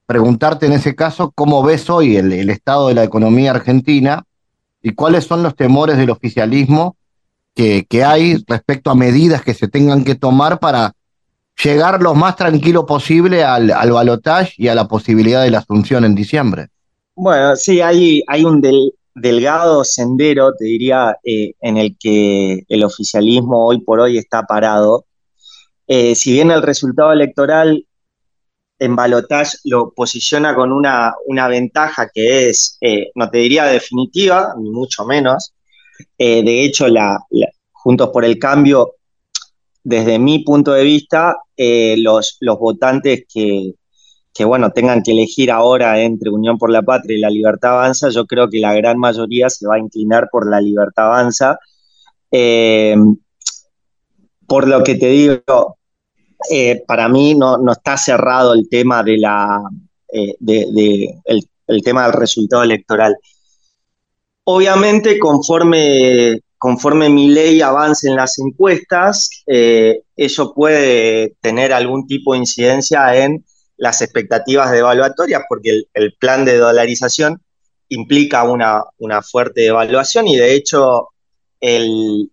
Preguntarte 0.06 0.68
en 0.68 0.74
ese 0.74 0.96
caso, 0.96 1.32
¿cómo 1.34 1.64
ves 1.64 1.90
hoy 1.90 2.18
el 2.18 2.52
estado 2.52 2.90
de 2.90 2.94
la 2.94 3.04
economía 3.04 3.50
argentina? 3.50 4.26
Y 4.86 4.94
cuáles 4.94 5.24
son 5.24 5.42
los 5.42 5.56
temores 5.56 5.98
del 5.98 6.12
oficialismo 6.12 6.96
que, 7.56 7.88
hay 8.06 8.38
respecto 8.48 8.92
a 8.92 8.96
medidas 8.96 9.42
que 9.42 9.56
se 9.56 9.68
tengan 9.68 10.04
que 10.04 10.14
tomar 10.14 10.60
para 10.60 10.94
llegar 11.64 12.04
lo 12.04 12.14
más 12.14 12.36
tranquilo 12.36 12.86
posible 12.86 13.44
al, 13.44 13.72
al 13.72 13.92
balotaje 13.92 14.54
y 14.58 14.68
a 14.68 14.76
la 14.76 14.88
posibilidad 14.88 15.42
de 15.42 15.50
la 15.50 15.60
asunción 15.60 16.06
en 16.06 16.14
diciembre. 16.14 16.68
Bueno, 17.16 17.56
sí, 17.56 17.82
hay, 17.82 18.22
hay 18.28 18.46
un 18.46 18.62
delgado 19.16 19.84
sendero, 19.84 20.54
te 20.54 20.66
diría, 20.66 21.18
eh, 21.24 21.54
en 21.62 21.78
el 21.78 21.98
que 21.98 22.64
el 22.68 22.84
oficialismo 22.84 23.66
hoy 23.66 23.82
por 23.82 24.00
hoy 24.00 24.20
está 24.20 24.44
parado. 24.44 25.06
Eh, 25.88 26.14
si 26.14 26.32
bien 26.32 26.52
el 26.52 26.62
resultado 26.62 27.12
electoral 27.12 27.88
en 28.80 28.96
balotage 28.96 29.58
lo 29.66 29.92
posiciona 29.92 30.56
con 30.56 30.72
una, 30.72 31.14
una 31.28 31.48
ventaja 31.48 32.10
que 32.14 32.50
es, 32.50 32.78
eh, 32.82 33.12
no 33.16 33.30
te 33.30 33.38
diría 33.40 33.66
definitiva, 33.66 34.54
ni 34.58 34.70
mucho 34.70 35.06
menos. 35.06 35.54
Eh, 36.18 36.44
de 36.44 36.64
hecho, 36.64 36.88
la, 36.88 37.18
Juntos 37.72 38.10
por 38.10 38.26
el 38.26 38.40
Cambio, 38.40 38.96
desde 39.84 40.20
mi 40.20 40.40
punto 40.40 40.74
de 40.74 40.84
vista, 40.84 41.38
eh, 41.56 41.96
los, 42.00 42.38
los 42.42 42.60
votantes 42.60 43.26
que, 43.32 43.74
que, 44.34 44.44
bueno, 44.44 44.72
tengan 44.72 45.04
que 45.04 45.12
elegir 45.12 45.52
ahora 45.52 46.02
entre 46.02 46.30
Unión 46.30 46.58
por 46.58 46.72
la 46.72 46.82
Patria 46.82 47.18
y 47.18 47.22
la 47.22 47.30
Libertad 47.30 47.74
Avanza, 47.74 48.10
yo 48.10 48.26
creo 48.26 48.50
que 48.50 48.60
la 48.60 48.74
gran 48.74 48.98
mayoría 48.98 49.50
se 49.50 49.68
va 49.68 49.76
a 49.76 49.80
inclinar 49.80 50.28
por 50.32 50.50
la 50.50 50.60
Libertad 50.60 51.06
Avanza. 51.06 51.60
Por 54.48 54.68
lo 54.68 54.84
que 54.84 54.96
te 54.96 55.08
digo, 55.08 55.78
eh, 56.50 56.84
para 56.88 57.10
mí 57.10 57.36
no, 57.36 57.60
está 57.72 57.98
cerrado 57.98 58.54
el 58.54 58.68
tema 58.70 59.04
de 59.04 59.18
la 59.18 59.62
eh, 60.12 60.36
de, 60.40 61.16
el, 61.26 61.82
tema 61.84 62.04
del 62.04 62.14
resultado 62.14 62.64
electoral. 62.64 63.16
Obviamente, 64.46 65.18
conforme, 65.18 66.40
conforme 66.58 67.10
mi 67.10 67.30
ley 67.30 67.62
avance 67.62 68.08
en 68.08 68.16
las 68.16 68.38
encuestas, 68.38 69.30
eso 69.48 70.54
puede 70.54 71.36
tener 71.42 71.74
algún 71.74 72.06
tipo 72.06 72.34
de 72.34 72.40
incidencia 72.40 73.24
en 73.24 73.44
las 73.78 74.02
expectativas 74.02 74.72
de 74.72 74.80
evaluatorias, 74.80 75.44
porque 75.50 75.82
el, 75.94 76.14
plan 76.14 76.46
de 76.46 76.58
dolarización 76.58 77.42
implica 77.90 78.44
una, 78.44 78.84
una, 78.98 79.22
fuerte 79.22 79.66
evaluación 79.68 80.28
y 80.28 80.38
de 80.38 80.56
hecho 80.56 81.10
el, 81.60 82.32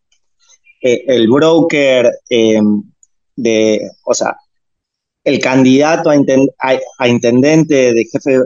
eh, 0.81 1.05
el 1.07 1.29
broker 1.29 2.11
de, 3.37 3.91
o 4.05 4.15
sea, 4.15 4.37
el 5.25 5.39
candidato 5.39 6.11
a, 6.11 7.09
intendente 7.09 7.93
de 7.93 8.05
jefe, 8.11 8.41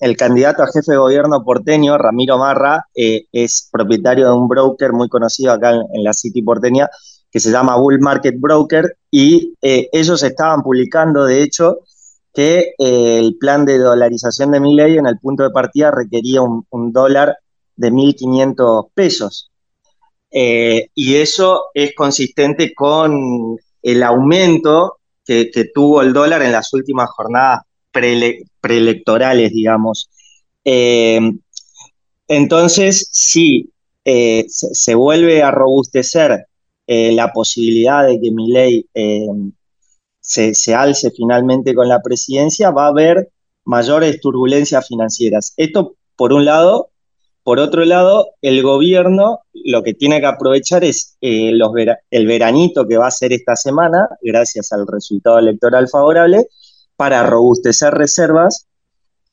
el 0.00 0.16
candidato 0.16 0.62
a 0.62 0.66
jefe 0.66 0.92
de 0.92 0.98
gobierno 0.98 1.44
porteño, 1.44 1.96
Ramiro 1.96 2.38
Marra, 2.38 2.84
eh, 2.94 3.26
es 3.32 3.68
propietario 3.70 4.26
de 4.26 4.34
un 4.34 4.48
broker 4.48 4.92
muy 4.92 5.08
conocido 5.08 5.52
acá 5.52 5.70
en, 5.70 6.04
la 6.04 6.12
City 6.12 6.42
porteña 6.42 6.88
que 7.30 7.40
se 7.40 7.50
llama 7.50 7.76
Bull 7.76 8.00
Market 8.00 8.34
Broker 8.38 8.96
y 9.10 9.54
eh, 9.62 9.88
ellos 9.92 10.22
estaban 10.22 10.62
publicando, 10.62 11.24
de 11.24 11.42
hecho, 11.42 11.80
que 12.32 12.72
el 12.78 13.36
plan 13.38 13.64
de 13.64 13.78
dolarización 13.78 14.50
de 14.50 14.60
mi 14.60 14.74
ley 14.74 14.96
en 14.96 15.06
el 15.06 15.18
punto 15.18 15.42
de 15.42 15.50
partida 15.50 15.90
requería 15.90 16.40
un, 16.40 16.64
un 16.70 16.92
dólar 16.92 17.36
de 17.76 17.92
1.500 17.92 18.90
pesos. 18.94 19.50
Eh, 20.30 20.88
y 20.94 21.16
eso 21.16 21.66
es 21.72 21.94
consistente 21.94 22.74
con 22.74 23.56
el 23.82 24.02
aumento 24.02 24.98
que, 25.24 25.50
tuvo 25.74 26.02
el 26.02 26.12
dólar 26.12 26.42
en 26.42 26.52
las 26.52 26.72
últimas 26.72 27.10
jornadas 27.10 27.60
preelectorales, 28.60 29.52
digamos. 29.52 30.08
Eh, 30.64 31.20
entonces, 32.28 33.08
si 33.12 33.70
eh, 34.04 34.46
se, 34.48 34.94
vuelve 34.94 35.42
a 35.42 35.50
robustecer 35.50 36.46
la 36.86 37.32
posibilidad 37.34 38.06
de 38.06 38.18
que 38.18 38.30
mi 38.30 38.50
ley 38.50 38.86
se, 40.20 40.54
se, 40.54 40.74
alce 40.74 41.10
finalmente 41.10 41.74
con 41.74 41.86
la 41.86 42.00
presidencia, 42.00 42.70
va 42.70 42.86
a 42.86 42.88
haber 42.88 43.28
mayores 43.66 44.18
turbulencias 44.22 44.88
financieras. 44.88 45.52
Esto, 45.58 45.96
por 46.16 46.32
un 46.32 46.46
lado, 46.46 46.88
por 47.48 47.60
otro 47.60 47.82
lado, 47.86 48.34
el 48.42 48.62
gobierno 48.62 49.40
lo 49.54 49.82
que 49.82 49.94
tiene 49.94 50.20
que 50.20 50.26
aprovechar 50.26 50.84
es 50.84 51.16
eh, 51.22 51.50
el 52.10 52.26
veranito 52.26 52.86
que 52.86 52.98
va 52.98 53.06
a 53.06 53.10
ser 53.10 53.32
esta 53.32 53.56
semana, 53.56 54.06
gracias 54.20 54.70
al 54.70 54.86
resultado 54.86 55.38
electoral 55.38 55.88
favorable, 55.88 56.46
para 56.94 57.22
robustecer 57.22 57.94
reservas 57.94 58.66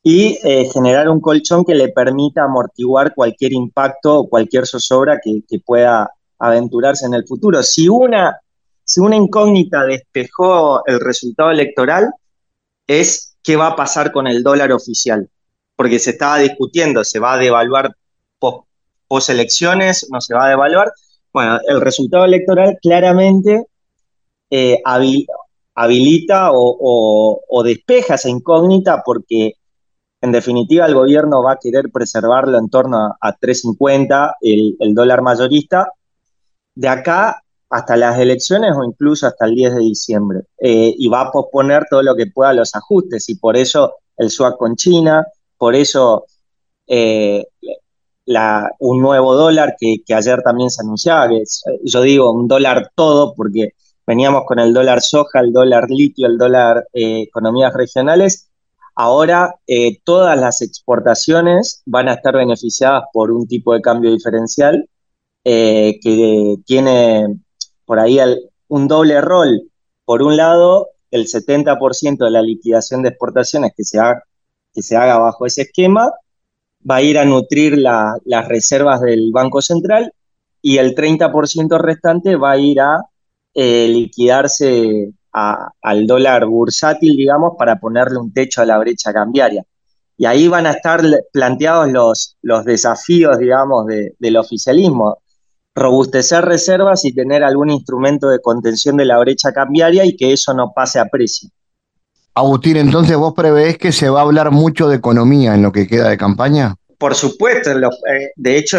y 0.02 0.40
eh, 0.46 0.70
generar 0.72 1.10
un 1.10 1.20
colchón 1.20 1.66
que 1.66 1.76
le 1.76 1.90
permita 1.90 2.46
amortiguar 2.46 3.14
cualquier 3.14 3.52
impacto 3.52 4.20
o 4.20 4.30
cualquier 4.30 4.66
zozobra 4.66 5.20
que, 5.22 5.60
pueda 5.60 6.10
aventurarse 6.40 7.08
en 7.08 7.16
el 7.16 7.28
futuro. 7.28 7.62
Si 7.64 7.90
una, 7.90 8.40
si 8.86 9.02
una 9.02 9.18
incógnita 9.18 9.84
despejó 9.84 10.86
el 10.86 11.02
resultado 11.02 11.52
electoral, 11.52 12.12
es 12.88 13.36
qué 13.44 13.58
va 13.58 13.68
a 13.68 13.76
pasar 13.76 14.14
con 14.14 14.26
el 14.26 14.42
dólar 14.42 14.72
oficial 14.72 15.30
porque 15.76 16.00
se 16.00 16.12
estaba 16.12 16.38
discutiendo, 16.38 17.04
se 17.04 17.20
va 17.20 17.34
a 17.34 17.38
devaluar 17.38 17.94
post, 19.16 19.30
elecciones, 19.30 20.08
no 20.12 20.20
se 20.20 20.34
va 20.34 20.46
a 20.46 20.50
devaluar. 20.50 20.92
Bueno, 21.32 21.60
el 21.68 21.82
resultado 21.82 22.26
electoral 22.26 22.78
claramente 22.82 23.66
eh, 24.50 24.82
habilita 25.74 26.50
o, 26.52 27.64
despeja 27.64 28.16
esa 28.16 28.30
incógnita 28.30 29.04
porque 29.06 29.54
en 30.22 30.32
definitiva 30.32 30.86
el 30.86 30.94
gobierno 30.94 31.44
va 31.44 31.54
a 31.54 31.60
querer 31.62 31.92
preservarlo 31.92 32.58
en 32.58 32.70
torno 32.70 33.16
a, 33.20 33.38
3.50, 33.38 34.34
el, 34.42 34.94
dólar 34.94 35.22
mayorista, 35.22 35.92
de 36.76 36.88
acá 36.88 37.42
hasta 37.70 37.98
las 37.98 38.20
elecciones 38.20 38.76
o 38.78 38.84
incluso 38.84 39.28
hasta 39.28 39.46
el 39.46 39.56
10 39.56 39.76
de 39.76 39.82
diciembre. 39.82 40.40
Eh, 40.60 40.94
y 40.98 41.08
va 41.08 41.22
a 41.22 41.32
posponer 41.32 41.86
todo 41.90 42.02
lo 42.02 42.16
que 42.16 42.28
pueda 42.28 42.54
los 42.54 42.76
ajustes 42.76 43.30
y 43.30 43.36
por 43.36 43.56
eso 43.56 43.96
el 44.18 44.30
swap 44.30 44.58
con 44.58 44.76
China, 44.76 45.26
por 45.58 45.76
eso 45.76 46.26
eh, 46.88 47.46
un 48.80 49.02
nuevo 49.02 49.36
dólar 49.36 49.76
que, 49.80 50.02
ayer 50.14 50.42
también 50.42 50.70
se 50.70 50.82
anunciaba, 50.82 51.30
que 51.30 51.44
yo 51.84 52.02
digo 52.02 52.32
un 52.32 52.48
dólar 52.48 52.92
todo, 52.96 53.34
porque 53.36 53.70
veníamos 54.06 54.44
con 54.46 54.60
el 54.60 54.74
dólar 54.74 55.02
soja, 55.02 55.40
el 55.40 55.54
dólar 55.54 55.90
litio, 55.90 56.28
el 56.28 56.38
dólar 56.38 56.88
eh, 56.94 57.22
economías 57.24 57.74
regionales. 57.74 58.50
Ahora 58.96 59.56
eh, 59.68 60.00
todas 60.04 60.40
las 60.40 60.62
exportaciones 60.62 61.82
van 61.86 62.08
a 62.08 62.14
estar 62.14 62.36
beneficiadas 62.36 63.04
por 63.14 63.32
un 63.32 63.48
tipo 63.48 63.74
de 63.74 63.82
cambio 63.82 64.12
diferencial 64.12 64.90
eh, 65.44 66.00
que 66.02 66.56
tiene 66.66 67.28
por 67.86 68.00
ahí 68.00 68.20
un 68.68 68.88
doble 68.88 69.22
rol. 69.22 69.70
Por 70.06 70.22
un 70.24 70.38
lado, 70.38 70.90
el 71.12 71.28
70% 71.28 72.26
de 72.26 72.32
la 72.32 72.42
liquidación 72.42 73.04
de 73.04 73.10
exportaciones 73.10 73.74
que 73.76 73.84
se, 73.84 74.00
que 74.74 74.82
se 74.82 74.96
haga 74.96 75.18
bajo 75.18 75.46
ese 75.46 75.64
esquema 75.64 76.12
va 76.90 76.98
a 76.98 77.02
ir 77.02 77.18
a 77.18 77.26
nutrir 77.26 77.78
las 77.78 78.48
reservas 78.48 79.02
del 79.02 79.32
Banco 79.32 79.62
Central 79.62 80.12
y 80.62 80.78
el 80.78 80.96
30% 80.96 81.80
restante 81.80 82.36
va 82.36 82.52
a 82.52 82.58
ir 82.58 82.80
a 82.82 83.02
eh, 83.54 83.88
liquidarse 83.88 85.12
al 85.32 86.08
dólar 86.08 86.46
bursátil, 86.46 87.18
digamos, 87.18 87.54
para 87.58 87.78
ponerle 87.78 88.18
un 88.20 88.32
techo 88.32 88.62
a 88.62 88.66
la 88.66 88.78
brecha 88.78 89.12
cambiaria. 89.12 89.64
Y 90.18 90.26
ahí 90.26 90.48
van 90.48 90.66
a 90.66 90.72
estar 90.72 91.02
planteados 91.34 91.92
los, 91.92 92.38
los 92.42 92.64
desafíos, 92.64 93.38
digamos, 93.38 93.86
del 93.88 94.38
oficialismo. 94.38 95.18
Robustecer 95.74 96.46
reservas 96.46 97.04
y 97.04 97.14
tener 97.14 97.44
algún 97.44 97.70
instrumento 97.70 98.30
de 98.30 98.40
contención 98.40 98.96
de 98.96 99.06
la 99.06 99.20
brecha 99.20 99.52
cambiaria 99.52 100.06
y 100.06 100.16
que 100.16 100.32
eso 100.32 100.54
no 100.54 100.72
pase 100.74 101.00
a 101.00 101.06
precio. 101.06 101.50
Agustín, 102.38 102.76
entonces 102.76 103.16
vos 103.16 103.34
prevés 103.34 103.78
que 103.78 103.94
se 103.94 104.10
va 104.10 104.20
a 104.20 104.24
hablar 104.24 104.52
mucho 104.52 104.90
de 104.90 104.98
economía 104.98 105.56
en 105.56 105.62
lo 105.62 105.72
que 105.72 105.88
queda 105.88 106.10
de 106.10 106.18
campaña. 106.18 106.76
Por 106.98 107.16
supuesto, 107.16 107.72
eh, 107.72 108.32
de 108.36 108.58
hecho 108.58 108.78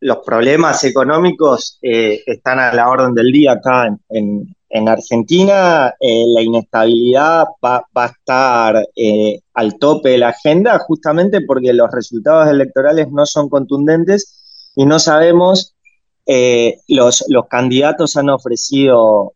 los 0.00 0.18
problemas 0.24 0.84
económicos 0.84 1.76
eh, 1.82 2.22
están 2.24 2.60
a 2.60 2.72
la 2.72 2.88
orden 2.88 3.14
del 3.14 3.32
día 3.32 3.52
acá 3.52 3.88
en, 4.10 4.54
Argentina. 4.86 5.92
Eh, 5.98 6.24
la 6.28 6.42
inestabilidad 6.42 7.46
va, 7.64 7.84
a 7.92 8.06
estar 8.06 8.84
al 9.54 9.78
tope 9.78 10.10
de 10.10 10.18
la 10.18 10.28
agenda 10.28 10.78
justamente 10.78 11.40
porque 11.40 11.72
los 11.72 11.90
resultados 11.90 12.48
electorales 12.48 13.10
no 13.10 13.26
son 13.26 13.48
contundentes 13.48 14.70
y 14.76 14.86
no 14.86 15.00
sabemos, 15.00 15.74
los, 16.86 17.24
los 17.28 17.48
candidatos 17.48 18.16
han 18.16 18.28
ofrecido 18.28 19.32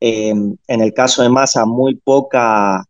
en 0.00 0.58
el 0.66 0.94
caso 0.94 1.22
de 1.22 1.28
Massa, 1.28 1.66
muy 1.66 1.94
poca, 1.96 2.84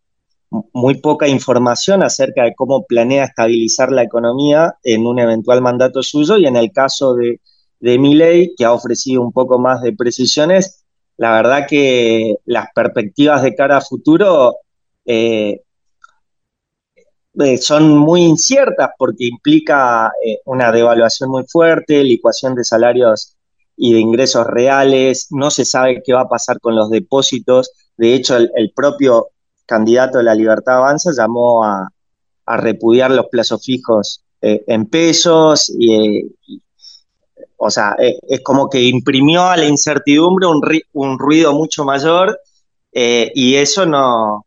muy 0.73 0.95
poca 1.01 1.27
información 1.27 2.03
acerca 2.03 2.43
de 2.43 2.55
cómo 2.55 2.85
planea 2.85 3.25
estabilizar 3.25 3.91
la 3.91 4.03
economía 4.03 4.75
en 4.83 5.05
un 5.05 5.19
eventual 5.19 5.61
mandato 5.61 6.01
suyo 6.03 6.37
y 6.37 6.45
en 6.45 6.55
el 6.55 6.71
caso 6.71 7.15
de, 7.15 7.41
de 7.81 7.97
Milley, 7.99 8.53
que 8.55 8.65
ha 8.65 8.73
ofrecido 8.73 9.21
un 9.21 9.31
poco 9.31 9.59
más 9.59 9.81
de 9.81 9.93
precisiones, 9.93 10.85
la 11.17 11.33
verdad 11.33 11.67
que 11.67 12.37
las 12.45 12.67
perspectivas 12.73 13.43
de 13.43 13.55
cara 13.55 13.77
a 13.77 13.81
futuro 13.81 14.55
eh, 15.05 15.61
eh, 17.39 17.57
son 17.57 17.97
muy 17.97 18.23
inciertas 18.23 18.91
porque 18.97 19.25
implica 19.25 20.11
eh, 20.25 20.39
una 20.45 20.71
devaluación 20.71 21.29
muy 21.29 21.43
fuerte, 21.47 22.03
licuación 22.03 22.55
de 22.55 22.63
salarios 22.63 23.35
y 23.75 23.93
de 23.93 23.99
ingresos 23.99 24.45
reales, 24.47 25.27
no 25.31 25.49
se 25.51 25.65
sabe 25.65 26.01
qué 26.03 26.13
va 26.13 26.21
a 26.21 26.29
pasar 26.29 26.59
con 26.59 26.75
los 26.75 26.89
depósitos, 26.89 27.71
de 27.97 28.13
hecho 28.13 28.37
el, 28.37 28.71
propio 28.75 29.29
candidato 29.65 30.17
de 30.17 30.23
la 30.23 30.35
Libertad 30.35 30.77
Avanza 30.77 31.11
llamó 31.15 31.63
a, 31.63 31.89
repudiar 32.57 33.11
los 33.11 33.27
plazos 33.27 33.63
fijos 33.63 34.25
eh, 34.41 34.61
en 34.67 34.85
pesos, 34.85 35.71
y, 35.79 36.35
o 37.55 37.69
sea, 37.69 37.95
eh, 37.97 38.19
es 38.27 38.41
como 38.41 38.69
que 38.69 38.81
imprimió 38.81 39.43
a 39.43 39.55
la 39.55 39.65
incertidumbre 39.65 40.47
un, 40.93 41.19
ruido 41.19 41.53
mucho 41.53 41.85
mayor 41.85 42.37
eh, 42.91 43.31
y 43.35 43.55
eso 43.55 43.85
no, 43.85 44.45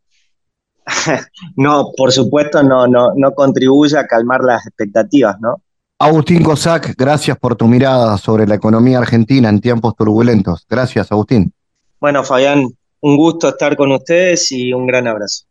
no, 1.55 1.91
por 1.95 2.11
supuesto, 2.11 2.61
no, 2.61 2.87
no, 2.87 3.13
no 3.15 3.33
contribuye 3.33 3.97
a 3.97 4.05
calmar 4.05 4.43
las 4.43 4.67
expectativas, 4.67 5.39
¿no? 5.39 5.61
Agustín 5.97 6.43
Cosac, 6.43 6.93
gracias 6.97 7.37
por 7.37 7.55
tu 7.55 7.67
mirada 7.67 8.17
sobre 8.17 8.45
la 8.45 8.55
economía 8.55 8.97
argentina 8.97 9.47
en 9.47 9.61
tiempos 9.61 9.95
turbulentos. 9.95 10.65
Gracias, 10.69 11.09
Agustín. 11.09 11.53
Bueno, 12.01 12.21
Fabián, 12.23 12.67
un 12.99 13.17
gusto 13.17 13.47
estar 13.47 13.77
con 13.77 13.93
ustedes 13.93 14.51
y 14.51 14.73
un 14.73 14.87
gran 14.87 15.07
abrazo. 15.07 15.45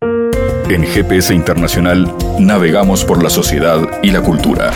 En 0.68 0.82
GPS 0.82 1.32
Internacional 1.32 2.14
navegamos 2.38 3.04
por 3.04 3.22
la 3.22 3.30
sociedad 3.30 3.80
y 4.02 4.10
la 4.10 4.20
cultura. 4.20 4.70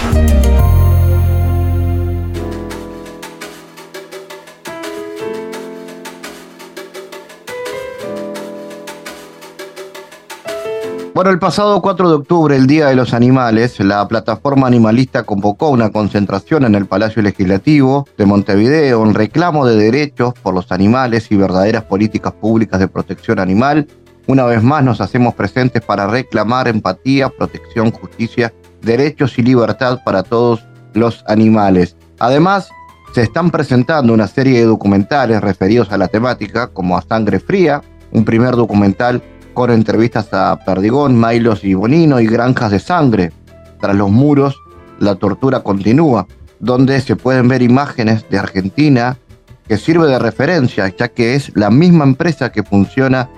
Bueno, 11.19 11.33
el 11.33 11.41
pasado 11.41 11.83
4 11.83 12.11
de 12.11 12.15
octubre, 12.15 12.55
el 12.55 12.69
Día 12.69 12.87
de 12.87 12.95
los 12.95 13.13
Animales, 13.13 13.81
la 13.81 14.07
plataforma 14.07 14.69
animalista 14.69 15.25
convocó 15.25 15.69
una 15.69 15.91
concentración 15.91 16.65
en 16.65 16.77
el 16.77 16.87
Palacio 16.87 17.23
Legislativo 17.23 18.07
de 18.17 18.25
Montevideo 18.25 19.05
en 19.05 19.15
reclamo 19.15 19.67
de 19.67 19.75
derechos 19.75 20.33
por 20.35 20.55
los 20.55 20.71
animales 20.71 21.33
y 21.33 21.37
verdaderas 21.37 21.83
políticas 21.83 22.35
públicas 22.35 22.79
de 22.79 22.87
protección 22.87 23.41
animal. 23.41 23.89
Una 24.29 24.45
vez 24.45 24.63
más 24.63 24.85
nos 24.85 25.01
hacemos 25.01 25.35
presentes 25.35 25.83
para 25.83 26.07
reclamar 26.07 26.69
empatía, 26.69 27.31
protección, 27.31 27.91
justicia, 27.91 28.55
derechos 28.83 29.41
y 29.41 29.43
libertad 29.43 29.99
para 30.05 30.23
todos 30.23 30.65
los 30.95 31.25
animales. 31.27 31.97
Además, 32.21 32.71
se 33.13 33.23
están 33.23 33.51
presentando 33.51 34.13
una 34.13 34.29
serie 34.29 34.61
de 34.61 34.67
documentales 34.67 35.41
referidos 35.41 35.91
a 35.91 35.99
la 35.99 36.07
temática, 36.07 36.69
como 36.69 36.97
A 36.97 37.03
Sangre 37.03 37.41
Fría, 37.41 37.83
un 38.13 38.25
primer 38.25 38.55
documental 38.55 39.21
entrevistas 39.67 40.33
a 40.33 40.59
Perdigón, 40.65 41.17
Mailos 41.17 41.65
y 41.65 41.75
Bonino 41.75 42.21
y 42.21 42.27
Granjas 42.27 42.71
de 42.71 42.79
Sangre. 42.79 43.33
Tras 43.81 43.97
los 43.97 44.11
muros, 44.11 44.57
la 44.99 45.17
tortura 45.17 45.61
continúa, 45.61 46.27
donde 46.61 47.01
se 47.01 47.17
pueden 47.17 47.49
ver 47.49 47.63
imágenes 47.63 48.25
de 48.31 48.39
Argentina 48.39 49.19
que 49.67 49.77
sirve 49.77 50.07
de 50.07 50.19
referencia, 50.19 50.93
ya 50.97 51.09
que 51.09 51.35
es 51.35 51.53
la 51.55 51.71
misma 51.71 52.05
empresa 52.05 52.51
que 52.51 52.63
funciona 52.63 53.29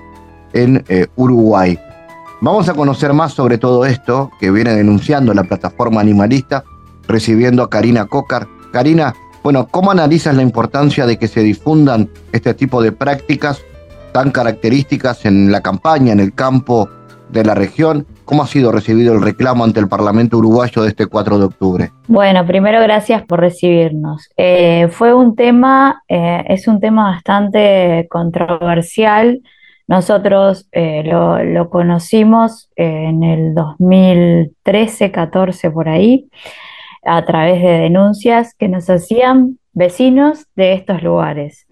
en 0.52 0.84
eh, 0.88 1.06
Uruguay. 1.16 1.78
Vamos 2.40 2.68
a 2.68 2.74
conocer 2.74 3.12
más 3.12 3.32
sobre 3.32 3.58
todo 3.58 3.84
esto 3.84 4.30
que 4.38 4.50
viene 4.50 4.74
denunciando 4.74 5.34
la 5.34 5.44
plataforma 5.44 6.00
animalista, 6.00 6.64
recibiendo 7.08 7.62
a 7.62 7.70
Karina 7.70 8.06
Cocar. 8.06 8.46
Karina, 8.72 9.14
bueno, 9.42 9.66
¿cómo 9.68 9.90
analizas 9.90 10.34
la 10.34 10.42
importancia 10.42 11.06
de 11.06 11.18
que 11.18 11.28
se 11.28 11.42
difundan 11.42 12.08
este 12.32 12.54
tipo 12.54 12.80
de 12.82 12.92
prácticas 12.92 13.60
tan 14.12 14.30
características 14.30 15.24
en 15.24 15.52
la 15.52 15.60
campaña, 15.60 16.12
en 16.12 16.20
el 16.20 16.34
campo 16.34 16.88
de 17.30 17.44
la 17.44 17.54
región. 17.54 18.06
¿Cómo 18.24 18.42
ha 18.42 18.46
sido 18.46 18.72
recibido 18.72 19.14
el 19.14 19.22
reclamo 19.22 19.64
ante 19.64 19.80
el 19.80 19.88
Parlamento 19.88 20.38
uruguayo 20.38 20.82
de 20.82 20.88
este 20.88 21.06
4 21.06 21.38
de 21.38 21.44
octubre? 21.44 21.90
Bueno, 22.06 22.46
primero 22.46 22.80
gracias 22.80 23.22
por 23.22 23.40
recibirnos. 23.40 24.28
Eh, 24.36 24.88
fue 24.90 25.14
un 25.14 25.34
tema, 25.34 26.02
eh, 26.08 26.44
es 26.48 26.68
un 26.68 26.80
tema 26.80 27.10
bastante 27.10 28.06
controversial. 28.10 29.40
Nosotros 29.88 30.68
eh, 30.70 31.02
lo, 31.04 31.42
lo, 31.42 31.68
conocimos 31.68 32.70
en 32.76 33.24
el 33.24 33.54
2013, 33.54 35.10
14 35.10 35.70
por 35.72 35.88
ahí, 35.88 36.28
a 37.04 37.24
través 37.24 37.60
de 37.60 37.70
denuncias 37.70 38.54
que 38.54 38.68
nos 38.68 38.88
hacían 38.88 39.58
vecinos 39.72 40.46
de 40.54 40.74
estos 40.74 41.02
lugares 41.02 41.66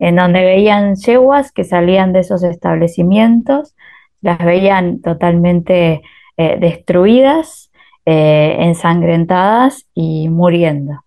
en 0.00 0.16
donde 0.16 0.42
veían 0.42 0.96
yeguas 0.96 1.52
que 1.52 1.62
salían 1.62 2.12
de 2.12 2.20
esos 2.20 2.42
establecimientos, 2.42 3.76
las 4.22 4.38
veían 4.38 5.00
totalmente 5.02 6.02
eh, 6.36 6.56
destruidas, 6.58 7.70
eh, 8.06 8.56
ensangrentadas 8.60 9.86
y 9.94 10.30
muriendo. 10.30 11.04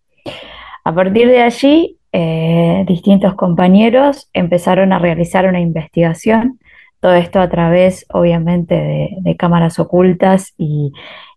A 0.83 0.93
partir 0.93 1.27
de 1.27 1.41
allí, 1.41 1.97
eh, 2.11 2.85
distintos 2.87 3.33
compañeros 3.33 4.29
empezaron 4.31 4.93
a 4.93 4.99
realizar 4.99 5.47
una 5.47 5.59
investigación, 5.59 6.59
todo 6.99 7.15
esto 7.15 7.41
a 7.41 7.49
través, 7.49 8.05
obviamente, 8.13 8.75
de, 9.23 9.35
cámaras 9.35 9.79
ocultas 9.79 10.53
y 10.55 10.93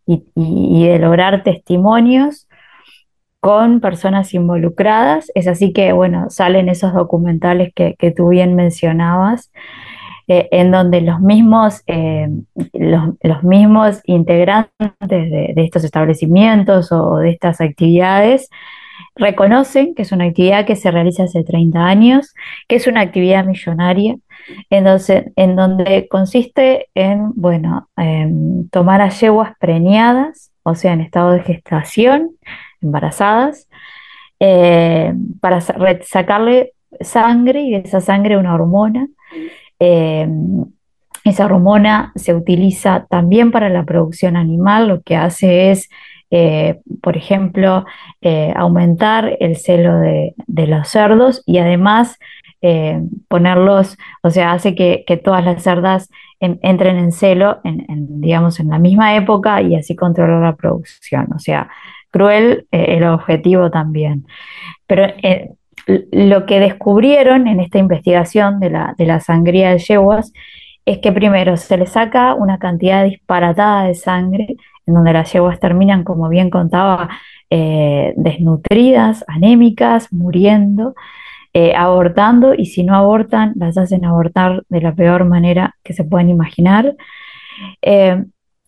de 0.07 0.99
lograr 1.01 1.43
testimonios 1.43 2.46
con 3.47 3.79
personas 3.79 4.35
involucradas. 4.35 5.31
Es 5.37 5.47
así 5.47 5.73
que, 5.73 5.93
bueno, 5.93 6.31
salen 6.31 6.69
esos 6.69 6.93
documentales 6.93 7.73
que, 7.73 7.95
tú 8.11 8.31
bien 8.31 8.57
mencionabas, 8.57 9.53
eh, 10.27 10.49
en 10.51 10.73
donde 10.73 11.01
los 11.01 11.21
mismos, 11.21 11.85
eh, 11.87 12.27
los, 12.73 13.43
mismos 13.45 14.01
integrantes 14.05 14.73
de, 14.99 15.55
estos 15.59 15.85
establecimientos 15.85 16.91
o 16.91 17.19
de 17.19 17.31
estas 17.31 17.61
actividades 17.61 18.51
reconocen 19.15 19.95
que 19.95 20.03
es 20.03 20.11
una 20.11 20.25
actividad 20.25 20.67
que 20.67 20.75
se 20.75 20.91
realiza 20.91 21.23
hace 21.23 21.45
30 21.45 21.87
años, 21.87 22.35
que 22.67 22.75
es 22.75 22.89
una 22.89 23.03
actividad 23.03 23.45
millonaria, 23.45 24.17
entonces, 24.71 25.27
en 25.37 25.55
donde 25.55 26.09
consiste 26.09 26.89
en, 26.97 27.31
bueno, 27.37 27.89
tomar 28.73 29.03
a 29.03 29.11
yeguas 29.11 29.53
preñadas, 29.61 30.51
o 30.65 30.75
sea, 30.75 30.95
en 30.95 31.01
estado 31.01 31.31
de 31.31 31.43
gestación, 31.43 32.33
embarazadas, 32.87 33.69
eh, 34.39 35.15
para 35.41 35.61
sacarle 35.61 36.73
sangre 37.01 37.63
y 37.63 37.71
de 37.71 37.79
esa 37.79 38.01
sangre 38.01 38.37
una 38.37 38.55
hormona. 38.55 39.09
Eh, 39.81 40.29
esa 41.25 41.47
hormona 41.47 42.13
se 42.15 42.35
utiliza 42.35 43.07
también 43.09 43.51
para 43.51 43.69
la 43.69 43.85
producción 43.85 44.37
animal, 44.37 44.89
lo 44.89 45.03
que 45.03 45.17
hace 45.17 45.71
es, 45.71 45.89
eh, 46.31 46.81
por 47.03 47.17
ejemplo, 47.17 47.85
aumentar 48.55 49.37
el 49.41 49.57
celo 49.57 49.99
de, 49.99 50.35
los 50.47 50.89
cerdos 50.89 51.43
y 51.47 51.59
además 51.59 52.19
ponerlos, 53.29 53.97
o 54.23 54.31
sea, 54.31 54.53
hace 54.53 54.75
que, 54.75 55.05
todas 55.25 55.45
las 55.45 55.63
cerdas 55.63 56.11
entren 56.41 56.97
en 56.97 57.13
celo, 57.13 57.61
en, 57.65 57.87
digamos, 58.21 58.61
en 58.61 58.69
la 58.69 58.79
misma 58.79 59.17
época 59.17 59.63
y 59.63 59.75
así 59.75 59.97
controlar 59.97 60.43
la 60.43 60.57
producción. 60.57 61.29
O 61.35 61.39
sea, 61.39 61.69
cruel 62.17 62.67
eh, 62.73 62.97
el 62.97 63.05
objetivo 63.05 63.71
también. 63.71 64.27
Pero 64.87 65.05
eh, 65.23 65.51
lo 65.87 66.47
que 66.47 66.61
descubrieron 66.61 67.47
en 67.47 67.61
esta 67.61 67.79
investigación 67.79 68.59
de 68.59 68.71
la, 68.71 68.95
de 68.97 69.07
la 69.07 69.21
sangría 69.21 69.71
de 69.71 69.79
yeguas 69.79 70.33
es 70.87 70.99
que 70.99 71.13
primero 71.13 71.57
se 71.57 71.77
le 71.77 71.87
saca 71.87 72.35
una 72.35 72.59
cantidad 72.59 73.05
disparatada 73.05 73.85
de 73.85 73.95
sangre, 73.95 74.57
en 74.87 74.95
donde 74.95 75.13
las 75.13 75.33
yeguas 75.33 75.61
terminan, 75.61 76.05
como 76.05 76.29
bien 76.29 76.49
contaba, 76.49 77.11
eh, 77.51 78.15
desnutridas, 78.17 79.25
anémicas, 79.29 80.13
muriendo, 80.13 80.95
abortando, 81.75 82.53
y 82.53 82.67
si 82.67 82.85
no 82.85 82.95
abortan, 82.95 83.55
las 83.57 83.79
hacen 83.79 84.05
abortar 84.05 84.63
de 84.69 84.83
la 84.83 84.95
peor 84.95 85.25
manera 85.25 85.75
que 85.83 85.95
se 85.95 86.05
pueden 86.05 86.29
imaginar. 86.29 86.95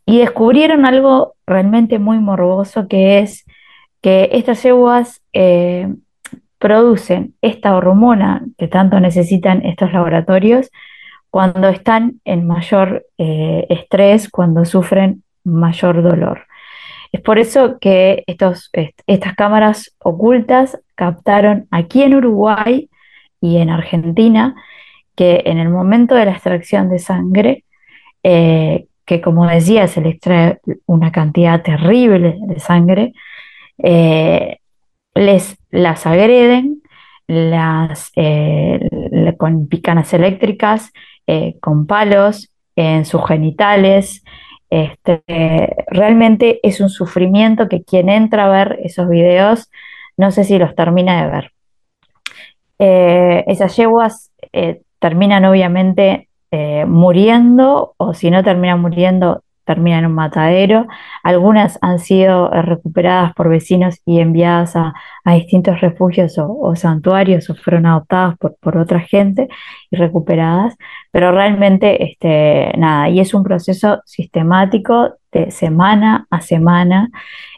Y 0.08 0.16
descubrieron 0.20 0.86
algo 0.86 1.34
realmente 1.46 1.98
muy 1.98 2.18
morboso 2.18 2.88
que 2.88 3.18
es 3.18 3.44
que 4.00 4.30
estas 4.32 4.62
yeguas 4.62 5.20
eh, 5.34 5.86
producen 6.58 7.34
esta 7.42 7.76
hormona 7.76 8.42
que 8.56 8.68
tanto 8.68 9.00
necesitan 9.00 9.66
estos 9.66 9.92
laboratorios 9.92 10.70
cuando 11.28 11.68
están 11.68 12.22
en 12.24 12.46
mayor 12.46 13.04
eh, 13.18 13.66
estrés, 13.68 14.30
cuando 14.30 14.64
sufren 14.64 15.24
mayor 15.44 16.02
dolor. 16.02 16.46
Es 17.12 17.20
por 17.20 17.38
eso 17.38 17.78
que 17.78 18.24
estos, 18.26 18.70
estas 19.06 19.34
cámaras 19.34 19.94
ocultas 19.98 20.80
captaron 20.94 21.68
aquí 21.70 22.02
en 22.02 22.14
Uruguay 22.14 22.88
y 23.42 23.58
en 23.58 23.68
Argentina 23.68 24.54
que 25.14 25.42
en 25.44 25.58
el 25.58 25.68
momento 25.68 26.14
de 26.14 26.24
la 26.24 26.32
extracción 26.32 26.88
de 26.88 26.98
sangre, 26.98 27.64
eh, 28.22 28.87
que 29.08 29.22
como 29.22 29.46
decía, 29.46 29.88
se 29.88 30.02
le 30.02 30.10
extrae 30.10 30.60
una 30.84 31.10
cantidad 31.10 31.62
terrible 31.62 32.36
de 32.46 32.60
sangre, 32.60 33.14
eh, 33.78 34.58
les 35.14 35.56
las 35.70 36.06
agreden, 36.06 36.82
las 37.26 38.12
eh, 38.16 38.78
con 39.38 39.66
picanas 39.66 40.12
eléctricas, 40.12 40.92
eh, 41.26 41.56
con 41.60 41.86
palos 41.86 42.52
en 42.76 43.06
sus 43.06 43.26
genitales. 43.26 44.22
Este, 44.68 45.22
realmente 45.86 46.60
es 46.62 46.78
un 46.82 46.90
sufrimiento 46.90 47.66
que 47.66 47.84
quien 47.84 48.10
entra 48.10 48.44
a 48.44 48.50
ver 48.50 48.78
esos 48.82 49.08
videos, 49.08 49.70
no 50.18 50.30
sé 50.32 50.44
si 50.44 50.58
los 50.58 50.74
termina 50.74 51.24
de 51.24 51.30
ver. 51.30 51.52
esas 53.46 53.74
yeguas 53.74 54.30
terminan 54.98 55.46
obviamente 55.46 56.27
eh, 56.50 56.86
muriendo 56.86 57.94
o 57.98 58.14
si 58.14 58.30
no 58.30 58.42
terminan 58.42 58.80
muriendo, 58.80 59.42
terminan 59.64 60.00
en 60.00 60.06
un 60.06 60.14
matadero. 60.14 60.86
Algunas 61.22 61.78
han 61.82 61.98
sido 61.98 62.50
eh, 62.52 62.62
recuperadas 62.62 63.34
por 63.34 63.50
vecinos 63.50 64.00
y 64.06 64.20
enviadas 64.20 64.74
a, 64.76 64.94
distintos 65.26 65.82
refugios 65.82 66.36
o, 66.38 66.74
santuarios 66.74 67.50
o 67.50 67.54
fueron 67.54 67.84
adoptadas 67.84 68.36
por, 68.38 68.78
otra 68.78 69.00
gente 69.00 69.48
y 69.90 69.96
recuperadas, 69.96 70.74
pero 71.10 71.32
realmente 71.32 72.02
este, 72.02 72.72
nada, 72.78 73.10
y 73.10 73.20
es 73.20 73.34
un 73.34 73.42
proceso 73.44 74.00
sistemático 74.06 75.16
de 75.30 75.50
semana 75.50 76.26
a 76.30 76.40
semana, 76.40 77.10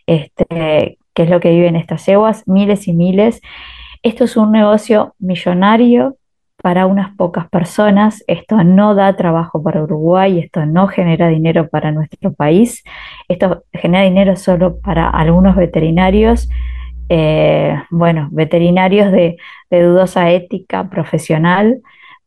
este, 0.07 0.99
que 1.14 1.22
es 1.22 1.30
lo 1.30 1.38
que 1.38 1.53
viven 1.53 1.76
estas 1.76 2.05
yeguas, 2.07 2.43
miles 2.49 2.88
y 2.88 2.93
miles. 2.93 3.41
Esto 4.03 4.24
es 4.24 4.36
un 4.36 4.51
negocio 4.51 5.14
millonario 5.20 6.16
para 6.62 6.86
unas 6.86 7.14
pocas 7.16 7.48
personas, 7.48 8.22
esto 8.26 8.62
no 8.64 8.94
da 8.94 9.16
trabajo 9.16 9.62
para 9.62 9.82
Uruguay, 9.82 10.38
esto 10.38 10.66
no 10.66 10.88
genera 10.88 11.28
dinero 11.28 11.68
para 11.68 11.92
nuestro 11.92 12.32
país, 12.32 12.84
esto 13.28 13.64
genera 13.72 14.04
dinero 14.04 14.36
solo 14.36 14.80
para 14.80 15.08
algunos 15.08 15.56
veterinarios, 15.56 16.48
eh, 17.08 17.76
bueno, 17.90 18.28
veterinarios 18.30 19.11
de, 19.12 19.36
dudosa 19.70 20.30
ética 20.30 20.88
profesional, 20.88 21.80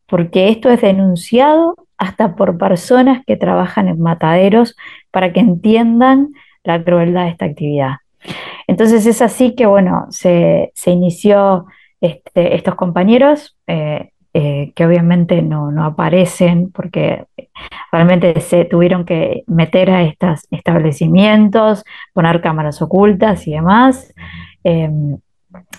porque 0.07 0.49
esto 0.49 0.69
es 0.69 0.81
denunciado 0.81 1.75
hasta 1.97 2.35
por 2.35 2.57
personas 2.57 3.23
que 3.25 3.37
trabajan 3.37 3.87
en 3.87 4.01
mataderos 4.01 4.75
para 5.11 5.31
que 5.31 5.39
entiendan 5.39 6.29
la 6.63 6.83
crueldad 6.83 7.25
de 7.25 7.29
esta 7.29 7.45
actividad. 7.45 7.95
Entonces 8.67 9.05
es 9.05 9.21
así 9.21 9.55
que, 9.55 9.65
bueno, 9.65 10.07
se, 10.09 10.71
inició 10.85 11.65
este, 12.01 12.55
estos 12.55 12.75
compañeros, 12.75 13.57
eh, 13.67 14.12
eh, 14.33 14.71
que 14.75 14.85
obviamente 14.85 15.41
no, 15.43 15.71
aparecen 15.85 16.71
porque 16.71 17.25
realmente 17.91 18.39
se 18.41 18.65
tuvieron 18.65 19.05
que 19.05 19.43
meter 19.45 19.91
a 19.91 20.03
estos 20.03 20.47
establecimientos, 20.49 21.83
poner 22.13 22.41
cámaras 22.41 22.81
ocultas 22.81 23.47
y 23.47 23.51
demás. 23.51 24.11
Em, 24.63 25.17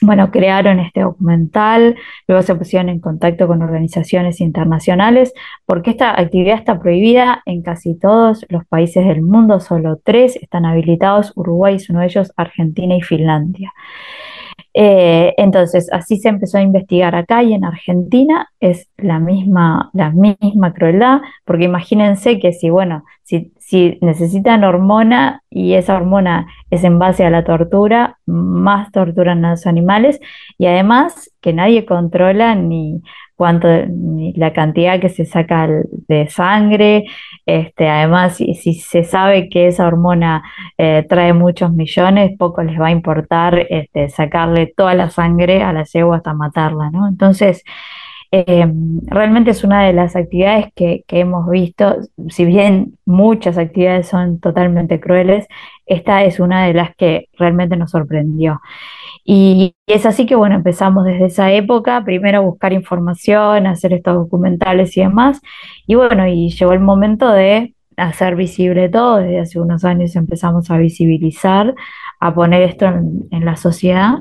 bueno, 0.00 0.30
crearon 0.30 0.78
este 0.78 1.00
documental, 1.00 1.96
luego 2.28 2.42
se 2.42 2.54
pusieron 2.54 2.88
en 2.88 3.00
contacto 3.00 3.48
con 3.48 3.62
organizaciones 3.62 4.40
internacionales, 4.40 5.32
porque 5.66 5.90
esta 5.90 6.18
actividad 6.20 6.58
está 6.58 6.78
prohibida 6.78 7.42
en 7.46 7.62
casi 7.62 7.98
todos 7.98 8.46
los 8.48 8.64
países 8.66 9.04
del 9.04 9.22
mundo, 9.22 9.58
solo 9.60 9.98
tres 10.02 10.36
están 10.36 10.64
habilitados, 10.64 11.32
Uruguay 11.34 11.76
es 11.76 11.90
uno 11.90 12.00
de 12.00 12.06
ellos, 12.06 12.32
Argentina 12.36 12.94
y 12.96 13.02
Finlandia. 13.02 13.72
Eh, 14.76 15.34
entonces, 15.36 15.88
así 15.92 16.16
se 16.16 16.28
empezó 16.28 16.58
a 16.58 16.62
investigar 16.62 17.14
acá 17.14 17.44
y 17.44 17.54
en 17.54 17.64
Argentina 17.64 18.50
es 18.58 18.90
la 18.96 19.20
misma, 19.20 19.90
la 19.92 20.10
misma 20.10 20.74
crueldad, 20.74 21.20
porque 21.44 21.64
imagínense 21.64 22.40
que 22.40 22.52
si, 22.52 22.70
bueno, 22.70 23.04
si, 23.22 23.52
si 23.60 23.98
necesitan 24.00 24.64
hormona 24.64 25.42
y 25.48 25.74
esa 25.74 25.96
hormona 25.96 26.48
es 26.70 26.82
en 26.82 26.98
base 26.98 27.24
a 27.24 27.30
la 27.30 27.44
tortura, 27.44 28.18
más 28.26 28.90
torturan 28.90 29.44
a 29.44 29.50
los 29.50 29.66
animales 29.66 30.18
y 30.58 30.66
además 30.66 31.30
que 31.40 31.52
nadie 31.52 31.86
controla 31.86 32.56
ni 32.56 33.00
cuánto, 33.36 33.68
la 34.36 34.52
cantidad 34.52 35.00
que 35.00 35.08
se 35.08 35.24
saca 35.24 35.68
de 36.08 36.28
sangre, 36.28 37.04
este, 37.46 37.88
además 37.88 38.36
si, 38.36 38.54
se 38.54 39.04
sabe 39.04 39.48
que 39.48 39.68
esa 39.68 39.86
hormona 39.86 40.42
eh, 40.78 41.04
trae 41.08 41.32
muchos 41.32 41.72
millones, 41.72 42.36
poco 42.38 42.62
les 42.62 42.80
va 42.80 42.88
a 42.88 42.90
importar 42.92 43.66
este, 43.70 44.08
sacarle 44.08 44.72
toda 44.76 44.94
la 44.94 45.10
sangre 45.10 45.62
a 45.62 45.72
la 45.72 45.84
yegua 45.84 46.18
hasta 46.18 46.34
matarla, 46.34 46.90
¿no? 46.90 47.08
Entonces, 47.08 47.64
eh, 48.36 48.66
realmente 49.06 49.52
es 49.52 49.62
una 49.62 49.84
de 49.84 49.92
las 49.92 50.16
actividades 50.16 50.66
que, 50.74 51.04
hemos 51.08 51.48
visto, 51.48 51.98
si 52.28 52.44
bien 52.44 52.98
muchas 53.04 53.58
actividades 53.58 54.08
son 54.08 54.40
totalmente 54.40 54.98
crueles, 54.98 55.46
esta 55.86 56.24
es 56.24 56.40
una 56.40 56.66
de 56.66 56.74
las 56.74 56.96
que 56.96 57.28
realmente 57.38 57.76
nos 57.76 57.92
sorprendió. 57.92 58.60
Y 59.24 59.74
es 59.86 60.04
así 60.06 60.26
que, 60.26 60.34
bueno, 60.34 60.54
empezamos 60.54 61.04
desde 61.04 61.26
esa 61.26 61.50
época, 61.52 62.04
primero 62.04 62.38
a 62.38 62.42
buscar 62.42 62.72
información, 62.74 63.66
hacer 63.66 63.94
estos 63.94 64.14
documentales 64.16 64.96
y 64.96 65.00
demás, 65.00 65.40
y 65.86 65.94
bueno, 65.94 66.26
y 66.28 66.50
llegó 66.50 66.72
el 66.72 66.80
momento 66.80 67.30
de 67.30 67.74
hacer 67.96 68.36
visible 68.36 68.88
todo, 68.88 69.16
desde 69.16 69.40
hace 69.40 69.60
unos 69.60 69.84
años 69.84 70.16
empezamos 70.16 70.70
a 70.70 70.78
visibilizar, 70.78 71.74
a 72.20 72.34
poner 72.34 72.62
esto 72.62 72.86
en 72.86 73.44
la 73.44 73.56
sociedad. 73.56 74.18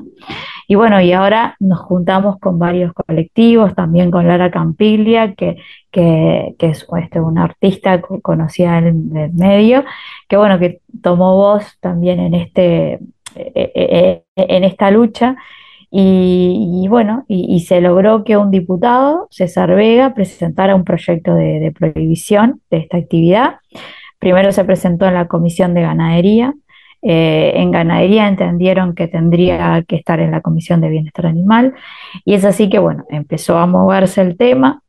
Y 0.66 0.76
bueno, 0.76 1.00
y 1.00 1.12
ahora 1.12 1.56
nos 1.60 1.80
juntamos 1.80 2.38
con 2.38 2.58
varios 2.58 2.92
colectivos, 2.92 3.74
también 3.74 4.10
con 4.10 4.26
Lara 4.26 4.50
Campiglia, 4.50 5.34
que, 5.34 5.56
que, 5.90 6.54
es 6.58 6.86
este, 7.02 7.20
una 7.20 7.44
artista 7.44 8.00
conocida 8.00 8.78
en 8.78 9.16
el 9.16 9.32
medio, 9.34 9.84
que 10.28 10.36
bueno, 10.36 10.58
que 10.58 10.80
tomó 11.02 11.36
voz 11.36 11.78
también 11.80 12.20
en, 12.20 12.34
este, 12.34 13.00
en 13.34 14.64
esta 14.64 14.90
lucha. 14.90 15.36
Y, 15.90 16.86
bueno, 16.88 17.24
y, 17.28 17.60
se 17.60 17.80
logró 17.80 18.24
que 18.24 18.36
un 18.36 18.50
diputado, 18.50 19.28
César 19.30 19.74
Vega, 19.76 20.12
presentara 20.12 20.74
un 20.74 20.82
proyecto 20.82 21.34
de, 21.34 21.60
de 21.60 21.70
prohibición 21.70 22.60
de 22.70 22.78
esta 22.78 22.96
actividad. 22.96 23.56
Primero 24.18 24.50
se 24.50 24.64
presentó 24.64 25.06
en 25.06 25.14
la 25.14 25.28
Comisión 25.28 25.72
de 25.72 25.82
Ganadería, 25.82 26.52
eh, 27.06 27.60
en 27.60 27.70
ganadería 27.70 28.26
entendieron 28.28 28.94
que 28.94 29.08
tendría 29.08 29.84
que 29.86 29.96
estar 29.96 30.20
en 30.20 30.30
la 30.30 30.40
Comisión 30.40 30.80
de 30.80 30.88
Bienestar 30.88 31.26
Animal 31.26 31.74
y 32.24 32.32
es 32.32 32.46
así 32.46 32.70
que, 32.70 32.78
bueno, 32.78 33.04
empezó 33.10 33.58
a 33.58 33.66
moverse 33.66 34.22
el 34.22 34.38
tema. 34.38 34.80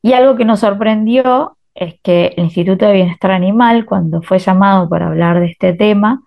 Y 0.00 0.14
algo 0.14 0.36
que 0.36 0.46
nos 0.46 0.60
sorprendió 0.60 1.58
es 1.74 2.00
que 2.02 2.32
el 2.36 2.44
Instituto 2.44 2.86
de 2.86 2.94
Bienestar 2.94 3.30
Animal, 3.32 3.84
cuando 3.84 4.22
fue 4.22 4.38
llamado 4.38 4.88
para 4.88 5.08
hablar 5.08 5.38
de 5.40 5.46
este 5.46 5.74
tema, 5.74 6.22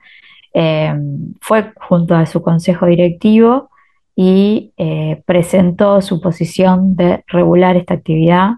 eh, 0.53 0.93
fue 1.39 1.71
junto 1.87 2.15
a 2.15 2.25
su 2.25 2.41
consejo 2.41 2.85
directivo 2.85 3.69
y 4.15 4.73
eh, 4.77 5.21
presentó 5.25 6.01
su 6.01 6.21
posición 6.21 6.95
de 6.95 7.23
regular 7.27 7.77
esta 7.77 7.95
actividad, 7.95 8.51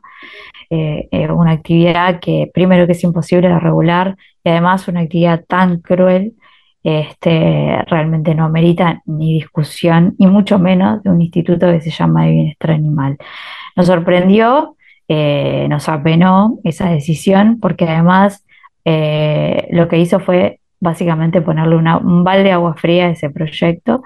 una 0.69 1.51
actividad 1.51 2.19
que 2.19 2.49
primero 2.51 2.87
que 2.87 2.93
es 2.93 3.03
imposible 3.03 3.47
de 3.47 3.59
regular 3.59 4.17
y 4.43 4.49
además 4.49 4.87
una 4.87 5.01
actividad 5.01 5.45
tan 5.47 5.77
cruel 5.81 6.33
este, 6.83 7.81
realmente 7.87 8.35
no 8.35 8.49
merita 8.49 9.01
ni 9.05 9.35
discusión, 9.35 10.15
y 10.17 10.27
mucho 10.27 10.59
menos 10.59 11.01
de 11.03 11.09
un 11.09 11.21
instituto 11.21 11.67
que 11.67 11.81
se 11.81 11.91
llama 11.91 12.25
de 12.25 12.31
bienestar 12.31 12.71
animal. 12.71 13.17
Nos 13.75 13.87
sorprendió, 13.87 14.75
eh, 15.07 15.67
nos 15.69 15.87
apenó 15.89 16.59
esa 16.63 16.89
decisión, 16.89 17.59
porque 17.61 17.85
además 17.85 18.45
eh, 18.85 19.67
lo 19.71 19.87
que 19.87 19.97
hizo 19.97 20.19
fue 20.19 20.59
básicamente 20.83 21.41
ponerle 21.41 21.75
un 21.77 22.23
balde 22.23 22.43
de 22.43 22.51
agua 22.51 22.75
fría 22.75 23.05
a 23.05 23.09
ese 23.09 23.29
proyecto, 23.29 24.03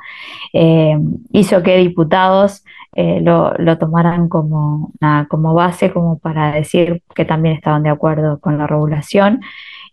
eh, 0.53 0.97
hizo 1.31 1.63
que 1.63 1.77
diputados 1.77 2.63
lo, 2.95 3.53
lo, 3.59 3.77
tomaran 3.77 4.27
como, 4.27 4.91
como 5.29 5.53
base, 5.53 5.91
como 5.91 6.17
para 6.17 6.51
decir 6.51 7.03
que 7.13 7.25
también 7.25 7.55
estaban 7.55 7.83
de 7.83 7.89
acuerdo 7.91 8.39
con 8.39 8.57
la 8.57 8.65
regulación. 8.65 9.41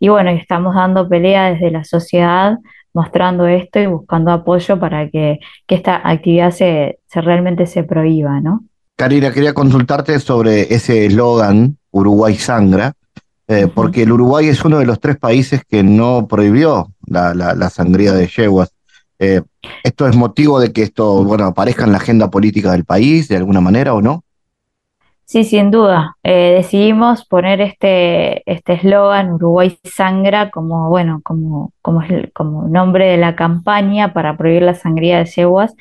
Y 0.00 0.08
bueno, 0.08 0.30
estamos 0.30 0.74
dando 0.74 1.06
pelea 1.06 1.50
desde 1.52 1.70
la 1.70 1.84
sociedad, 1.84 2.58
mostrando 2.94 3.46
esto 3.46 3.80
y 3.80 3.86
buscando 3.86 4.30
apoyo 4.30 4.78
para 4.78 5.10
que, 5.10 5.40
esta 5.68 6.00
actividad 6.08 6.52
se, 6.52 7.00
realmente 7.12 7.66
se 7.66 7.82
prohíba, 7.82 8.40
¿no? 8.40 8.64
Karina, 8.96 9.32
quería 9.32 9.52
consultarte 9.52 10.18
sobre 10.20 10.72
ese 10.72 11.06
eslogan, 11.06 11.76
Uruguay 11.90 12.36
sangra, 12.36 12.92
eh, 13.46 13.68
porque 13.72 14.02
el 14.02 14.12
Uruguay 14.12 14.48
es 14.48 14.64
uno 14.64 14.78
de 14.78 14.86
los 14.86 15.00
tres 15.00 15.18
países 15.18 15.62
que 15.64 15.82
no 15.82 16.26
prohibió 16.26 16.88
la, 17.06 17.70
sangría 17.70 18.12
de 18.12 18.26
yeguas. 18.26 18.74
Eh, 19.18 19.42
¿Esto 19.82 20.08
es 20.08 20.16
motivo 20.16 20.60
de 20.60 20.72
que 20.72 20.82
esto, 20.82 21.22
bueno, 21.24 21.44
aparezca 21.44 21.84
en 21.84 21.92
la 21.92 21.98
agenda 21.98 22.30
política 22.30 22.72
del 22.72 22.84
país 22.84 23.28
de 23.28 23.36
alguna 23.36 23.60
manera 23.60 23.94
o 23.94 24.00
no? 24.00 24.24
Sí, 25.26 25.44
sin 25.44 25.70
duda. 25.70 26.16
Eh, 26.22 26.54
decidimos 26.56 27.24
poner 27.26 27.60
este 27.60 28.42
este 28.50 28.74
eslogan 28.74 29.32
Uruguay 29.32 29.78
sangra 29.84 30.50
como 30.50 30.90
bueno 30.90 31.20
como 31.24 31.72
como, 31.80 32.02
como 32.34 32.68
nombre 32.68 33.06
de 33.06 33.16
la 33.16 33.34
campaña 33.34 34.12
para 34.12 34.36
prohibir 34.36 34.62
la 34.62 34.74
sangría 34.74 35.18
de 35.18 35.24
yeguas, 35.24 35.74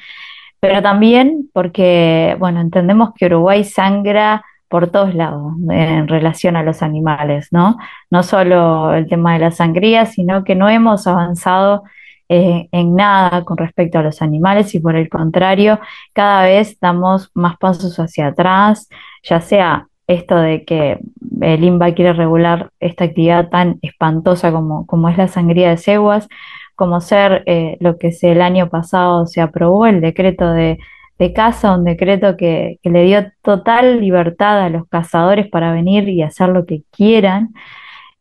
pero 0.61 0.81
también 0.81 1.49
porque 1.53 2.37
bueno 2.39 2.61
entendemos 2.61 3.09
que 3.15 3.25
Uruguay 3.25 3.65
sangra 3.65 4.45
por 4.73 4.87
todos 4.87 5.13
lados 5.13 5.53
en 5.69 6.07
relación 6.07 6.55
a 6.55 6.63
los 6.63 6.81
animales, 6.81 7.49
¿no? 7.51 7.77
No 8.09 8.23
solo 8.23 8.95
el 8.95 9.07
tema 9.07 9.33
de 9.33 9.39
la 9.39 9.51
sangría, 9.51 10.07
sino 10.07 10.43
que 10.43 10.55
no 10.55 10.67
hemos 10.67 11.05
avanzado 11.05 11.83
eh, 12.27 12.69
en 12.71 12.95
nada 12.95 13.45
con 13.45 13.55
respecto 13.57 13.99
a 13.99 14.01
los 14.01 14.23
animales 14.23 14.73
y 14.73 14.79
por 14.79 14.95
el 14.95 15.09
contrario, 15.09 15.79
cada 16.11 16.41
vez 16.45 16.79
damos 16.79 17.29
más 17.35 17.55
pasos 17.57 17.99
hacia 17.99 18.29
atrás 18.29 18.89
ya 19.21 19.41
sea 19.41 19.89
esto 20.07 20.37
de 20.37 20.63
que 20.65 20.97
el 21.41 21.63
INBA 21.63 21.93
quiere 21.93 22.13
regular 22.13 22.71
esta 22.79 23.03
actividad 23.03 23.49
tan 23.49 23.77
espantosa 23.83 24.51
como, 24.51 24.87
como 24.87 25.07
es 25.07 25.19
la 25.19 25.27
sangría 25.27 25.69
de 25.69 25.77
ceguas, 25.77 26.27
como 26.73 26.99
ser 26.99 27.43
eh, 27.45 27.77
lo 27.79 27.99
que 27.99 28.11
el 28.23 28.41
año 28.41 28.69
pasado 28.69 29.27
se 29.27 29.39
aprobó, 29.39 29.85
el 29.85 30.01
decreto 30.01 30.51
de, 30.51 30.79
de 31.19 31.33
caza, 31.33 31.75
un 31.75 31.83
decreto 31.85 32.37
que, 32.37 32.79
que, 32.81 32.89
le 32.89 33.03
dio 33.03 33.31
total 33.41 34.01
libertad 34.01 34.61
a 34.61 34.69
los 34.69 34.87
cazadores 34.87 35.47
para 35.49 35.71
venir 35.73 36.09
y 36.09 36.21
hacer 36.23 36.49
lo 36.49 36.65
que 36.65 36.83
quieran. 36.91 37.53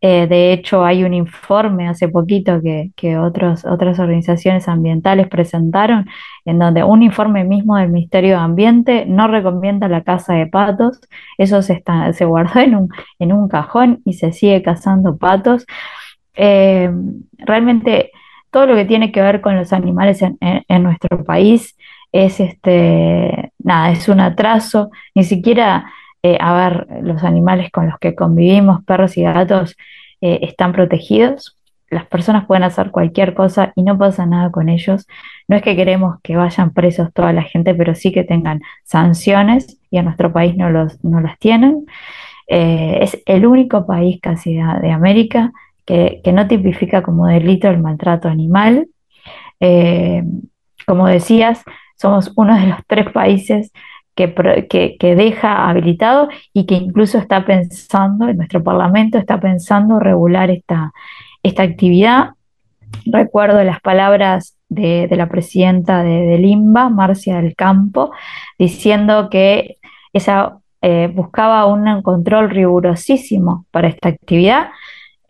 Eh, 0.05 0.27
de 0.27 0.53
hecho, 0.53 0.85
hay 0.85 1.05
un 1.05 1.15
informe 1.15 1.89
hace 1.89 2.09
poquito 2.09 2.61
que, 2.61 3.19
otras 3.19 3.65
organizaciones 3.65 4.67
ambientales 4.69 5.29
presentaron, 5.29 6.09
en 6.45 6.59
donde 6.59 6.83
un 6.83 7.05
informe 7.05 7.45
mismo 7.45 7.77
del 7.77 7.91
Ministerio 7.91 8.31
de 8.33 8.43
Ambiente 8.43 9.05
no 9.07 9.29
recomienda 9.29 9.87
la 9.89 10.03
caza 10.03 10.35
de 10.35 10.47
patos. 10.49 11.01
Eso 11.39 11.63
se, 11.63 11.85
se 12.15 12.25
guardó 12.25 12.61
en 12.61 12.75
un, 12.75 12.89
en 13.21 13.33
un 13.33 13.49
cajón 13.49 14.03
y 14.05 14.15
se 14.15 14.33
sigue 14.33 14.61
cazando 14.63 15.17
patos. 15.17 15.67
Eh, 16.35 16.91
realmente 17.39 18.11
todo 18.51 18.67
lo 18.67 18.75
que 18.75 18.85
tiene 18.85 19.13
que 19.13 19.23
ver 19.23 19.41
con 19.41 19.57
los 19.57 19.73
animales 19.73 20.21
en, 20.23 20.83
nuestro 20.83 21.25
país 21.25 21.77
es 22.13 22.41
este, 22.41 23.53
nada, 23.59 23.91
es 23.91 24.09
un 24.09 24.21
atraso, 24.21 24.91
ni 25.15 25.25
siquiera, 25.25 25.91
eh, 26.23 26.37
a 26.41 26.55
ver, 26.55 26.87
los 27.03 27.25
animales 27.25 27.71
con 27.73 27.89
los 27.89 27.99
que 27.99 28.15
convivimos, 28.15 28.85
perros 28.85 29.17
y 29.17 29.23
gatos, 29.23 29.77
eh, 30.21 30.41
están 30.43 30.73
protegidos. 30.73 31.59
Las 31.89 32.07
personas 32.07 32.47
pueden 32.47 32.63
hacer 32.65 32.91
cualquier 32.91 33.35
cosa 33.35 33.73
y 33.77 33.83
no 33.83 33.99
pasa 33.99 34.27
nada 34.27 34.51
con 34.51 34.69
ellos. 34.69 35.07
No 35.49 35.57
es 35.57 35.63
que 35.63 35.77
queremos 35.77 36.17
que 36.23 36.37
vayan 36.37 36.73
presos 36.73 37.13
toda 37.13 37.33
la 37.33 37.43
gente, 37.43 37.75
pero 37.75 37.95
sí 37.95 38.13
que 38.13 38.25
tengan 38.25 38.61
sanciones 38.85 39.79
y 39.91 39.99
en 39.99 40.05
nuestro 40.07 40.33
país 40.33 40.57
no, 40.57 40.71
los, 40.71 41.03
no 41.05 41.21
las 41.21 41.39
tienen. 41.39 41.87
Eh, 42.47 42.99
es 43.03 43.23
el 43.27 43.47
único 43.47 43.87
país 43.87 44.21
casi 44.23 44.55
de, 44.55 44.91
América 44.91 45.53
que, 45.85 46.21
no 46.33 46.47
tipifica 46.47 47.03
como 47.03 47.27
delito 47.27 47.69
el 47.69 47.79
maltrato 47.79 48.29
animal. 48.29 48.89
como 50.87 51.07
decías, 51.07 51.63
somos 52.03 52.33
uno 52.37 52.59
de 52.59 52.67
los 52.67 52.79
tres 52.87 53.11
países 53.13 53.73
que, 54.15 54.35
que, 54.99 55.15
deja 55.15 55.69
habilitado 55.69 56.29
y 56.53 56.67
que 56.67 56.75
incluso 56.75 57.17
está 57.17 57.47
pensando, 57.47 58.29
en 58.29 58.37
nuestro 58.37 58.63
Parlamento 58.63 59.17
está 59.17 59.41
pensando 59.41 59.99
regular 60.01 60.51
esta, 60.51 60.93
esta 61.43 61.63
actividad. 61.63 62.31
Recuerdo 63.07 63.63
las 63.65 63.81
palabras 63.81 64.59
de, 64.69 65.09
la 65.13 65.29
presidenta 65.29 66.03
de, 66.03 66.27
de, 66.27 66.39
Limba, 66.39 66.91
Marcia 66.91 67.41
del 67.41 67.55
Campo, 67.55 68.13
diciendo 68.59 69.31
que 69.31 69.79
esa, 70.13 70.59
eh, 70.83 71.11
buscaba 71.15 71.65
un 71.67 72.03
control 72.03 72.51
rigurosísimo 72.51 73.65
para 73.71 73.89
esta 73.89 74.09
actividad 74.09 74.71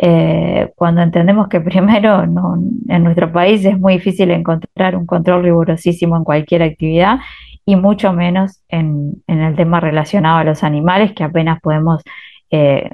eh, 0.05 0.73
cuando 0.75 1.01
entendemos 1.01 1.47
que 1.47 1.61
primero 1.61 2.25
en 2.25 3.05
nuestro 3.05 3.31
país 3.31 3.65
es 3.65 3.79
muy 3.79 3.95
difícil 3.95 4.33
encontrar 4.33 4.97
un 4.97 5.07
control 5.07 5.45
rigurosísimo 5.45 6.17
en 6.17 6.25
cualquier 6.25 6.65
actividad 6.65 7.21
y 7.65 7.77
mucho 7.77 8.13
menos 8.13 8.65
en, 8.69 9.23
el 9.29 9.55
tema 9.55 9.79
relacionado 9.79 10.39
a 10.39 10.45
los 10.45 10.65
animales, 10.65 11.13
que 11.13 11.23
apenas 11.23 11.61
podemos 11.61 12.03
eh, 12.51 12.91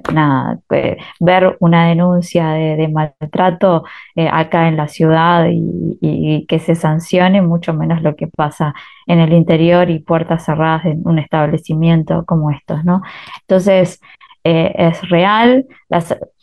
eh, 0.71 0.97
ver 1.19 1.57
una 1.61 1.89
denuncia 1.89 2.51
de, 2.51 2.89
maltrato 2.89 3.85
acá 4.31 4.69
en 4.69 4.77
la 4.77 4.89
ciudad 4.89 5.47
y, 5.51 5.97
y, 6.03 6.47
que 6.47 6.59
se 6.59 6.75
sancione, 6.75 7.41
mucho 7.41 7.73
menos 7.73 8.03
lo 8.03 8.17
que 8.17 8.27
pasa 8.27 8.75
en 9.07 9.19
el 9.19 9.33
interior 9.33 9.89
y 9.89 10.01
puertas 10.01 10.45
cerradas 10.45 10.85
en 10.85 11.01
un 11.07 11.19
establecimiento 11.19 12.27
como 12.27 12.51
estos, 12.51 12.85
¿no? 12.85 13.01
Entonces, 13.41 13.99
eh, 14.45 14.73
es 14.77 15.09
real. 15.11 15.67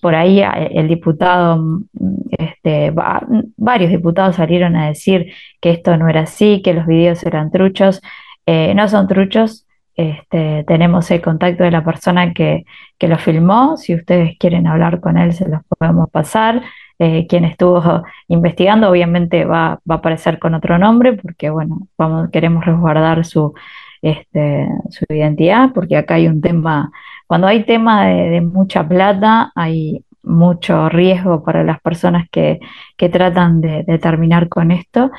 por 0.01 0.15
ahí 0.15 0.41
eh, 0.41 0.69
el 0.73 0.87
diputado, 0.87 1.57
mm, 1.57 1.85
este, 2.37 2.91
varios 3.57 3.91
diputados 3.91 4.35
salieron 4.35 4.75
a 4.75 4.87
decir 4.87 5.31
que 5.61 5.71
esto 5.71 5.95
no 5.97 6.09
era 6.09 6.21
así, 6.21 6.61
que 6.63 6.73
los 6.73 6.85
videos 6.85 7.23
eran 7.23 7.51
truchos. 7.51 8.01
Eh, 8.45 8.73
no 8.75 8.87
son 8.87 9.07
truchos. 9.07 9.67
Este, 9.95 10.65
tenemos 10.65 11.09
el 11.11 11.21
contacto 11.21 11.63
de 11.63 11.71
la 11.71 11.83
persona 11.85 12.33
que, 12.33 12.65
que 12.97 13.07
lo 13.07 13.17
filmó. 13.17 13.77
Si 13.77 13.95
ustedes 13.95 14.37
quieren 14.37 14.67
hablar 14.67 14.99
con 14.99 15.17
él, 15.17 15.33
se 15.33 15.47
los 15.47 15.61
podemos 15.67 16.09
pasar. 16.09 16.61
quien 16.97 17.43
estuvo 17.45 18.03
investigando, 18.29 18.89
obviamente 18.89 19.45
va, 19.45 19.79
va, 19.89 19.95
a 19.95 19.97
aparecer 19.97 20.39
con 20.39 20.53
otro 20.53 20.77
nombre, 20.77 21.13
porque 21.13 21.49
bueno, 21.49 21.87
vamos, 21.97 22.29
queremos 22.31 22.65
resguardar 22.65 23.25
su, 23.25 23.53
este, 24.01 24.67
su 24.91 25.05
identidad, 25.09 25.71
porque 25.73 25.97
acá 25.97 26.15
hay 26.15 26.27
un 26.27 26.39
tema 26.39 26.91
cuando 27.27 27.47
hay 27.47 27.63
tema 27.63 28.07
de, 28.07 28.41
mucha 28.41 28.87
plata, 28.87 29.51
hay 29.55 30.03
mucho 30.23 30.89
riesgo 30.89 31.43
para 31.43 31.63
las 31.63 31.79
personas 31.81 32.27
que, 32.29 32.59
tratan 32.97 33.61
de, 33.61 33.99
terminar 33.99 34.49
con 34.49 34.71
esto. 34.71 35.11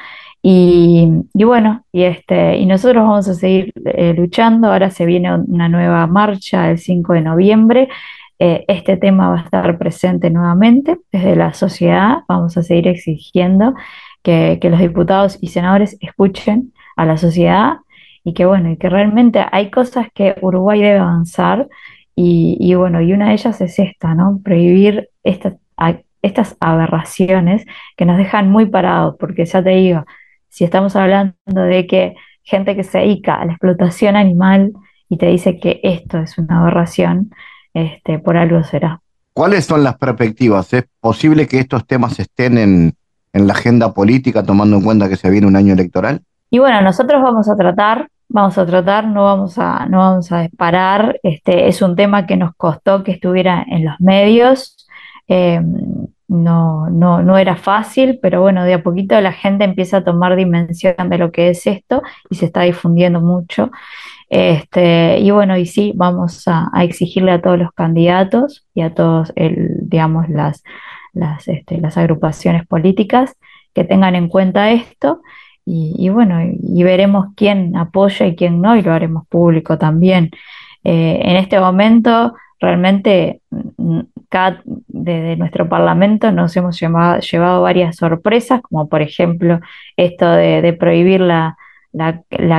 Y, 0.43 1.09
bueno, 1.35 1.85
y, 1.93 2.05
este, 2.05 2.57
y 2.59 2.67
nosotros 2.67 3.03
vamos 3.03 3.29
a 3.29 3.35
seguir 3.35 3.73
eh, 3.85 4.15
luchando. 4.17 4.73
Ahora 4.73 4.91
se 4.91 5.07
viene 5.07 5.35
una 5.35 5.69
nueva 5.69 6.07
marcha 6.07 6.71
el 6.71 6.79
5 6.79 7.15
de 7.15 7.21
noviembre. 7.23 7.89
Eh, 8.39 8.65
este 8.69 8.97
tema 8.97 9.31
va 9.31 9.41
a 9.41 9.45
estar 9.45 9.79
presente 9.79 10.31
nuevamente 10.31 10.99
desde 11.11 11.35
la 11.35 11.53
sociedad. 11.55 12.19
Vamos 12.29 12.57
a 12.57 12.63
seguir 12.63 12.87
exigiendo 12.87 13.75
que, 14.23 14.59
que 14.61 14.71
los 14.71 14.79
diputados 14.79 15.39
y 15.41 15.49
senadores 15.49 15.97
escuchen 16.01 16.73
a 16.97 17.07
la 17.07 17.17
sociedad 17.17 17.79
y 18.27 18.35
que 18.35 18.45
bueno, 18.45 18.71
y 18.71 18.77
que 18.77 18.89
realmente 18.89 19.47
hay 19.53 19.71
cosas 19.71 20.09
que 20.13 20.35
Uruguay 20.43 20.81
debe 20.81 20.99
avanzar 20.99 21.69
y, 22.19 22.75
bueno, 22.75 23.03
y 23.03 23.13
una 23.13 23.29
de 23.29 23.35
ellas 23.35 23.61
es 23.61 23.79
esta, 23.79 24.15
¿no? 24.15 24.41
Prohibir 24.43 25.11
estas 25.23 26.57
aberraciones 26.61 27.67
que 27.95 28.07
nos 28.07 28.17
dejan 28.17 28.51
muy 28.51 28.67
parados, 28.67 29.17
porque 29.21 29.45
ya 29.45 29.63
te 29.63 29.71
digo, 29.71 30.05
si 30.49 30.65
estamos 30.65 30.97
hablando 30.97 31.35
de 31.45 31.87
que 31.87 32.15
gente 32.43 32.75
que 32.75 32.85
se 32.85 32.99
dedica 32.99 33.35
a 33.35 33.45
la 33.45 33.53
explotación 33.53 34.17
animal 34.17 34.73
y 35.11 35.19
te 35.19 35.27
dice 35.27 35.61
que 35.61 35.81
esto 35.83 36.19
es 36.19 36.39
una 36.39 36.63
aberración, 36.63 37.33
este, 37.75 38.19
por 38.19 38.39
algo 38.39 38.65
será. 38.65 39.03
¿Cuáles 39.35 39.67
son 39.67 39.85
las 39.85 39.99
perspectivas? 39.99 40.73
¿Es 40.73 40.85
posible 40.99 41.47
que 41.47 41.59
estos 41.59 41.87
temas 41.87 42.19
estén 42.19 42.57
en, 42.57 42.95
en 43.35 43.47
la 43.47 43.53
agenda 43.53 43.93
política, 43.93 44.43
tomando 44.43 44.77
en 44.77 44.83
cuenta 44.83 45.11
que 45.11 45.17
se 45.17 45.29
viene 45.29 45.47
un 45.47 45.57
año 45.57 45.75
electoral? 45.75 46.23
Y 46.49 46.59
bueno, 46.61 46.81
nosotros 46.81 47.23
vamos 47.23 47.47
a 47.51 47.57
tratar 47.57 48.09
vamos 48.29 48.59
a 48.59 48.67
tratar, 48.67 49.07
no 49.07 49.25
vamos 49.25 49.59
a, 49.59 49.87
no 49.87 49.99
vamos 49.99 50.33
a 50.33 50.43
disparar. 50.43 51.19
Este, 51.23 51.69
es 51.69 51.83
un 51.83 51.97
tema 51.97 52.27
que 52.27 52.37
nos 52.37 52.55
costó 52.57 53.03
que 53.05 53.13
estuviera 53.13 53.65
en 53.69 53.85
los 53.85 54.01
medios. 54.01 54.87
Eh, 55.29 55.61
no, 56.29 56.91
no, 56.91 57.23
no 57.23 57.39
era 57.39 57.57
fácil, 57.57 58.19
pero 58.21 58.41
bueno, 58.41 58.65
de 58.65 58.75
a 58.75 58.83
poquito 58.83 59.21
la 59.21 59.33
gente 59.33 59.65
empieza 59.65 59.99
a 59.99 60.05
tomar 60.05 60.35
dimensión 60.37 61.09
de 61.09 61.19
lo 61.19 61.31
que 61.31 61.51
es 61.51 61.67
esto 61.67 62.03
y 62.31 62.35
se 62.37 62.47
está 62.47 62.63
difundiendo 62.63 63.21
mucho. 63.21 63.71
Este, 64.29 65.19
y 65.21 65.31
bueno, 65.31 65.57
y 65.57 65.67
sí, 65.67 65.93
vamos 65.95 66.43
a, 66.49 66.71
exigirle 66.83 67.31
a 67.33 67.41
todos 67.41 67.59
los 67.59 67.73
candidatos 67.73 68.67
y 68.75 68.81
a 68.83 68.93
todos 68.93 69.33
las, 69.37 70.65
las, 71.13 71.49
este, 71.49 71.81
las 71.81 71.97
agrupaciones 71.97 72.67
políticas 72.67 73.37
que 73.73 73.85
tengan 73.85 74.17
en 74.17 74.29
cuenta 74.29 74.71
esto 74.73 75.23
y, 75.69 76.09
bueno, 76.11 76.39
y 76.43 76.85
veremos 76.85 77.27
quién 77.35 77.77
apoya 77.77 78.27
y 78.27 78.37
quién 78.37 78.61
no, 78.61 78.77
y 78.77 78.83
lo 78.83 78.93
haremos 78.93 79.27
público 79.27 79.79
también. 79.79 80.31
Eh, 80.85 81.21
en 81.23 81.37
este 81.37 81.59
momento, 81.59 82.35
realmente, 82.61 83.41
mm, 83.51 84.01
desde 84.89 85.37
nuestro 85.37 85.69
Parlamento 85.69 86.31
nos 86.31 86.57
hemos 86.57 86.79
llevado, 86.81 87.63
varias 87.63 87.97
sorpresas, 87.97 88.61
como 88.63 88.89
por 88.89 89.03
ejemplo 89.03 89.61
esto 89.97 90.31
de, 90.31 90.73
prohibir 90.79 91.21
la, 91.21 91.57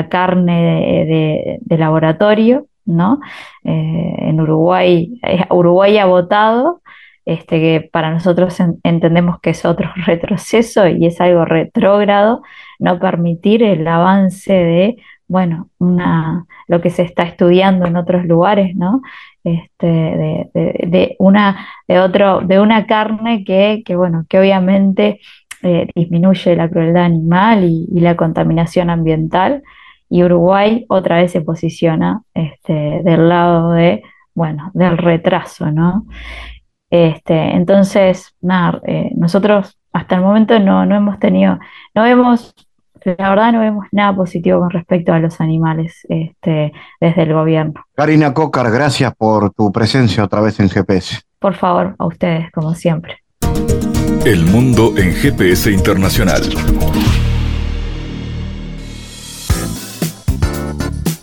carne 0.09 1.59
de, 1.61 1.77
laboratorio, 1.77 2.67
¿no? 2.85 3.19
Eh, 3.63 4.15
en 4.19 4.41
Uruguay, 4.41 5.19
eh, 5.23 5.45
Uruguay 5.49 5.97
ha 5.97 6.05
votado 6.05 6.81
este, 7.27 7.59
que 7.59 7.89
para 7.91 8.11
nosotros 8.11 8.57
entendemos 8.83 9.41
que 9.41 9.49
es 9.49 9.65
otro 9.65 9.91
retroceso 10.05 10.87
y 10.87 11.05
es 11.05 11.19
algo 11.19 11.43
retrógrado, 11.45 12.41
no 12.79 12.99
permitir 12.99 13.63
el 13.63 13.87
avance 13.87 14.53
de, 14.53 14.97
bueno, 15.27 15.69
una, 15.79 16.45
lo 16.67 16.81
que 16.81 16.89
se 16.89 17.03
está 17.03 17.23
estudiando 17.23 17.85
en 17.85 17.97
otros 17.97 18.25
lugares, 18.25 18.75
¿no? 18.75 19.01
Este, 19.43 19.87
de, 19.87 21.15
una, 21.19 21.67
de, 21.87 21.99
otro, 21.99 22.41
de 22.41 22.59
una 22.59 22.85
carne 22.85 23.43
que, 23.43 23.83
bueno, 23.95 24.25
que 24.29 24.39
obviamente 24.39 25.19
eh, 25.63 25.87
disminuye 25.95 26.55
la 26.55 26.69
crueldad 26.69 27.05
animal 27.05 27.63
y, 27.63 27.87
la 27.99 28.15
contaminación 28.15 28.89
ambiental. 28.89 29.63
Y 30.09 30.23
Uruguay 30.23 30.85
otra 30.89 31.17
vez 31.17 31.31
se 31.31 31.41
posiciona 31.41 32.21
este, 32.33 33.01
del 33.03 33.27
lado 33.29 33.71
de, 33.71 34.03
bueno, 34.33 34.71
del 34.73 34.97
retraso, 34.97 35.71
¿no? 35.71 36.05
Este, 36.89 37.55
entonces, 37.55 38.35
eh, 38.85 39.11
nosotros 39.15 39.77
hasta 39.91 40.15
el 40.15 40.21
momento 40.21 40.59
no, 40.59 40.85
no 40.85 40.95
hemos 40.95 41.19
tenido, 41.19 41.59
no 41.95 42.03
vemos, 42.03 42.53
la 43.05 43.29
verdad 43.29 43.51
no 43.53 43.59
vemos 43.59 43.85
nada 43.91 44.15
positivo 44.15 44.59
con 44.59 44.69
respecto 44.69 45.13
a 45.13 45.19
los 45.19 45.39
animales 45.41 46.05
este, 46.09 46.71
desde 46.99 47.23
el 47.23 47.33
gobierno. 47.33 47.73
Karina 47.95 48.33
Cocar, 48.33 48.71
gracias 48.71 49.13
por 49.15 49.51
tu 49.51 49.71
presencia 49.71 50.23
otra 50.23 50.41
vez 50.41 50.59
en 50.59 50.69
GPS. 50.69 51.21
Por 51.39 51.55
favor, 51.55 51.95
a 51.97 52.05
ustedes, 52.05 52.51
como 52.51 52.73
siempre. 52.73 53.23
El 54.25 54.45
mundo 54.45 54.93
en 54.97 55.13
GPS 55.13 55.71
Internacional. 55.71 56.41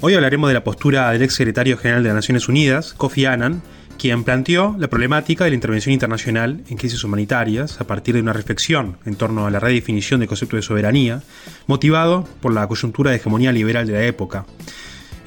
Hoy 0.00 0.14
hablaremos 0.14 0.48
de 0.48 0.54
la 0.54 0.62
postura 0.62 1.10
del 1.10 1.22
ex 1.22 1.34
secretario 1.34 1.76
general 1.76 2.04
de 2.04 2.10
las 2.10 2.14
Naciones 2.14 2.48
Unidas, 2.48 2.94
Kofi 2.96 3.24
Annan, 3.24 3.62
quien 3.98 4.22
planteó 4.22 4.76
la 4.78 4.86
problemática 4.86 5.42
de 5.42 5.50
la 5.50 5.56
intervención 5.56 5.92
internacional 5.92 6.62
en 6.68 6.76
crisis 6.76 7.02
humanitarias 7.02 7.80
a 7.80 7.86
partir 7.88 8.14
de 8.14 8.20
una 8.20 8.32
reflexión 8.32 8.96
en 9.06 9.16
torno 9.16 9.44
a 9.44 9.50
la 9.50 9.58
redefinición 9.58 10.20
del 10.20 10.28
concepto 10.28 10.54
de 10.54 10.62
soberanía, 10.62 11.22
motivado 11.66 12.28
por 12.40 12.54
la 12.54 12.68
coyuntura 12.68 13.10
de 13.10 13.16
hegemonía 13.16 13.50
liberal 13.50 13.88
de 13.88 13.94
la 13.94 14.04
época. 14.04 14.46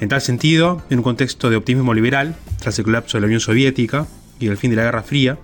En 0.00 0.08
tal 0.08 0.22
sentido, 0.22 0.82
en 0.88 1.00
un 1.00 1.04
contexto 1.04 1.50
de 1.50 1.56
optimismo 1.56 1.92
liberal, 1.92 2.34
tras 2.58 2.78
el 2.78 2.86
colapso 2.86 3.18
de 3.18 3.20
la 3.20 3.26
Unión 3.26 3.40
Soviética 3.40 4.06
y 4.40 4.46
el 4.46 4.56
fin 4.56 4.70
de 4.70 4.76
la 4.78 4.84
Guerra 4.84 5.02
Fría, 5.02 5.36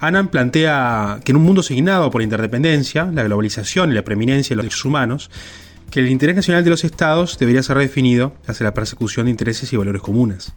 Annan 0.00 0.28
plantea 0.28 1.20
que 1.24 1.30
en 1.30 1.36
un 1.36 1.44
mundo 1.44 1.60
asignado 1.60 2.10
por 2.10 2.20
la 2.20 2.24
interdependencia, 2.24 3.04
la 3.04 3.22
globalización 3.22 3.92
y 3.92 3.94
la 3.94 4.02
preeminencia 4.02 4.54
de 4.54 4.56
los 4.56 4.64
derechos 4.64 4.84
humanos, 4.84 5.30
que 5.90 6.00
el 6.00 6.08
interés 6.08 6.36
nacional 6.36 6.64
de 6.64 6.70
los 6.70 6.84
estados 6.84 7.38
debería 7.38 7.62
ser 7.62 7.76
redefinido 7.76 8.34
hacia 8.46 8.64
la 8.64 8.74
persecución 8.74 9.26
de 9.26 9.30
intereses 9.30 9.72
y 9.72 9.76
valores 9.76 10.02
comunes. 10.02 10.52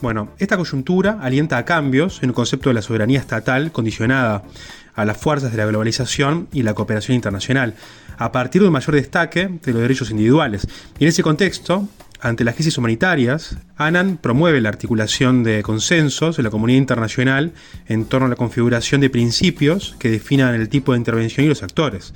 Bueno, 0.00 0.30
esta 0.38 0.56
coyuntura 0.56 1.18
alienta 1.22 1.56
a 1.58 1.64
cambios 1.64 2.22
en 2.22 2.30
el 2.30 2.34
concepto 2.34 2.70
de 2.70 2.74
la 2.74 2.82
soberanía 2.82 3.20
estatal 3.20 3.70
condicionada 3.70 4.42
a 4.94 5.04
las 5.04 5.16
fuerzas 5.16 5.52
de 5.52 5.58
la 5.58 5.66
globalización 5.66 6.48
y 6.52 6.62
la 6.62 6.74
cooperación 6.74 7.14
internacional, 7.14 7.74
a 8.18 8.32
partir 8.32 8.62
de 8.62 8.68
un 8.68 8.72
mayor 8.72 8.94
destaque 8.94 9.48
de 9.62 9.72
los 9.72 9.80
derechos 9.80 10.10
individuales. 10.10 10.66
Y 10.98 11.04
en 11.04 11.08
ese 11.08 11.22
contexto, 11.22 11.88
ante 12.20 12.44
las 12.44 12.54
crisis 12.54 12.78
humanitarias, 12.78 13.56
Annan 13.76 14.16
promueve 14.16 14.60
la 14.60 14.68
articulación 14.68 15.42
de 15.42 15.62
consensos 15.62 16.36
de 16.36 16.42
la 16.42 16.50
comunidad 16.50 16.78
internacional 16.78 17.52
en 17.88 18.04
torno 18.04 18.26
a 18.26 18.30
la 18.30 18.36
configuración 18.36 19.00
de 19.00 19.10
principios 19.10 19.96
que 19.98 20.10
definan 20.10 20.54
el 20.54 20.68
tipo 20.68 20.92
de 20.92 20.98
intervención 20.98 21.46
y 21.46 21.48
los 21.48 21.62
actores. 21.62 22.14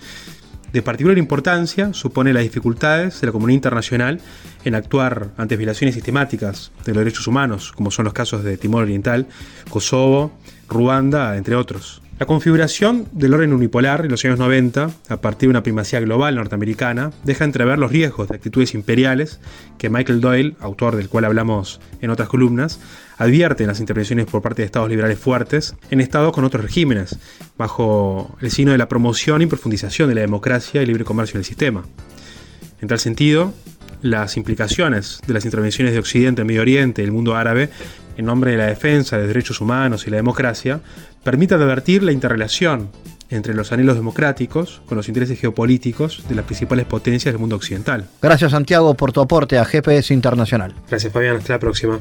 De 0.77 0.83
particular 0.83 1.17
importancia 1.17 1.95
supone 1.95 2.35
las 2.35 2.43
dificultades 2.43 3.19
de 3.23 3.27
la 3.29 3.33
comunidad 3.33 3.55
internacional 3.55 4.21
en 4.63 4.75
actuar 4.75 5.29
ante 5.39 5.57
violaciones 5.57 5.95
sistemáticas 5.95 6.71
de 6.85 6.93
los 6.93 6.99
derechos 6.99 7.27
humanos, 7.27 7.73
como 7.73 7.91
son 7.91 8.05
los 8.05 8.13
casos 8.13 8.45
de 8.45 8.59
Timor 8.59 8.83
Oriental, 8.83 9.27
Kosovo, 9.71 10.33
Ruanda, 10.69 11.39
entre 11.39 11.57
otros. 11.57 12.03
La 12.19 12.27
configuración 12.27 13.07
del 13.13 13.33
orden 13.33 13.55
unipolar 13.55 14.05
en 14.05 14.11
los 14.11 14.23
años 14.27 14.39
90, 14.39 14.91
a 15.09 15.17
partir 15.17 15.47
de 15.47 15.53
una 15.53 15.63
primacía 15.63 16.01
global 16.01 16.35
norteamericana, 16.35 17.11
deja 17.25 17.45
entrever 17.45 17.79
los 17.79 17.91
riesgos 17.91 18.29
de 18.29 18.35
actitudes 18.37 18.75
imperiales 18.75 19.41
que 19.79 19.89
Michael 19.89 20.21
Doyle, 20.21 20.57
autor 20.61 20.97
del 20.97 21.09
cual 21.09 21.25
hablamos 21.25 21.81
en 22.03 22.11
otras 22.11 22.29
columnas, 22.29 22.81
advierte 23.19 23.63
en 23.63 23.69
las 23.69 23.81
intervenciones 23.81 24.27
por 24.27 24.43
parte 24.43 24.63
de 24.63 24.67
estados 24.67 24.89
liberales 24.89 25.19
fuertes 25.19 25.75
en 25.91 26.01
estados 26.01 26.33
con 26.33 26.45
otros 26.45 26.63
regímenes, 26.63 27.19
bajo 27.57 28.37
el 28.41 28.51
signo 28.51 28.73
de 28.73 28.79
la 28.79 28.89
promoción 28.89 29.43
y 29.43 29.47
profundización 29.47 30.09
de 30.09 30.15
la 30.15 30.21
democracia 30.21 30.83
y 30.83 30.87
libre 30.87 31.05
comercio 31.05 31.35
en 31.35 31.41
el 31.41 31.45
sistema. 31.45 31.85
En 32.81 32.89
tal 32.89 32.99
sentido, 32.99 33.53
las 34.03 34.37
implicaciones 34.37 35.21
de 35.27 35.35
las 35.35 35.45
intervenciones 35.45 35.95
de 35.95 35.99
Occidente 35.99 36.43
en 36.43 36.47
Medio 36.47 36.61
Oriente 36.61 37.03
y 37.03 37.05
el 37.05 37.13
mundo 37.13 37.37
árabe 37.37 37.71
en 38.17 38.25
nombre 38.25 38.53
de 38.53 38.57
la 38.57 38.67
defensa 38.67 39.19
de 39.19 39.27
derechos 39.27 39.61
humanos 39.61 40.07
y 40.07 40.11
la 40.11 40.17
democracia, 40.17 40.81
permite 41.23 41.55
advertir 41.55 42.03
la 42.03 42.13
interrelación 42.13 42.91
entre 43.29 43.55
los 43.55 43.73
anhelos 43.73 43.97
democráticos 43.97 44.83
con 44.87 44.97
los 44.97 45.09
intereses 45.09 45.39
geopolíticos 45.39 46.27
de 46.29 46.35
las 46.37 46.45
principales 46.45 46.87
potencias 46.87 47.33
del 47.35 47.41
mundo 47.41 47.57
occidental. 47.57 48.09
Gracias 48.23 48.53
Santiago 48.53 48.95
por 48.95 49.13
tu 49.13 49.21
aporte 49.21 49.59
a 49.59 49.65
GPS 49.65 50.15
Internacional. 50.15 50.75
Gracias 50.89 51.13
Fabián, 51.13 51.37
hasta 51.37 51.55
la 51.55 51.59
próxima. 51.59 52.01